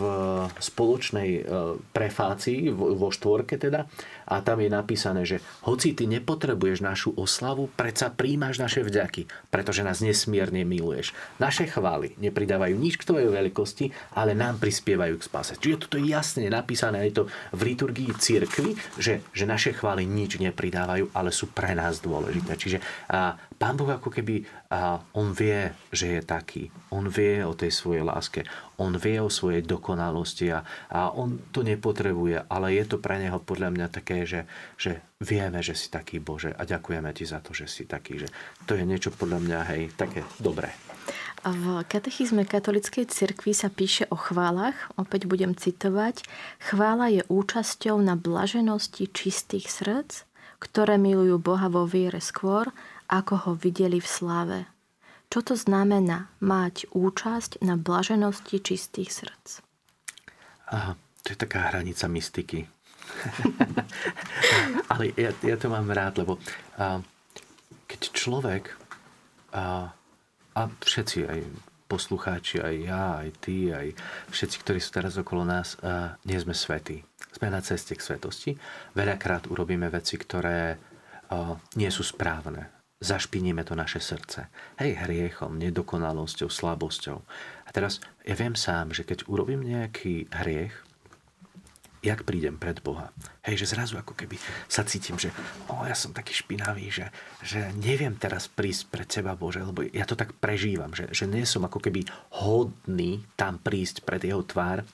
spoločnej 0.61 1.41
prefácii, 1.89 2.69
vo 2.71 3.09
štvorke 3.09 3.57
teda. 3.57 3.89
A 4.29 4.45
tam 4.45 4.61
je 4.61 4.69
napísané, 4.69 5.25
že 5.25 5.41
hoci 5.65 5.97
ty 5.97 6.05
nepotrebuješ 6.05 6.85
našu 6.85 7.09
oslavu, 7.17 7.65
predsa 7.73 8.13
príjmaš 8.13 8.61
naše 8.61 8.85
vďaky, 8.85 9.25
pretože 9.49 9.81
nás 9.81 10.05
nesmierne 10.05 10.61
miluješ. 10.69 11.17
Naše 11.41 11.65
chvály 11.65 12.13
nepridávajú 12.21 12.77
nič 12.77 13.01
k 13.01 13.09
tvojej 13.09 13.33
veľkosti, 13.33 14.13
ale 14.13 14.37
nám 14.37 14.61
prispievajú 14.61 15.17
k 15.17 15.25
spase. 15.25 15.53
Čiže 15.57 15.89
toto 15.89 15.97
je 15.97 16.13
jasne 16.13 16.45
napísané, 16.45 17.09
je 17.09 17.19
to 17.19 17.23
v 17.57 17.73
liturgii 17.73 18.13
cirkvi, 18.21 18.77
že, 19.01 19.25
že 19.33 19.49
naše 19.49 19.73
chvály 19.73 20.05
nič 20.05 20.37
nepridávajú, 20.37 21.09
ale 21.17 21.33
sú 21.33 21.49
pre 21.49 21.73
nás 21.73 21.97
dôležité. 22.05 22.53
Čiže 22.53 22.77
a, 23.09 23.33
Pán 23.59 23.75
Boh 23.75 23.91
ako 23.91 24.07
keby, 24.07 24.47
a, 24.71 25.03
on 25.19 25.35
vie, 25.35 25.67
že 25.91 26.15
je 26.15 26.21
taký. 26.23 26.71
On 26.95 27.03
vie 27.11 27.43
o 27.43 27.51
tej 27.51 27.75
svojej 27.75 28.07
láske. 28.07 28.47
On 28.79 28.95
vie 28.95 29.19
o 29.19 29.27
svojej 29.27 29.59
dokonalosti 29.67 30.47
a, 30.55 30.63
a 30.87 31.11
on 31.11 31.43
to 31.51 31.59
nepotrebuje, 31.59 32.47
ale 32.47 32.79
je 32.79 32.87
to 32.87 33.03
pre 33.03 33.19
neho 33.19 33.35
podľa 33.43 33.75
mňa 33.75 33.87
také, 33.91 34.23
že, 34.23 34.47
že 34.79 35.03
vieme, 35.19 35.59
že 35.59 35.75
si 35.75 35.91
taký 35.91 36.23
Bože 36.23 36.55
a 36.55 36.63
ďakujeme 36.63 37.11
ti 37.11 37.27
za 37.27 37.43
to, 37.43 37.51
že 37.51 37.67
si 37.67 37.83
taký. 37.83 38.23
Že 38.23 38.27
to 38.63 38.79
je 38.79 38.87
niečo 38.87 39.11
podľa 39.11 39.43
mňa, 39.43 39.59
hej, 39.75 39.91
také 39.99 40.23
dobré. 40.39 40.71
V 41.43 41.83
katechizme 41.87 42.43
katolickej 42.43 43.07
cirkvi 43.11 43.55
sa 43.55 43.71
píše 43.71 44.07
o 44.11 44.15
chválach, 44.19 44.75
opäť 44.99 45.27
budem 45.27 45.55
citovať. 45.55 46.23
Chvála 46.63 47.11
je 47.11 47.21
účasťou 47.27 47.95
na 47.99 48.19
blaženosti 48.19 49.07
čistých 49.11 49.71
srdc, 49.71 50.27
ktoré 50.59 50.99
milujú 50.99 51.39
Boha 51.39 51.71
vo 51.71 51.87
viere 51.87 52.19
skôr, 52.19 52.71
ako 53.09 53.33
ho 53.49 53.51
videli 53.57 53.97
v 53.97 54.07
sláve. 54.07 54.59
Čo 55.29 55.53
to 55.53 55.55
znamená 55.57 56.29
mať 56.41 56.89
účasť 56.89 57.61
na 57.61 57.77
blaženosti 57.77 58.61
čistých 58.61 59.13
srdc? 59.13 59.61
Aha, 60.69 60.93
to 61.25 61.27
je 61.33 61.37
taká 61.37 61.69
hranica 61.69 62.05
mystiky. 62.09 62.65
Ale 64.93 65.13
ja, 65.17 65.33
ja 65.41 65.57
to 65.57 65.69
mám 65.69 65.89
rád, 65.89 66.21
lebo 66.21 66.37
a, 66.77 67.01
keď 67.89 68.01
človek 68.13 68.73
a, 69.53 69.93
a 70.53 70.61
všetci, 70.81 71.17
aj 71.25 71.41
poslucháči, 71.89 72.61
aj 72.61 72.75
ja, 72.85 73.05
aj 73.21 73.29
ty, 73.41 73.73
aj 73.73 73.97
všetci, 74.29 74.55
ktorí 74.61 74.77
sú 74.81 74.89
teraz 74.93 75.17
okolo 75.17 75.45
nás, 75.45 75.77
a, 75.81 76.17
nie 76.25 76.37
sme 76.37 76.53
svetí. 76.57 77.01
Sme 77.33 77.53
na 77.53 77.61
ceste 77.61 77.93
k 77.93 78.01
svetosti. 78.01 78.57
Veľakrát 78.97 79.45
urobíme 79.49 79.89
veci, 79.93 80.17
ktoré 80.17 80.73
a, 80.73 80.77
nie 81.77 81.89
sú 81.93 82.01
správne 82.01 82.78
zašpiníme 82.99 83.63
to 83.63 83.79
naše 83.79 84.03
srdce. 84.03 84.51
Hej, 84.75 84.99
hriechom, 85.07 85.55
nedokonalosťou, 85.55 86.51
slabosťou. 86.51 87.17
A 87.63 87.69
teraz 87.71 88.03
ja 88.27 88.35
viem 88.35 88.59
sám, 88.59 88.91
že 88.91 89.07
keď 89.07 89.27
urobím 89.31 89.63
nejaký 89.63 90.27
hriech, 90.31 90.75
jak 91.99 92.23
prídem 92.23 92.55
pred 92.55 92.79
Boha. 92.79 93.11
Hej, 93.43 93.63
že 93.63 93.75
zrazu 93.75 93.99
ako 93.99 94.15
keby 94.15 94.39
sa 94.71 94.87
cítim, 94.87 95.19
že 95.19 95.35
o, 95.67 95.83
ja 95.83 95.95
som 95.95 96.15
taký 96.15 96.31
špinavý, 96.31 96.87
že, 96.87 97.11
že 97.43 97.75
neviem 97.75 98.15
teraz 98.15 98.47
prísť 98.47 98.87
pred 98.87 99.07
Teba, 99.07 99.35
Bože, 99.35 99.59
lebo 99.59 99.83
ja 99.83 100.07
to 100.07 100.15
tak 100.15 100.31
prežívam, 100.39 100.95
že, 100.95 101.11
že 101.11 101.27
nie 101.27 101.43
som 101.43 101.67
ako 101.67 101.83
keby 101.83 102.07
hodný 102.39 103.27
tam 103.35 103.59
prísť 103.59 104.07
pred 104.07 104.23
Jeho 104.23 104.43
tvár, 104.47 104.87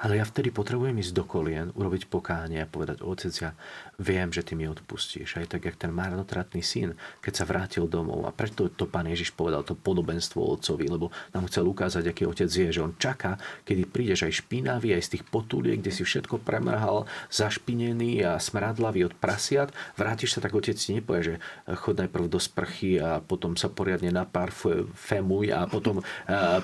ale 0.00 0.16
ja 0.16 0.24
vtedy 0.24 0.48
potrebujem 0.48 0.96
ísť 0.96 1.12
do 1.12 1.28
kolien, 1.28 1.68
urobiť 1.76 2.08
pokánie 2.08 2.64
a 2.64 2.68
povedať, 2.68 3.04
otec, 3.04 3.32
ja 3.36 3.52
viem, 4.00 4.32
že 4.32 4.40
ty 4.40 4.56
mi 4.56 4.64
odpustíš. 4.64 5.36
Aj 5.36 5.44
tak, 5.44 5.68
jak 5.68 5.76
ten 5.76 5.92
marnotratný 5.92 6.64
syn, 6.64 6.96
keď 7.20 7.32
sa 7.36 7.44
vrátil 7.44 7.84
domov. 7.84 8.24
A 8.24 8.32
preto 8.32 8.72
to 8.72 8.88
pán 8.88 9.04
Ježiš 9.12 9.36
povedal 9.36 9.60
to 9.60 9.76
podobenstvo 9.76 10.40
otcovi, 10.40 10.88
lebo 10.88 11.12
nám 11.36 11.52
chcel 11.52 11.68
ukázať, 11.68 12.08
aký 12.08 12.24
otec 12.24 12.48
je, 12.48 12.72
že 12.72 12.80
on 12.80 12.96
čaká, 12.96 13.36
kedy 13.68 13.84
prídeš 13.92 14.24
aj 14.24 14.40
špinavý, 14.40 14.96
aj 14.96 15.04
z 15.04 15.10
tých 15.20 15.24
potúliek, 15.28 15.76
kde 15.76 15.92
si 15.92 16.00
všetko 16.00 16.40
premrhal, 16.40 17.04
zašpinený 17.28 18.24
a 18.24 18.40
smradlavý 18.40 19.04
od 19.04 19.14
prasiat, 19.20 19.68
vrátiš 20.00 20.32
sa, 20.32 20.40
tak 20.40 20.56
otec 20.56 20.80
ti 20.80 20.96
nepovie, 20.96 21.22
že 21.22 21.34
chod 21.76 22.00
najprv 22.00 22.24
do 22.24 22.40
sprchy 22.40 22.96
a 22.96 23.20
potom 23.20 23.52
sa 23.52 23.68
poriadne 23.68 24.08
naparfemuj 24.08 25.52
a 25.52 25.68
potom 25.68 26.00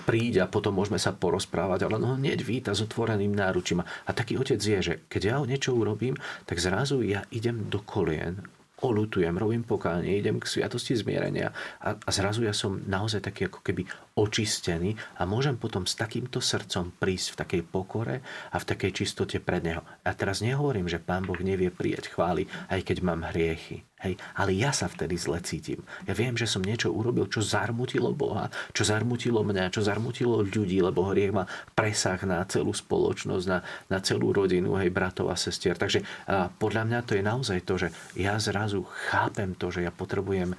príď 0.09 0.49
a 0.49 0.51
potom 0.51 0.73
môžeme 0.73 0.97
sa 0.97 1.13
porozprávať. 1.13 1.85
Ale 1.85 2.01
no 2.01 2.17
hneď 2.17 2.41
víta 2.41 2.73
s 2.73 2.81
otvoreným 2.81 3.26
náručím. 3.35 3.83
A 3.83 4.11
taký 4.13 4.37
otec 4.39 4.61
je, 4.61 4.79
že 4.83 4.95
keď 5.09 5.23
ja 5.25 5.37
niečo 5.43 5.75
urobím, 5.75 6.15
tak 6.45 6.61
zrazu 6.61 7.03
ja 7.03 7.25
idem 7.33 7.67
do 7.73 7.83
kolien, 7.83 8.45
olutujem, 8.85 9.33
robím 9.33 9.65
pokánie, 9.65 10.21
idem 10.21 10.37
k 10.37 10.45
sviatosti 10.45 10.93
zmierenia 10.93 11.49
a, 11.81 11.97
a 11.97 12.11
zrazu 12.13 12.45
ja 12.45 12.53
som 12.53 12.77
naozaj 12.85 13.25
taký 13.25 13.49
ako 13.49 13.65
keby 13.65 13.89
očistený 14.13 14.93
a 15.17 15.25
môžem 15.25 15.57
potom 15.57 15.89
s 15.89 15.97
takýmto 15.97 16.45
srdcom 16.45 16.93
prísť 17.01 17.33
v 17.33 17.39
takej 17.41 17.63
pokore 17.65 18.21
a 18.53 18.57
v 18.61 18.69
takej 18.69 19.03
čistote 19.03 19.41
pred 19.41 19.65
Neho. 19.65 19.81
A 20.05 20.13
teraz 20.13 20.45
nehovorím, 20.45 20.93
že 20.93 21.01
Pán 21.01 21.25
Boh 21.25 21.41
nevie 21.41 21.73
prijať 21.73 22.13
chvály, 22.13 22.45
aj 22.69 22.85
keď 22.85 22.97
mám 23.01 23.25
hriechy. 23.33 23.81
Hej, 23.97 24.21
ale 24.37 24.53
ja 24.53 24.77
sa 24.77 24.93
vtedy 24.93 25.17
zle 25.17 25.41
cítim. 25.41 25.81
Ja 26.05 26.13
viem, 26.13 26.37
že 26.37 26.45
som 26.45 26.61
niečo 26.61 26.93
urobil, 26.93 27.33
čo 27.33 27.41
zarmutilo 27.41 28.13
Boha, 28.13 28.53
čo 28.77 28.85
zarmutilo 28.85 29.41
mňa, 29.41 29.73
čo 29.73 29.81
zarmutilo 29.81 30.45
ľudí, 30.45 30.85
lebo 30.85 31.09
hriech 31.09 31.33
má 31.33 31.49
presah 31.73 32.21
na 32.29 32.45
celú 32.45 32.77
spoločnosť, 32.77 33.47
na, 33.49 33.65
na 33.89 33.99
celú 34.05 34.37
rodinu, 34.37 34.77
hej, 34.77 34.93
bratov 34.93 35.33
a 35.33 35.37
sestier. 35.41 35.81
Takže 35.81 36.05
a 36.29 36.53
podľa 36.53 36.85
mňa 36.85 37.01
to 37.09 37.17
je 37.17 37.25
naozaj 37.25 37.59
to, 37.65 37.75
že 37.81 37.89
ja 38.21 38.37
zrazu 38.37 38.85
chápem 39.09 39.57
to, 39.57 39.73
že 39.73 39.89
ja 39.89 39.93
potrebujem 39.93 40.53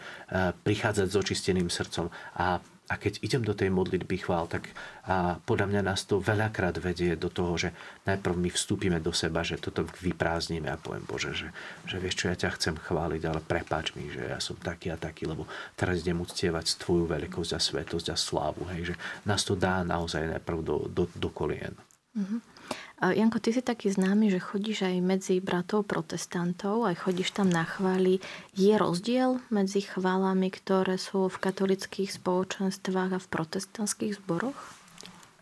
prichádzať 0.65 1.07
s 1.07 1.15
očisteným 1.15 1.69
srdcom 1.69 2.09
a 2.41 2.57
a 2.87 2.95
keď 2.95 3.19
idem 3.19 3.43
do 3.43 3.51
tej 3.51 3.67
modlitby 3.67 4.23
chvál, 4.23 4.47
tak 4.47 4.71
a 5.07 5.39
podľa 5.43 5.71
mňa 5.71 5.81
nás 5.87 6.03
to 6.03 6.19
veľakrát 6.19 6.79
vedie 6.79 7.15
do 7.15 7.31
toho, 7.31 7.55
že 7.55 7.69
najprv 8.03 8.35
my 8.35 8.49
vstúpime 8.51 8.99
do 8.99 9.11
seba, 9.15 9.43
že 9.43 9.59
toto 9.59 9.87
vyprázdnime 10.03 10.67
a 10.71 10.79
poviem, 10.79 11.03
Bože, 11.07 11.31
že, 11.31 11.47
že 11.87 11.99
vieš 11.99 12.15
čo, 12.19 12.25
ja 12.31 12.35
ťa 12.35 12.55
chcem 12.59 12.75
chváliť, 12.75 13.21
ale 13.27 13.39
prepáč 13.43 13.95
mi, 13.95 14.11
že 14.11 14.27
ja 14.27 14.39
som 14.43 14.59
taký 14.59 14.91
a 14.91 14.99
taký, 14.99 15.27
lebo 15.27 15.47
teraz 15.75 16.03
idem 16.03 16.19
uctievať 16.19 16.79
tvoju 16.79 17.07
veľkosť 17.07 17.51
a 17.55 17.59
svetosť 17.59 18.07
a 18.11 18.17
slávu. 18.19 18.67
Hej, 18.75 18.91
že 18.91 18.95
nás 19.23 19.43
to 19.47 19.55
dá 19.55 19.83
naozaj 19.83 20.27
najprv 20.39 20.59
do, 20.63 20.77
do, 20.91 21.03
do 21.15 21.29
kolien. 21.31 21.75
Mm-hmm. 22.15 22.56
Janko, 22.97 23.37
ty 23.37 23.53
si 23.53 23.61
taký 23.61 23.93
známy, 23.93 24.33
že 24.33 24.41
chodíš 24.41 24.89
aj 24.89 24.95
medzi 25.05 25.37
bratov 25.37 25.85
protestantov, 25.85 26.89
aj 26.89 27.05
chodíš 27.05 27.29
tam 27.29 27.45
na 27.45 27.61
chvály. 27.61 28.17
Je 28.57 28.73
rozdiel 28.73 29.37
medzi 29.53 29.85
chválami, 29.85 30.49
ktoré 30.49 30.97
sú 30.97 31.29
v 31.29 31.37
katolických 31.37 32.09
spoločenstvách 32.17 33.11
a 33.13 33.19
v 33.21 33.27
protestantských 33.29 34.17
zboroch? 34.17 34.57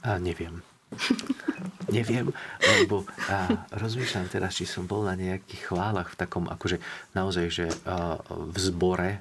A 0.04 0.20
neviem. 0.20 0.60
neviem, 1.96 2.28
lebo 2.60 3.08
a, 3.32 3.68
rozmýšľam 3.72 4.28
teraz, 4.28 4.60
či 4.60 4.68
som 4.68 4.84
bol 4.84 5.08
na 5.08 5.16
nejakých 5.16 5.72
chválach 5.72 6.12
v 6.12 6.20
takom, 6.20 6.52
akože 6.52 6.84
naozaj, 7.16 7.46
že 7.48 7.66
a, 7.88 8.20
v 8.28 8.58
zbore 8.60 9.12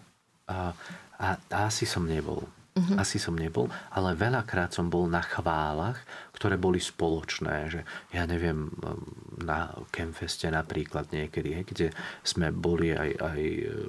a, 0.51 0.75
a, 1.23 1.27
a 1.39 1.59
asi 1.71 1.87
som 1.87 2.03
nebol. 2.03 2.43
Uh-huh. 2.75 2.99
Asi 2.99 3.23
som 3.23 3.39
nebol, 3.39 3.71
ale 3.95 4.19
veľakrát 4.19 4.75
som 4.75 4.91
bol 4.91 5.07
na 5.07 5.23
chválach, 5.23 6.03
ktoré 6.35 6.59
boli 6.59 6.79
spoločné, 6.79 7.57
že 7.71 7.81
ja 8.15 8.27
neviem, 8.27 8.71
na 9.43 9.75
Kemfeste 9.91 10.51
napríklad 10.51 11.11
niekedy, 11.11 11.63
kde 11.67 11.89
sme 12.23 12.55
boli 12.55 12.95
aj, 12.95 13.11
aj 13.19 13.41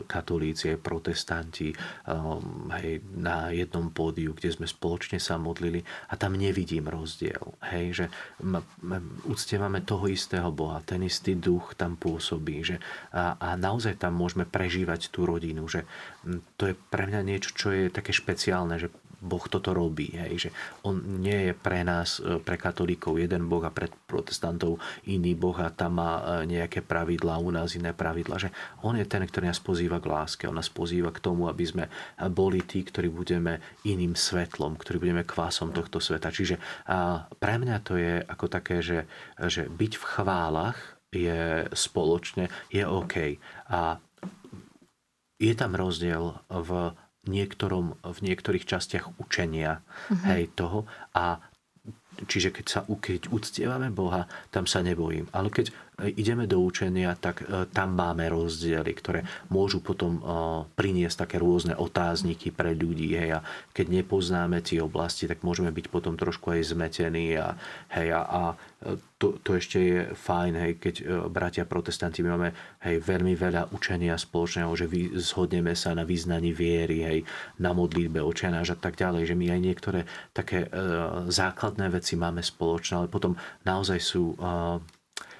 katolíci, 0.09 0.73
aj 0.73 0.79
protestanti 0.81 1.73
um, 2.09 2.69
hej, 2.73 3.01
na 3.13 3.53
jednom 3.53 3.89
pódiu, 3.93 4.33
kde 4.33 4.53
sme 4.53 4.65
spoločne 4.65 5.17
sa 5.21 5.37
modlili 5.37 5.81
a 6.09 6.17
tam 6.17 6.37
nevidím 6.37 6.89
rozdiel. 6.89 7.57
Hej, 7.69 7.85
že 7.93 8.05
m- 8.41 8.65
m- 8.81 9.21
uctievame 9.29 9.85
toho 9.85 10.09
istého 10.09 10.49
Boha, 10.49 10.81
ten 10.85 11.05
istý 11.05 11.37
duch 11.37 11.77
tam 11.77 11.97
pôsobí 11.97 12.55
že 12.65 12.77
a, 13.11 13.35
a 13.37 13.47
naozaj 13.57 14.01
tam 14.01 14.17
môžeme 14.17 14.45
prežívať 14.45 15.09
tú 15.13 15.25
rodinu, 15.27 15.65
že 15.69 15.83
to 16.57 16.71
je 16.71 16.75
pre 16.89 17.05
mňa 17.09 17.21
niečo, 17.25 17.53
čo 17.53 17.73
je 17.73 17.93
také 17.93 18.13
špeciálne, 18.13 18.77
že 18.81 18.89
Boh 19.25 19.41
toto 19.49 19.73
robí. 19.73 20.13
Hej, 20.13 20.33
že 20.37 20.49
on 20.85 21.01
nie 21.21 21.49
je 21.49 21.53
pre 21.57 21.81
nás, 21.81 22.21
e, 22.21 22.37
pre 22.45 22.61
katolíkov 22.61 23.17
jeden 23.17 23.49
Boh 23.49 23.65
a 23.65 23.73
pre 23.73 23.89
protestantov 24.05 24.77
iný 25.09 25.33
Boh 25.33 25.57
a 25.57 25.73
tam 25.73 25.97
má 25.97 26.21
e, 26.21 26.45
nejaké 26.45 26.85
pravidlá, 26.85 27.41
u 27.41 27.49
nás 27.49 27.73
iné 27.73 27.91
pravidlá. 27.97 28.37
Že 28.37 28.53
on 28.85 29.01
je 29.01 29.05
ten, 29.09 29.25
ktorý 29.25 29.49
nás 29.49 29.57
pozýva 29.57 29.97
k 29.97 30.13
láske. 30.13 30.45
On 30.45 30.53
nás 30.53 30.69
pozýva 30.69 31.09
k 31.09 31.23
tomu, 31.25 31.49
aby 31.49 31.65
sme 31.65 31.85
boli 32.29 32.61
tí, 32.61 32.85
ktorí 32.85 33.09
budeme 33.09 33.57
iným 33.81 34.13
svetlom, 34.13 34.77
ktorí 34.77 35.01
budeme 35.01 35.25
kvásom 35.25 35.73
tohto 35.73 35.97
sveta. 35.97 36.29
Čiže 36.29 36.61
pre 37.41 37.55
mňa 37.57 37.77
to 37.81 37.97
je 37.97 38.21
ako 38.21 38.45
také, 38.45 38.85
že, 38.85 39.09
že 39.41 39.65
byť 39.65 39.93
v 39.97 40.05
chválach 40.05 40.77
je 41.15 41.65
spoločne, 41.71 42.51
je 42.69 42.83
OK. 42.83 43.39
A 43.71 43.97
je 45.39 45.53
tam 45.55 45.75
rozdiel 45.75 46.35
v 46.51 46.95
niektorom, 47.25 47.97
v 48.05 48.19
niektorých 48.21 48.65
častiach 48.69 49.17
učenia 49.17 49.81
uh-huh. 49.81 50.25
hej, 50.29 50.53
toho 50.53 50.85
a 51.11 51.41
Čiže 52.23 52.55
keď 52.55 52.65
sa 52.65 52.79
keď 52.87 53.27
uctievame 53.27 53.91
Boha, 53.91 54.31
tam 54.47 54.63
sa 54.63 54.79
nebojím. 54.79 55.27
Ale 55.35 55.51
keď 55.51 55.75
ideme 56.15 56.43
do 56.47 56.59
učenia, 56.59 57.15
tak 57.15 57.43
e, 57.43 57.67
tam 57.71 57.95
máme 57.95 58.27
rozdiely, 58.27 58.91
ktoré 58.91 59.23
môžu 59.47 59.79
potom 59.79 60.19
e, 60.19 60.21
priniesť 60.75 61.27
také 61.27 61.39
rôzne 61.39 61.75
otázniky 61.75 62.51
pre 62.51 62.75
ľudí. 62.75 63.15
Hej, 63.15 63.39
a 63.39 63.45
keď 63.71 64.03
nepoznáme 64.03 64.59
tie 64.59 64.83
oblasti, 64.83 65.27
tak 65.27 65.43
môžeme 65.47 65.71
byť 65.71 65.85
potom 65.87 66.19
trošku 66.19 66.51
aj 66.51 66.75
zmetení. 66.75 67.39
A, 67.39 67.55
hej, 67.95 68.11
a, 68.11 68.21
a 68.23 68.41
to, 69.25 69.41
to 69.41 69.57
ešte 69.57 69.77
je 69.81 69.99
fajn, 70.13 70.53
hej, 70.53 70.71
keď 70.77 70.95
e, 71.01 71.03
bratia 71.33 71.65
protestanti 71.65 72.21
my 72.21 72.29
máme 72.37 72.49
hej, 72.85 73.01
veľmi 73.01 73.33
veľa 73.33 73.73
učenia 73.73 74.13
spoločného, 74.13 74.69
že 74.77 74.85
vy, 74.85 75.17
zhodneme 75.17 75.73
sa 75.73 75.97
na 75.97 76.05
význaní 76.05 76.53
viery, 76.53 77.01
hej, 77.01 77.19
na 77.57 77.73
modlitbe, 77.73 78.21
očianáž 78.21 78.77
a 78.77 78.77
tak 78.77 78.93
ďalej, 79.01 79.33
že 79.33 79.35
my 79.35 79.45
aj 79.49 79.61
niektoré 79.61 79.99
také 80.29 80.69
e, 80.69 80.77
základné 81.25 81.89
veci 81.89 82.13
máme 82.13 82.45
spoločné, 82.45 83.01
ale 83.01 83.09
potom 83.09 83.33
naozaj 83.65 83.97
sú 83.97 84.37
e, 84.37 84.45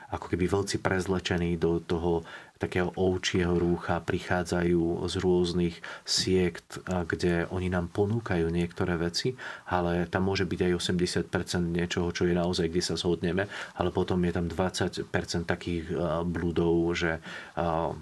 ako 0.09 0.25
keby 0.33 0.45
veľci 0.49 0.81
prezlečení 0.81 1.61
do 1.61 1.77
toho 1.81 2.25
takého 2.55 2.87
ovčieho 2.95 3.59
rúcha 3.59 3.99
prichádzajú 3.99 5.03
z 5.11 5.15
rôznych 5.19 5.75
siekt, 6.07 6.79
kde 6.87 7.51
oni 7.51 7.67
nám 7.67 7.91
ponúkajú 7.91 8.47
niektoré 8.47 8.95
veci, 8.95 9.35
ale 9.67 10.07
tam 10.07 10.31
môže 10.31 10.47
byť 10.47 10.71
aj 10.71 10.73
80% 11.29 11.75
niečoho, 11.75 12.07
čo 12.15 12.23
je 12.23 12.31
naozaj, 12.31 12.71
kde 12.71 12.83
sa 12.83 12.95
zhodneme, 12.95 13.51
ale 13.75 13.89
potom 13.91 14.23
je 14.23 14.31
tam 14.31 14.47
20% 14.47 15.11
takých 15.43 15.91
blúdov, 16.23 16.95
že 16.95 17.19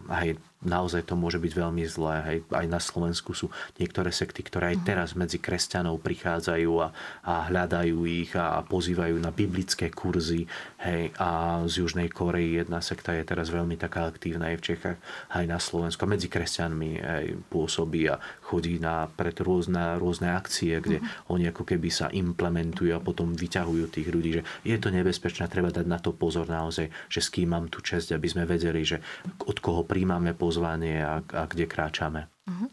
aj 0.08 0.38
naozaj 0.64 1.07
to 1.07 1.16
môže 1.16 1.39
byť 1.39 1.53
veľmi 1.53 1.84
zlé. 1.88 2.16
Hej. 2.24 2.38
Aj 2.51 2.68
na 2.68 2.80
Slovensku 2.80 3.36
sú 3.36 3.51
niektoré 3.78 4.09
sekty, 4.09 4.43
ktoré 4.43 4.76
aj 4.76 4.78
mhm. 4.82 4.86
teraz 4.88 5.09
medzi 5.14 5.38
kresťanov 5.39 6.01
prichádzajú 6.01 6.72
a, 6.82 6.88
a 7.24 7.34
hľadajú 7.51 7.97
ich 8.07 8.32
a 8.36 8.64
pozývajú 8.66 9.16
na 9.20 9.30
biblické 9.30 9.91
kurzy. 9.93 10.49
Hej. 10.82 11.14
A 11.20 11.61
z 11.68 11.84
Južnej 11.86 12.09
Korei 12.09 12.57
jedna 12.57 12.80
sekta 12.80 13.14
je 13.14 13.24
teraz 13.24 13.51
veľmi 13.53 13.76
taká 13.80 14.09
aktívna 14.09 14.51
aj 14.51 14.57
v 14.59 14.66
Čechách, 14.74 14.99
aj 15.32 15.45
na 15.45 15.59
Slovensku. 15.59 16.03
A 16.03 16.11
medzi 16.11 16.28
kresťanmi 16.28 16.91
hej, 16.99 17.28
pôsobí 17.47 18.07
a 18.09 18.18
chodí 18.54 18.78
na 18.78 19.10
pred 19.10 19.34
rôzne, 19.41 19.97
rôzne 19.97 20.30
akcie, 20.30 20.78
kde 20.78 21.01
uh-huh. 21.01 21.34
oni 21.34 21.49
ako 21.49 21.66
keby 21.66 21.89
sa 21.89 22.14
implementujú 22.14 22.93
a 22.93 23.01
potom 23.01 23.34
vyťahujú 23.34 23.89
tých 23.89 24.08
ľudí, 24.14 24.30
že 24.38 24.45
je 24.62 24.78
to 24.78 24.93
nebezpečné, 24.93 25.49
treba 25.49 25.74
dať 25.74 25.89
na 25.89 25.97
to 25.97 26.14
pozor 26.14 26.45
naozaj, 26.45 26.93
že 27.10 27.20
s 27.20 27.34
kým 27.34 27.49
mám 27.49 27.74
tú 27.74 27.82
česť, 27.82 28.14
aby 28.14 28.28
sme 28.30 28.45
vedeli, 28.45 28.86
že 28.86 29.01
od 29.49 29.58
koho 29.58 29.82
príjmame 29.82 30.38
pozvanie 30.38 31.01
a, 31.01 31.26
a 31.26 31.43
kde 31.49 31.66
kráčame. 31.66 32.30
Uh-huh. 32.45 32.70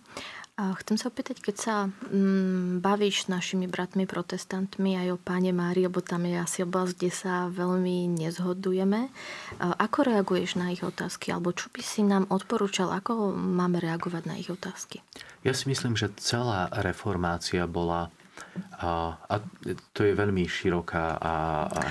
A 0.61 0.77
chcem 0.77 1.01
sa 1.01 1.09
opýtať, 1.09 1.41
keď 1.41 1.57
sa 1.57 1.75
mm, 1.89 2.85
bavíš 2.85 3.25
s 3.25 3.33
našimi 3.33 3.65
bratmi 3.65 4.05
protestantmi 4.05 4.93
aj 5.01 5.17
o 5.17 5.19
páne 5.19 5.57
Mári, 5.57 5.89
lebo 5.89 6.05
tam 6.05 6.29
je 6.29 6.37
asi 6.37 6.69
oblasť, 6.69 7.01
kde 7.01 7.09
sa 7.09 7.49
veľmi 7.49 8.13
nezhodujeme. 8.13 9.09
Ako 9.57 10.05
reaguješ 10.05 10.61
na 10.61 10.69
ich 10.69 10.85
otázky? 10.85 11.33
Alebo 11.33 11.57
čo 11.57 11.73
by 11.73 11.81
si 11.81 12.05
nám 12.05 12.29
odporúčal, 12.29 12.93
ako 12.93 13.33
máme 13.33 13.81
reagovať 13.81 14.23
na 14.29 14.37
ich 14.37 14.53
otázky? 14.53 15.01
Ja 15.49 15.57
si 15.57 15.65
myslím, 15.73 15.97
že 15.97 16.13
celá 16.21 16.69
reformácia 16.85 17.65
bola 17.65 18.13
A, 18.81 19.17
a 19.17 19.35
to 19.93 20.05
je 20.05 20.17
veľmi 20.17 20.49
široká 20.49 21.21
a, 21.21 21.35
a 21.69 21.83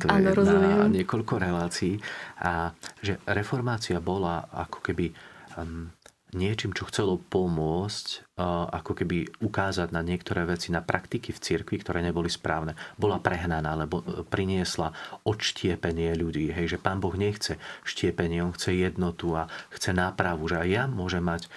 to 0.00 0.08
ano, 0.08 0.32
je 0.32 0.36
rozumiem. 0.36 0.78
na 0.80 0.88
niekoľko 0.88 1.34
relácií. 1.36 2.00
A 2.40 2.72
že 3.04 3.20
reformácia 3.28 4.00
bola 4.00 4.48
ako 4.52 4.80
keby 4.80 5.12
um, 5.60 5.92
niečím, 6.34 6.76
čo 6.76 6.88
chcelo 6.88 7.20
pomôcť, 7.20 8.36
ako 8.70 8.92
keby 9.02 9.42
ukázať 9.42 9.90
na 9.90 10.04
niektoré 10.04 10.46
veci, 10.46 10.70
na 10.70 10.84
praktiky 10.84 11.34
v 11.34 11.42
cirkvi, 11.42 11.80
ktoré 11.82 12.04
neboli 12.04 12.30
správne. 12.30 12.78
Bola 12.94 13.18
prehnaná, 13.18 13.74
lebo 13.74 14.00
e, 14.00 14.22
priniesla 14.22 14.94
odštiepenie 15.26 16.14
ľudí. 16.14 16.54
Hej, 16.54 16.76
že 16.76 16.78
pán 16.78 17.02
Boh 17.02 17.18
nechce 17.18 17.58
štiepenie, 17.82 18.38
on 18.44 18.54
chce 18.54 18.78
jednotu 18.78 19.34
a 19.34 19.50
chce 19.74 19.90
nápravu. 19.90 20.46
Že 20.46 20.56
aj 20.62 20.68
ja 20.70 20.84
môžem 20.86 21.24
mať 21.26 21.50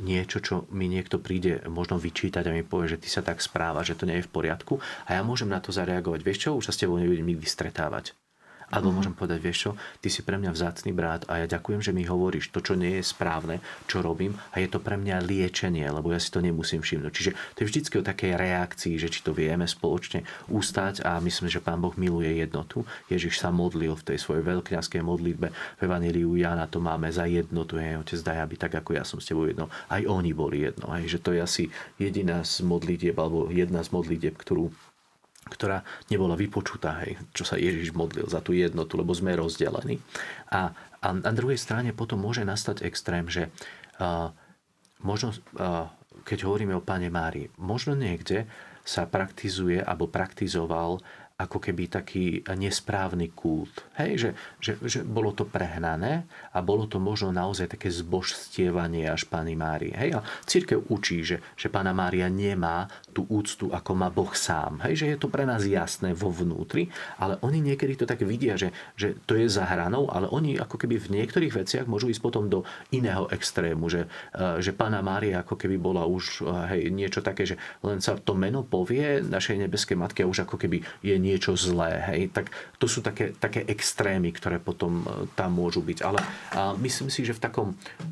niečo, 0.00 0.40
čo 0.40 0.54
mi 0.72 0.88
niekto 0.88 1.20
príde 1.20 1.62
možno 1.68 2.00
vyčítať 2.00 2.48
a 2.48 2.54
mi 2.54 2.66
povie, 2.66 2.96
že 2.96 3.00
ty 3.00 3.08
sa 3.12 3.22
tak 3.22 3.38
správa, 3.38 3.86
že 3.86 3.94
to 3.94 4.08
nie 4.08 4.18
je 4.18 4.26
v 4.26 4.32
poriadku 4.32 4.80
a 5.06 5.14
ja 5.14 5.22
môžem 5.22 5.46
na 5.46 5.60
to 5.60 5.70
zareagovať. 5.70 6.20
Vieš 6.24 6.38
čo, 6.48 6.58
už 6.58 6.66
sa 6.70 6.72
s 6.74 6.80
tebou 6.80 6.98
nebudem 6.98 7.28
nikdy 7.28 7.46
stretávať. 7.46 8.16
Alebo 8.70 8.92
mm. 8.92 8.94
môžem 8.96 9.14
povedať, 9.16 9.38
vieš 9.42 9.58
čo, 9.68 9.70
ty 10.00 10.08
si 10.08 10.24
pre 10.24 10.40
mňa 10.40 10.50
vzácný 10.54 10.92
brat 10.94 11.26
a 11.28 11.42
ja 11.42 11.46
ďakujem, 11.48 11.80
že 11.84 11.92
mi 11.92 12.06
hovoríš 12.06 12.52
to, 12.54 12.64
čo 12.64 12.78
nie 12.78 13.00
je 13.00 13.04
správne, 13.04 13.60
čo 13.88 14.00
robím 14.00 14.36
a 14.52 14.60
je 14.62 14.68
to 14.68 14.80
pre 14.80 14.96
mňa 14.96 15.24
liečenie, 15.24 15.84
lebo 15.88 16.12
ja 16.12 16.20
si 16.20 16.32
to 16.32 16.40
nemusím 16.40 16.80
všimnúť. 16.80 17.12
Čiže 17.12 17.30
to 17.54 17.58
je 17.64 17.68
vždycky 17.68 17.94
o 18.00 18.06
takej 18.06 18.32
reakcii, 18.36 18.94
že 18.96 19.08
či 19.12 19.20
to 19.20 19.36
vieme 19.36 19.66
spoločne 19.66 20.24
ústať 20.48 21.04
a 21.04 21.18
myslím, 21.20 21.48
že 21.50 21.64
Pán 21.64 21.80
Boh 21.80 21.94
miluje 21.98 22.40
jednotu. 22.40 22.86
Ježiš 23.08 23.40
sa 23.40 23.50
modlil 23.50 23.96
v 23.98 24.06
tej 24.14 24.18
svojej 24.20 24.44
veľkňaskej 24.44 25.02
modlitbe 25.02 25.48
v 25.50 25.80
Evaneliu 25.82 26.36
Jana, 26.38 26.70
to 26.70 26.78
máme 26.80 27.08
za 27.10 27.24
jednotu. 27.24 27.80
Hej, 27.80 28.00
otec, 28.00 28.20
daj, 28.20 28.38
aby 28.44 28.54
tak 28.60 28.72
ako 28.76 28.90
ja 28.96 29.04
som 29.04 29.18
s 29.18 29.28
tebou 29.28 29.48
jedno. 29.48 29.72
Aj 29.88 30.02
oni 30.04 30.30
boli 30.36 30.62
jedno. 30.64 30.92
Hej, 30.94 31.18
že 31.18 31.22
to 31.22 31.32
je 31.32 31.40
asi 31.40 31.64
jediná 31.96 32.44
z 32.44 32.62
modlitieb, 32.62 33.16
alebo 33.16 33.48
jedna 33.50 33.82
z 33.82 33.90
modlitieb, 33.94 34.34
ktorú 34.36 34.70
ktorá 35.54 35.86
nebola 36.10 36.34
vypočutá, 36.34 37.06
hej, 37.06 37.14
čo 37.30 37.46
sa 37.46 37.54
Ježiš 37.54 37.94
modlil 37.94 38.26
za 38.26 38.42
tú 38.42 38.50
jednotu, 38.50 38.98
lebo 38.98 39.14
sme 39.14 39.38
rozdelení. 39.38 40.02
A, 40.50 40.74
a 40.98 41.06
na 41.14 41.30
druhej 41.30 41.56
strane 41.56 41.94
potom 41.94 42.18
môže 42.18 42.42
nastať 42.42 42.82
extrém, 42.82 43.30
že 43.30 43.54
uh, 44.02 44.34
možno, 44.98 45.30
uh, 45.56 45.86
keď 46.26 46.50
hovoríme 46.50 46.74
o 46.74 46.82
Pane 46.82 47.06
Márii, 47.08 47.54
možno 47.62 47.94
niekde 47.94 48.50
sa 48.84 49.06
praktizuje 49.08 49.80
alebo 49.80 50.10
praktizoval 50.10 51.00
ako 51.34 51.58
keby 51.58 51.90
taký 51.90 52.46
nesprávny 52.46 53.34
kult. 53.34 53.82
Hej, 53.98 54.12
že, 54.14 54.30
že, 54.62 54.72
že 54.86 55.00
bolo 55.02 55.34
to 55.34 55.42
prehnané 55.42 56.30
a 56.54 56.62
bolo 56.62 56.86
to 56.86 57.02
možno 57.02 57.34
naozaj 57.34 57.74
také 57.74 57.90
zbožstievanie 57.90 59.10
až 59.10 59.26
Pani 59.26 59.58
Márie. 59.58 59.90
Hej, 59.98 60.14
a 60.14 60.20
církev 60.46 60.86
učí, 60.94 61.26
že, 61.26 61.42
že 61.58 61.74
Pána 61.74 61.90
Mária 61.90 62.30
nemá 62.30 62.86
tú 63.14 63.22
úctu, 63.30 63.70
ako 63.70 63.94
má 63.94 64.10
Boh 64.10 64.34
sám. 64.34 64.82
Hej, 64.82 65.06
že 65.06 65.06
je 65.14 65.18
to 65.22 65.30
pre 65.30 65.46
nás 65.46 65.62
jasné 65.62 66.10
vo 66.10 66.34
vnútri, 66.34 66.90
ale 67.22 67.38
oni 67.46 67.62
niekedy 67.62 67.94
to 67.94 68.04
tak 68.10 68.26
vidia, 68.26 68.58
že, 68.58 68.74
že 68.98 69.14
to 69.24 69.38
je 69.38 69.46
za 69.46 69.62
hranou, 69.62 70.10
ale 70.10 70.26
oni 70.26 70.58
ako 70.58 70.74
keby 70.74 70.98
v 70.98 71.22
niektorých 71.22 71.54
veciach 71.54 71.86
môžu 71.86 72.10
ísť 72.10 72.18
potom 72.18 72.50
do 72.50 72.66
iného 72.90 73.30
extrému, 73.30 73.86
že, 73.86 74.10
eh, 74.34 74.58
že 74.58 74.74
Pána 74.74 74.98
Mária 74.98 75.46
ako 75.46 75.54
keby 75.54 75.78
bola 75.78 76.02
už 76.04 76.42
eh, 76.42 76.74
hej, 76.74 76.82
niečo 76.90 77.22
také, 77.22 77.46
že 77.46 77.56
len 77.86 78.02
sa 78.02 78.18
to 78.18 78.34
meno 78.34 78.66
povie 78.66 79.22
našej 79.22 79.62
nebeskej 79.62 79.94
matke 79.94 80.26
a 80.26 80.30
už 80.30 80.48
ako 80.48 80.58
keby 80.58 80.82
je 81.04 81.14
niečo 81.20 81.54
zlé. 81.54 82.02
Hej? 82.10 82.34
Tak 82.34 82.50
to 82.82 82.90
sú 82.90 83.04
také, 83.04 83.36
také 83.36 83.62
extrémy, 83.68 84.34
ktoré 84.34 84.58
potom 84.58 85.04
e, 85.04 85.28
tam 85.38 85.60
môžu 85.60 85.84
byť. 85.84 85.98
Ale 86.02 86.18
myslím 86.80 87.12
si, 87.12 87.22
že 87.22 87.36
v 87.36 87.42
takom 87.44 87.68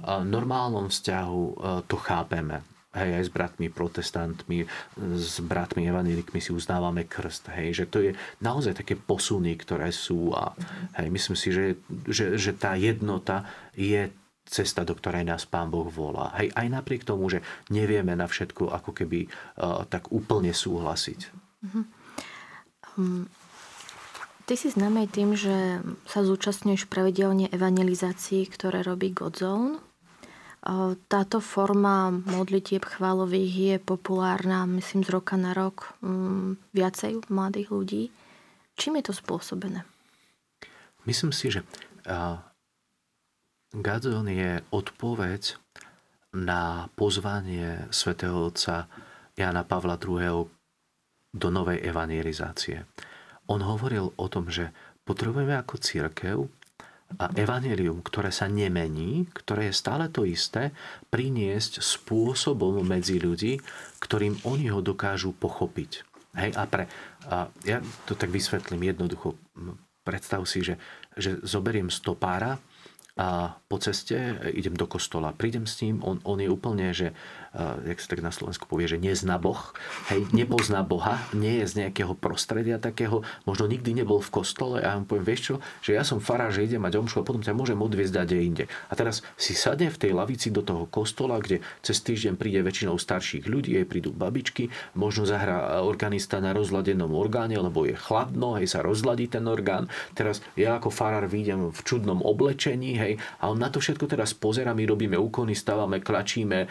normálnom 0.07 0.93
vzťahu 0.93 1.43
to 1.89 1.97
chápeme. 1.99 2.72
Hej, 2.93 3.11
aj 3.17 3.25
s 3.25 3.33
bratmi 3.33 3.67
protestantmi, 3.73 4.69
s 5.17 5.41
bratmi 5.41 5.89
evanílikmi 5.89 6.45
si 6.45 6.53
uznávame 6.53 7.09
krst. 7.09 7.49
Hej, 7.49 7.69
že 7.73 7.85
to 7.89 7.99
je 8.05 8.13
naozaj 8.45 8.77
také 8.77 9.01
posuny, 9.01 9.57
ktoré 9.57 9.89
sú 9.89 10.37
a 10.37 10.53
hej, 11.01 11.09
myslím 11.09 11.37
si, 11.37 11.49
že, 11.57 11.81
že, 12.05 12.37
že 12.37 12.53
tá 12.53 12.77
jednota 12.77 13.49
je 13.73 14.13
cesta, 14.45 14.85
do 14.85 14.93
ktorej 14.93 15.25
nás 15.25 15.49
Pán 15.49 15.73
Boh 15.73 15.89
volá. 15.89 16.37
Hej, 16.37 16.53
aj 16.53 16.69
napriek 16.69 17.09
tomu, 17.09 17.33
že 17.33 17.41
nevieme 17.73 18.13
na 18.13 18.29
všetko 18.29 18.69
ako 18.69 18.93
keby 18.93 19.25
uh, 19.25 19.89
tak 19.89 20.13
úplne 20.13 20.53
súhlasiť. 20.53 21.21
Mm-hmm. 21.65 21.85
Hm. 23.01 23.25
Ty 24.43 24.55
si 24.59 24.69
známej 24.69 25.07
tým, 25.09 25.39
že 25.39 25.81
sa 26.05 26.27
zúčastňuješ 26.27 26.91
pravidelne 26.91 27.49
evangelizácií, 27.49 28.45
ktoré 28.51 28.83
robí 28.83 29.15
Godzone. 29.15 29.81
Táto 31.11 31.43
forma 31.43 32.15
modlitieb 32.15 32.87
chválových 32.87 33.55
je 33.59 33.77
populárna, 33.83 34.63
myslím, 34.71 35.03
z 35.03 35.11
roka 35.11 35.35
na 35.35 35.51
rok 35.51 35.99
hm, 35.99 36.55
viacej 36.71 37.27
mladých 37.27 37.69
ľudí. 37.75 38.03
Čím 38.79 39.03
je 39.03 39.11
to 39.11 39.15
spôsobené? 39.15 39.83
Myslím 41.03 41.35
si, 41.35 41.51
že 41.51 41.67
Godzone 43.75 44.33
je 44.33 44.53
odpoveď 44.71 45.59
na 46.39 46.87
pozvanie 46.95 47.91
svätého 47.91 48.47
Otca 48.47 48.87
Jana 49.35 49.67
Pavla 49.67 49.99
II 49.99 50.47
do 51.33 51.49
novej 51.51 51.83
evangelizácie. 51.83 52.87
On 53.51 53.59
hovoril 53.59 54.15
o 54.15 54.27
tom, 54.31 54.47
že 54.47 54.71
potrebujeme 55.03 55.59
ako 55.59 55.75
církev 55.83 56.37
evanelium, 57.37 58.01
ktoré 58.01 58.31
sa 58.31 58.49
nemení, 58.49 59.29
ktoré 59.33 59.71
je 59.71 59.79
stále 59.79 60.09
to 60.09 60.25
isté, 60.25 60.73
priniesť 61.13 61.83
spôsobom 61.83 62.81
medzi 62.83 63.21
ľudí, 63.21 63.61
ktorým 64.01 64.41
oni 64.45 64.73
ho 64.73 64.81
dokážu 64.81 65.33
pochopiť. 65.37 66.05
Hej, 66.33 66.57
a 66.57 66.65
pre, 66.65 66.89
a 67.29 67.53
ja 67.69 67.85
to 68.09 68.17
tak 68.17 68.33
vysvetlím 68.33 68.89
jednoducho. 68.89 69.37
Predstav 70.03 70.43
si, 70.49 70.65
že, 70.65 70.81
že 71.13 71.39
zoberiem 71.45 71.93
stopára 71.93 72.57
a 73.13 73.61
po 73.69 73.77
ceste 73.77 74.17
idem 74.57 74.73
do 74.73 74.89
kostola, 74.89 75.37
prídem 75.37 75.69
s 75.69 75.85
ním, 75.85 76.01
on, 76.01 76.17
on 76.25 76.41
je 76.41 76.49
úplne, 76.49 76.97
že 76.97 77.13
jak 77.85 77.99
sa 78.01 78.09
tak 78.17 78.25
na 78.25 78.33
Slovensku 78.33 78.65
povie, 78.65 78.89
že 78.89 78.97
nezná 78.97 79.37
Boh, 79.37 79.61
hej, 80.09 80.25
nepozná 80.33 80.81
Boha, 80.81 81.21
nie 81.37 81.61
je 81.61 81.69
z 81.69 81.75
nejakého 81.85 82.17
prostredia 82.17 82.81
takého, 82.81 83.21
možno 83.45 83.69
nikdy 83.69 83.93
nebol 83.93 84.25
v 84.25 84.33
kostole 84.33 84.81
a 84.81 84.97
ja 84.97 84.99
mu 84.99 85.05
poviem, 85.05 85.29
vieš 85.29 85.43
čo, 85.53 85.55
že 85.85 85.93
ja 85.93 86.01
som 86.01 86.17
fará, 86.17 86.49
že 86.49 86.65
idem 86.65 86.81
mať 86.81 86.97
omšu 86.97 87.21
a 87.21 87.27
potom 87.29 87.45
ťa 87.45 87.53
môžem 87.53 87.77
odviezť 87.77 88.15
dať 88.25 88.29
inde. 88.41 88.65
A 88.89 88.93
teraz 88.97 89.21
si 89.37 89.53
sadne 89.53 89.93
v 89.93 90.01
tej 90.01 90.17
lavici 90.17 90.49
do 90.49 90.65
toho 90.65 90.89
kostola, 90.89 91.37
kde 91.45 91.61
cez 91.85 92.01
týždeň 92.01 92.41
príde 92.41 92.65
väčšinou 92.65 92.97
starších 92.97 93.45
ľudí, 93.45 93.77
aj 93.77 93.87
prídu 93.91 94.17
babičky, 94.17 94.73
možno 94.97 95.29
zahrá 95.29 95.85
organista 95.85 96.41
na 96.41 96.57
rozladenom 96.57 97.13
orgáne, 97.13 97.61
lebo 97.61 97.85
je 97.85 97.93
chladno, 97.93 98.57
hej, 98.57 98.73
sa 98.73 98.81
rozladí 98.81 99.29
ten 99.29 99.45
orgán. 99.45 99.93
Teraz 100.17 100.41
ja 100.57 100.81
ako 100.81 100.89
farár 100.89 101.29
výjdem 101.29 101.69
v 101.69 101.81
čudnom 101.85 102.25
oblečení, 102.25 102.97
hej, 102.97 103.13
a 103.45 103.53
on 103.53 103.61
na 103.61 103.69
to 103.69 103.77
všetko 103.77 104.09
teraz 104.09 104.33
pozera, 104.33 104.73
my 104.73 104.89
robíme 104.89 105.21
úkony, 105.21 105.53
stávame, 105.53 106.01
klačíme, 106.01 106.65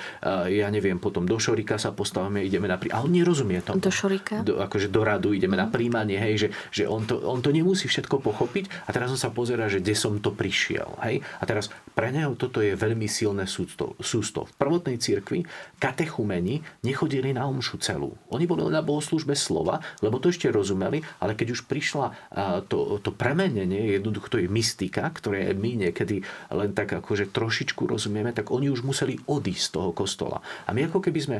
ja 0.50 0.68
neviem, 0.72 0.98
potom 0.98 1.28
do 1.28 1.36
šorika 1.36 1.76
sa 1.76 1.92
postavíme, 1.92 2.40
ideme 2.42 2.72
na 2.72 2.80
prí... 2.80 2.88
A 2.90 3.04
on 3.04 3.12
nerozumie 3.12 3.60
to. 3.60 3.76
Do 3.76 3.92
šorika? 3.92 4.42
Do, 4.42 4.64
akože 4.64 4.88
do 4.88 5.04
radu 5.04 5.36
ideme 5.36 5.60
mm. 5.60 5.62
na 5.62 5.68
príjmanie, 5.68 6.16
hej, 6.16 6.48
že, 6.48 6.48
že 6.72 6.84
on, 6.88 7.04
to, 7.04 7.20
on 7.22 7.44
to 7.44 7.52
nemusí 7.52 7.92
všetko 7.92 8.24
pochopiť 8.24 8.88
a 8.88 8.96
teraz 8.96 9.12
on 9.12 9.20
sa 9.20 9.30
pozera, 9.30 9.68
že 9.68 9.84
kde 9.84 9.94
som 9.94 10.16
to 10.24 10.32
prišiel. 10.32 10.96
Hej? 11.04 11.20
A 11.38 11.44
teraz 11.44 11.68
pre 11.92 12.10
neho 12.16 12.34
toto 12.40 12.64
je 12.64 12.74
veľmi 12.74 13.06
silné 13.12 13.44
sústo. 13.46 14.00
sústo. 14.00 14.48
V 14.48 14.54
prvotnej 14.56 14.96
cirkvi 14.96 15.44
katechumeni 15.78 16.64
nechodili 16.88 17.36
na 17.36 17.44
omšu 17.46 17.84
celú. 17.84 18.16
Oni 18.32 18.48
boli 18.48 18.64
na 18.72 18.80
bohoslužbe 18.80 19.36
slova, 19.36 19.84
lebo 20.00 20.22
to 20.24 20.32
ešte 20.32 20.48
rozumeli, 20.48 21.04
ale 21.20 21.36
keď 21.36 21.60
už 21.60 21.68
prišla 21.68 22.32
to, 22.72 23.02
to 23.04 23.12
premenenie, 23.12 23.98
jednoducho 24.00 24.32
to 24.32 24.40
je 24.40 24.48
mystika, 24.48 25.04
ktoré 25.12 25.52
my 25.52 25.90
niekedy 25.90 26.24
len 26.54 26.72
tak 26.72 26.94
akože 26.96 27.34
trošičku 27.34 27.90
rozumieme, 27.90 28.32
tak 28.32 28.54
oni 28.54 28.72
už 28.72 28.86
museli 28.86 29.20
odísť 29.28 29.64
z 29.68 29.72
toho 29.74 29.92
kostola. 29.92 30.40
A 30.66 30.76
my 30.76 30.92
ako 30.92 31.00
keby 31.02 31.20
sme 31.24 31.38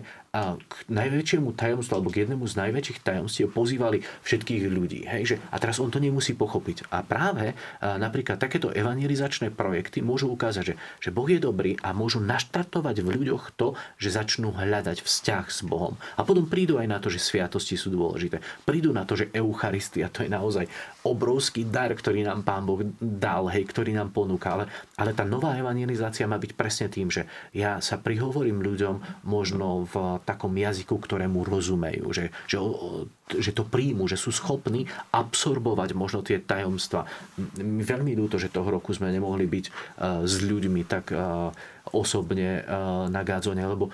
k 0.58 0.74
najväčšiemu 0.88 1.52
tajomstvu 1.60 1.92
alebo 1.92 2.08
k 2.08 2.24
jednému 2.24 2.48
z 2.48 2.56
najväčších 2.56 3.04
tajomstiev 3.04 3.52
pozývali 3.52 4.00
všetkých 4.24 4.64
ľudí. 4.72 5.04
Hej? 5.04 5.22
Že, 5.28 5.36
a 5.52 5.56
teraz 5.60 5.78
on 5.84 5.92
to 5.92 6.00
nemusí 6.00 6.32
pochopiť. 6.34 6.88
A 6.88 7.04
práve 7.04 7.52
napríklad 7.84 8.40
takéto 8.40 8.72
evangelizačné 8.72 9.52
projekty 9.52 10.00
môžu 10.00 10.32
ukázať, 10.32 10.64
že, 10.64 10.76
že 11.04 11.10
Boh 11.12 11.28
je 11.28 11.44
dobrý 11.44 11.76
a 11.84 11.92
môžu 11.92 12.24
naštartovať 12.24 13.04
v 13.04 13.12
ľuďoch 13.20 13.60
to, 13.60 13.76
že 14.00 14.16
začnú 14.16 14.56
hľadať 14.56 15.04
vzťah 15.04 15.46
s 15.52 15.68
Bohom. 15.68 16.00
A 16.16 16.24
potom 16.24 16.48
prídu 16.48 16.80
aj 16.80 16.88
na 16.88 17.04
to, 17.04 17.12
že 17.12 17.20
sviatosti 17.20 17.76
sú 17.76 17.92
dôležité. 17.92 18.40
Prídu 18.64 18.96
na 18.96 19.04
to, 19.04 19.20
že 19.20 19.36
Eucharistia 19.36 20.08
to 20.08 20.24
je 20.24 20.32
naozaj 20.32 20.64
obrovský 21.04 21.68
dar, 21.68 21.92
ktorý 21.92 22.24
nám 22.24 22.48
Pán 22.48 22.64
Boh 22.64 22.80
dal, 23.02 23.52
hej, 23.52 23.68
ktorý 23.68 23.92
nám 23.92 24.16
ponúka. 24.16 24.54
Ale, 24.56 24.72
ale 25.02 25.18
tá 25.18 25.26
nová 25.26 25.58
evangelizácia 25.58 26.30
má 26.30 26.38
byť 26.38 26.54
presne 26.54 26.86
tým, 26.86 27.10
že 27.10 27.26
ja 27.58 27.82
sa 27.82 27.98
prihovorím 27.98 28.62
ľuďom 28.62 29.26
možno 29.26 29.90
v 29.90 30.22
takom 30.22 30.54
jazyku, 30.54 30.94
ktorému 30.94 31.42
rozumejú, 31.42 32.06
že, 32.14 32.30
že, 32.46 32.62
že 33.42 33.52
to 33.58 33.66
príjmu, 33.66 34.06
že 34.06 34.22
sú 34.22 34.30
schopní 34.30 34.86
absorbovať 35.10 35.98
možno 35.98 36.22
tie 36.22 36.38
tajomstva. 36.38 37.10
Veľmi 37.82 38.14
ľúto, 38.14 38.38
že 38.38 38.54
toho 38.54 38.70
roku 38.70 38.94
sme 38.94 39.10
nemohli 39.10 39.50
byť 39.50 39.66
uh, 39.66 39.74
s 40.22 40.38
ľuďmi 40.46 40.86
tak 40.86 41.10
uh, 41.10 41.50
osobne 41.98 42.62
uh, 42.62 43.10
na 43.10 43.26
Gádzone, 43.26 43.66
lebo 43.66 43.90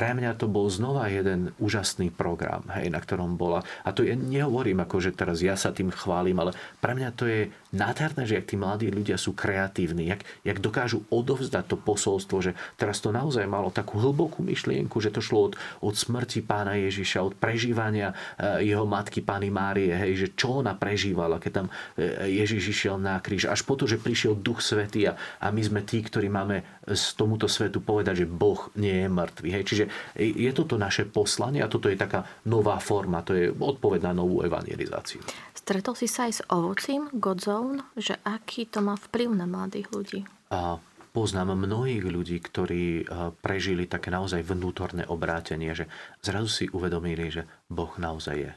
pre 0.00 0.16
mňa 0.16 0.32
to 0.40 0.48
bol 0.48 0.64
znova 0.72 1.12
jeden 1.12 1.52
úžasný 1.60 2.08
program, 2.08 2.64
hej, 2.72 2.88
na 2.88 3.04
ktorom 3.04 3.36
bola. 3.36 3.60
A 3.84 3.92
to 3.92 4.00
ja 4.00 4.16
nehovorím, 4.16 4.80
ako 4.80 4.96
že 4.96 5.12
teraz 5.12 5.44
ja 5.44 5.60
sa 5.60 5.76
tým 5.76 5.92
chválim, 5.92 6.40
ale 6.40 6.56
pre 6.80 6.96
mňa 6.96 7.08
to 7.12 7.28
je 7.28 7.52
nádherné, 7.76 8.24
že 8.24 8.40
jak 8.40 8.48
tí 8.48 8.56
mladí 8.56 8.88
ľudia 8.88 9.20
sú 9.20 9.36
kreatívni, 9.36 10.08
jak, 10.08 10.24
jak 10.40 10.56
dokážu 10.56 11.04
odovzdať 11.12 11.68
to 11.68 11.76
posolstvo, 11.76 12.40
že 12.40 12.56
teraz 12.80 13.04
to 13.04 13.12
naozaj 13.12 13.44
malo 13.44 13.68
takú 13.68 14.00
hlbokú 14.00 14.40
myšlienku, 14.40 14.96
že 15.04 15.12
to 15.12 15.20
šlo 15.20 15.52
od, 15.52 15.60
od 15.84 15.92
smrti 15.92 16.48
pána 16.48 16.80
Ježiša, 16.80 17.20
od 17.20 17.36
prežívania 17.36 18.16
e, 18.40 18.72
jeho 18.72 18.88
matky 18.88 19.20
pány 19.20 19.52
Márie, 19.52 19.92
hej, 19.92 20.16
že 20.16 20.26
čo 20.32 20.64
ona 20.64 20.72
prežívala, 20.72 21.36
keď 21.36 21.52
tam 21.60 21.66
e, 22.00 22.40
Ježiš 22.40 22.72
išiel 22.72 22.96
na 22.96 23.20
kríž, 23.20 23.52
až 23.52 23.60
po 23.68 23.76
to, 23.76 23.84
že 23.84 24.00
prišiel 24.00 24.32
Duch 24.32 24.64
Svetý 24.64 25.12
a, 25.12 25.20
a 25.44 25.52
my 25.52 25.60
sme 25.60 25.84
tí, 25.84 26.00
ktorí 26.00 26.32
máme 26.32 26.64
z 26.88 27.04
tomuto 27.20 27.46
svetu 27.46 27.84
povedať, 27.84 28.24
že 28.24 28.26
Boh 28.26 28.72
nie 28.80 29.04
je 29.04 29.08
mŕtvý. 29.12 29.48
Hej. 29.52 29.64
Čiže 29.68 29.84
je 30.16 30.50
toto 30.54 30.78
naše 30.78 31.06
poslanie 31.06 31.60
a 31.60 31.68
toto 31.68 31.90
je 31.90 31.98
taká 31.98 32.24
nová 32.46 32.78
forma, 32.78 33.26
to 33.26 33.34
je 33.34 33.50
odpoveď 33.50 34.10
na 34.10 34.12
novú 34.16 34.40
evangelizáciu. 34.46 35.20
Stretol 35.52 35.94
si 35.98 36.08
sa 36.08 36.26
aj 36.26 36.32
s 36.32 36.42
ovocím 36.48 37.10
Godzone, 37.12 37.84
že 37.98 38.18
aký 38.24 38.66
to 38.70 38.80
má 38.80 38.96
vplyv 38.96 39.34
na 39.36 39.46
mladých 39.46 39.92
ľudí? 39.92 40.20
A 40.50 40.82
poznám 41.10 41.58
mnohých 41.58 42.06
ľudí, 42.06 42.38
ktorí 42.38 43.06
prežili 43.42 43.90
také 43.90 44.14
naozaj 44.14 44.46
vnútorné 44.46 45.06
obrátenie, 45.10 45.74
že 45.74 45.90
zrazu 46.22 46.50
si 46.50 46.64
uvedomili, 46.70 47.30
že 47.30 47.46
Boh 47.66 47.90
naozaj 47.98 48.36
je. 48.38 48.52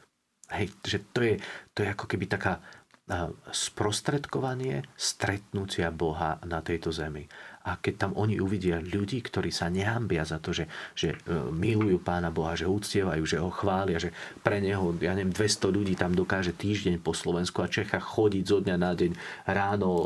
Hej, 0.54 0.68
že 0.86 0.98
to 1.10 1.20
je, 1.26 1.34
to 1.74 1.82
je 1.82 1.90
ako 1.90 2.06
keby 2.06 2.30
taká 2.30 2.62
sprostredkovanie 3.52 4.88
stretnutia 4.96 5.92
Boha 5.92 6.40
na 6.48 6.64
tejto 6.64 6.88
zemi 6.96 7.28
a 7.64 7.80
keď 7.80 7.94
tam 7.96 8.12
oni 8.20 8.44
uvidia 8.44 8.84
ľudí, 8.84 9.24
ktorí 9.24 9.48
sa 9.48 9.72
nehambia 9.72 10.28
za 10.28 10.36
to, 10.44 10.52
že, 10.52 10.68
že 11.00 11.16
e, 11.16 11.18
milujú 11.48 12.04
Pána 12.04 12.28
Boha, 12.28 12.60
že 12.60 12.68
uctievajú, 12.68 13.24
že 13.24 13.40
ho 13.40 13.48
chvália, 13.48 14.04
že 14.04 14.12
pre 14.44 14.60
neho, 14.60 14.92
ja 15.00 15.16
neviem, 15.16 15.32
200 15.32 15.72
ľudí 15.72 15.96
tam 15.96 16.12
dokáže 16.12 16.52
týždeň 16.52 17.00
po 17.00 17.16
Slovensku 17.16 17.64
a 17.64 17.72
Čechách 17.72 18.04
chodiť 18.04 18.44
zo 18.44 18.60
dňa 18.60 18.76
na 18.76 18.92
deň 18.92 19.12
ráno, 19.48 19.90
e, 19.96 20.06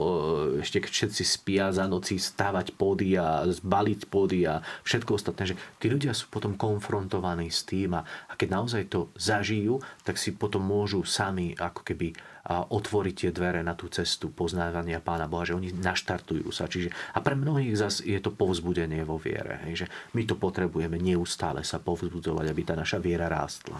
ešte 0.62 0.86
keď 0.86 0.92
všetci 0.94 1.24
spia 1.26 1.74
za 1.74 1.90
noci, 1.90 2.22
stavať 2.22 2.78
pody 2.78 3.18
a 3.18 3.50
zbaliť 3.50 4.06
pody 4.06 4.46
a 4.46 4.62
všetko 4.86 5.18
ostatné, 5.18 5.54
že 5.54 5.60
tí 5.82 5.90
ľudia 5.90 6.14
sú 6.14 6.30
potom 6.30 6.54
konfrontovaní 6.54 7.50
s 7.50 7.66
tým 7.66 7.98
a, 7.98 8.06
a 8.06 8.38
keď 8.38 8.54
naozaj 8.54 8.84
to 8.94 9.10
zažijú, 9.18 9.82
tak 10.06 10.22
si 10.22 10.30
potom 10.38 10.62
môžu 10.62 11.02
sami 11.02 11.58
ako 11.58 11.82
keby 11.82 12.14
otvoriť 12.48 13.16
tie 13.28 13.32
dvere 13.36 13.60
na 13.60 13.76
tú 13.76 13.92
cestu 13.92 14.32
poznávania 14.32 15.04
Pána 15.04 15.28
Boha, 15.28 15.44
že 15.44 15.52
oni 15.52 15.76
naštartujú 15.76 16.48
sa. 16.56 16.72
Čiže, 16.72 16.96
a 17.12 17.20
pre 17.20 17.36
mnohých 17.36 17.76
zas 17.76 18.00
je 18.00 18.16
to 18.24 18.32
povzbudenie 18.32 19.04
vo 19.04 19.20
viere. 19.20 19.60
Hej, 19.68 19.84
že 19.84 19.86
my 20.16 20.24
to 20.24 20.40
potrebujeme 20.40 20.96
neustále 20.96 21.68
sa 21.68 21.84
povzbudzovať, 21.84 22.46
aby 22.48 22.62
tá 22.64 22.80
naša 22.80 23.04
viera 23.04 23.28
rástla. 23.28 23.76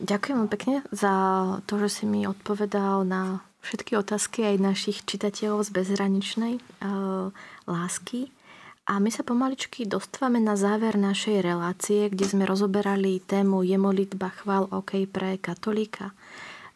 Ďakujem 0.00 0.48
pekne 0.48 0.86
za 0.94 1.12
to, 1.66 1.82
že 1.82 2.00
si 2.00 2.04
mi 2.06 2.24
odpovedal 2.24 3.04
na 3.04 3.42
všetky 3.60 3.92
otázky 3.98 4.46
aj 4.46 4.56
našich 4.62 5.04
čitateľov 5.04 5.68
z 5.68 5.70
bezhraničnej 5.74 6.54
lásky. 7.68 8.32
A 8.88 8.98
my 8.98 9.12
sa 9.12 9.22
pomaličky 9.22 9.86
dostávame 9.86 10.40
na 10.40 10.56
záver 10.56 10.96
našej 10.96 11.44
relácie, 11.44 12.08
kde 12.08 12.26
sme 12.26 12.48
rozoberali 12.48 13.20
tému 13.22 13.62
Je 13.62 13.76
modlitba 13.76 14.32
chvál 14.34 14.66
OK 14.72 15.04
pre 15.06 15.36
katolíka. 15.36 16.10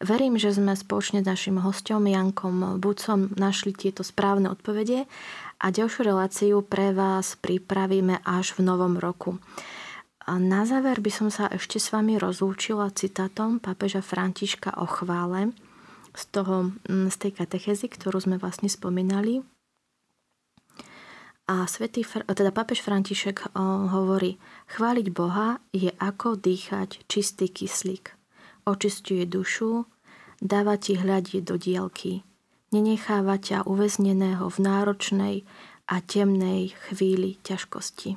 Verím, 0.02 0.34
že 0.34 0.50
sme 0.50 0.74
spoločne 0.74 1.22
s 1.22 1.28
našim 1.28 1.62
hostom 1.62 2.02
Jankom 2.08 2.82
Bucom 2.82 3.30
našli 3.38 3.70
tieto 3.70 4.02
správne 4.02 4.50
odpovede 4.50 5.06
a 5.62 5.66
ďalšiu 5.70 6.02
reláciu 6.02 6.56
pre 6.66 6.90
vás 6.90 7.38
pripravíme 7.38 8.18
až 8.26 8.58
v 8.58 8.66
novom 8.66 8.98
roku. 8.98 9.38
A 10.24 10.40
na 10.40 10.64
záver 10.64 11.04
by 11.04 11.12
som 11.12 11.28
sa 11.28 11.52
ešte 11.52 11.76
s 11.76 11.92
vami 11.92 12.16
rozlúčila 12.16 12.88
citátom 12.90 13.60
pápeža 13.60 14.00
Františka 14.00 14.72
o 14.80 14.88
chvále 14.88 15.52
z, 16.16 16.22
toho, 16.32 16.72
mm, 16.88 17.12
z 17.12 17.16
tej 17.20 17.32
katechezy, 17.44 17.86
ktorú 17.92 18.24
sme 18.24 18.40
vlastne 18.40 18.72
spomínali. 18.72 19.44
A 21.44 21.68
svätý, 21.68 22.00
teda 22.08 22.56
pápež 22.56 22.80
František 22.80 23.52
hovorí, 23.92 24.40
chváliť 24.72 25.06
Boha 25.12 25.60
je 25.76 25.92
ako 26.00 26.40
dýchať 26.40 27.04
čistý 27.04 27.52
kyslík. 27.52 28.23
Očistuje 28.64 29.28
dušu, 29.28 29.84
dáva 30.40 30.80
ti 30.80 30.96
hľadieť 30.96 31.42
do 31.44 31.60
dielky. 31.60 32.24
Nenecháva 32.72 33.36
ťa 33.36 33.68
uväzneného 33.68 34.48
v 34.48 34.58
náročnej 34.58 35.36
a 35.84 36.00
temnej 36.00 36.72
chvíli 36.88 37.36
ťažkosti. 37.44 38.16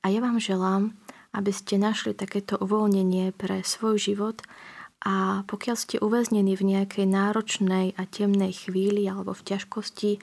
A 0.00 0.08
ja 0.08 0.24
vám 0.24 0.40
želám, 0.40 0.96
aby 1.36 1.52
ste 1.52 1.76
našli 1.76 2.16
takéto 2.16 2.56
uvoľnenie 2.56 3.36
pre 3.36 3.60
svoj 3.60 4.00
život 4.00 4.40
a 5.04 5.44
pokiaľ 5.44 5.76
ste 5.76 5.96
uväznení 6.00 6.56
v 6.56 6.74
nejakej 6.74 7.06
náročnej 7.06 7.92
a 7.94 8.02
temnej 8.08 8.56
chvíli 8.56 9.04
alebo 9.04 9.36
v 9.36 9.46
ťažkosti, 9.52 10.18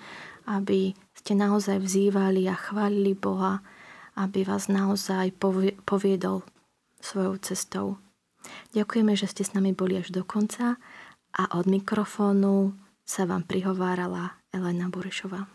aby 0.49 0.97
ste 1.13 1.37
naozaj 1.37 1.79
vzývali 1.79 2.49
a 2.49 2.57
chválili 2.57 3.13
Boha, 3.13 3.61
aby 4.17 4.41
vás 4.41 4.67
naozaj 4.67 5.37
poviedol 5.85 6.41
svojou 6.97 7.37
cestou. 7.39 7.87
Ďakujeme, 8.75 9.13
že 9.15 9.29
ste 9.29 9.43
s 9.47 9.53
nami 9.55 9.71
boli 9.71 9.97
až 9.99 10.11
do 10.11 10.27
konca 10.27 10.77
a 11.35 11.43
od 11.57 11.65
mikrofónu 11.67 12.75
sa 13.05 13.23
vám 13.29 13.45
prihovárala 13.45 14.41
Elena 14.49 14.89
Burešová. 14.89 15.54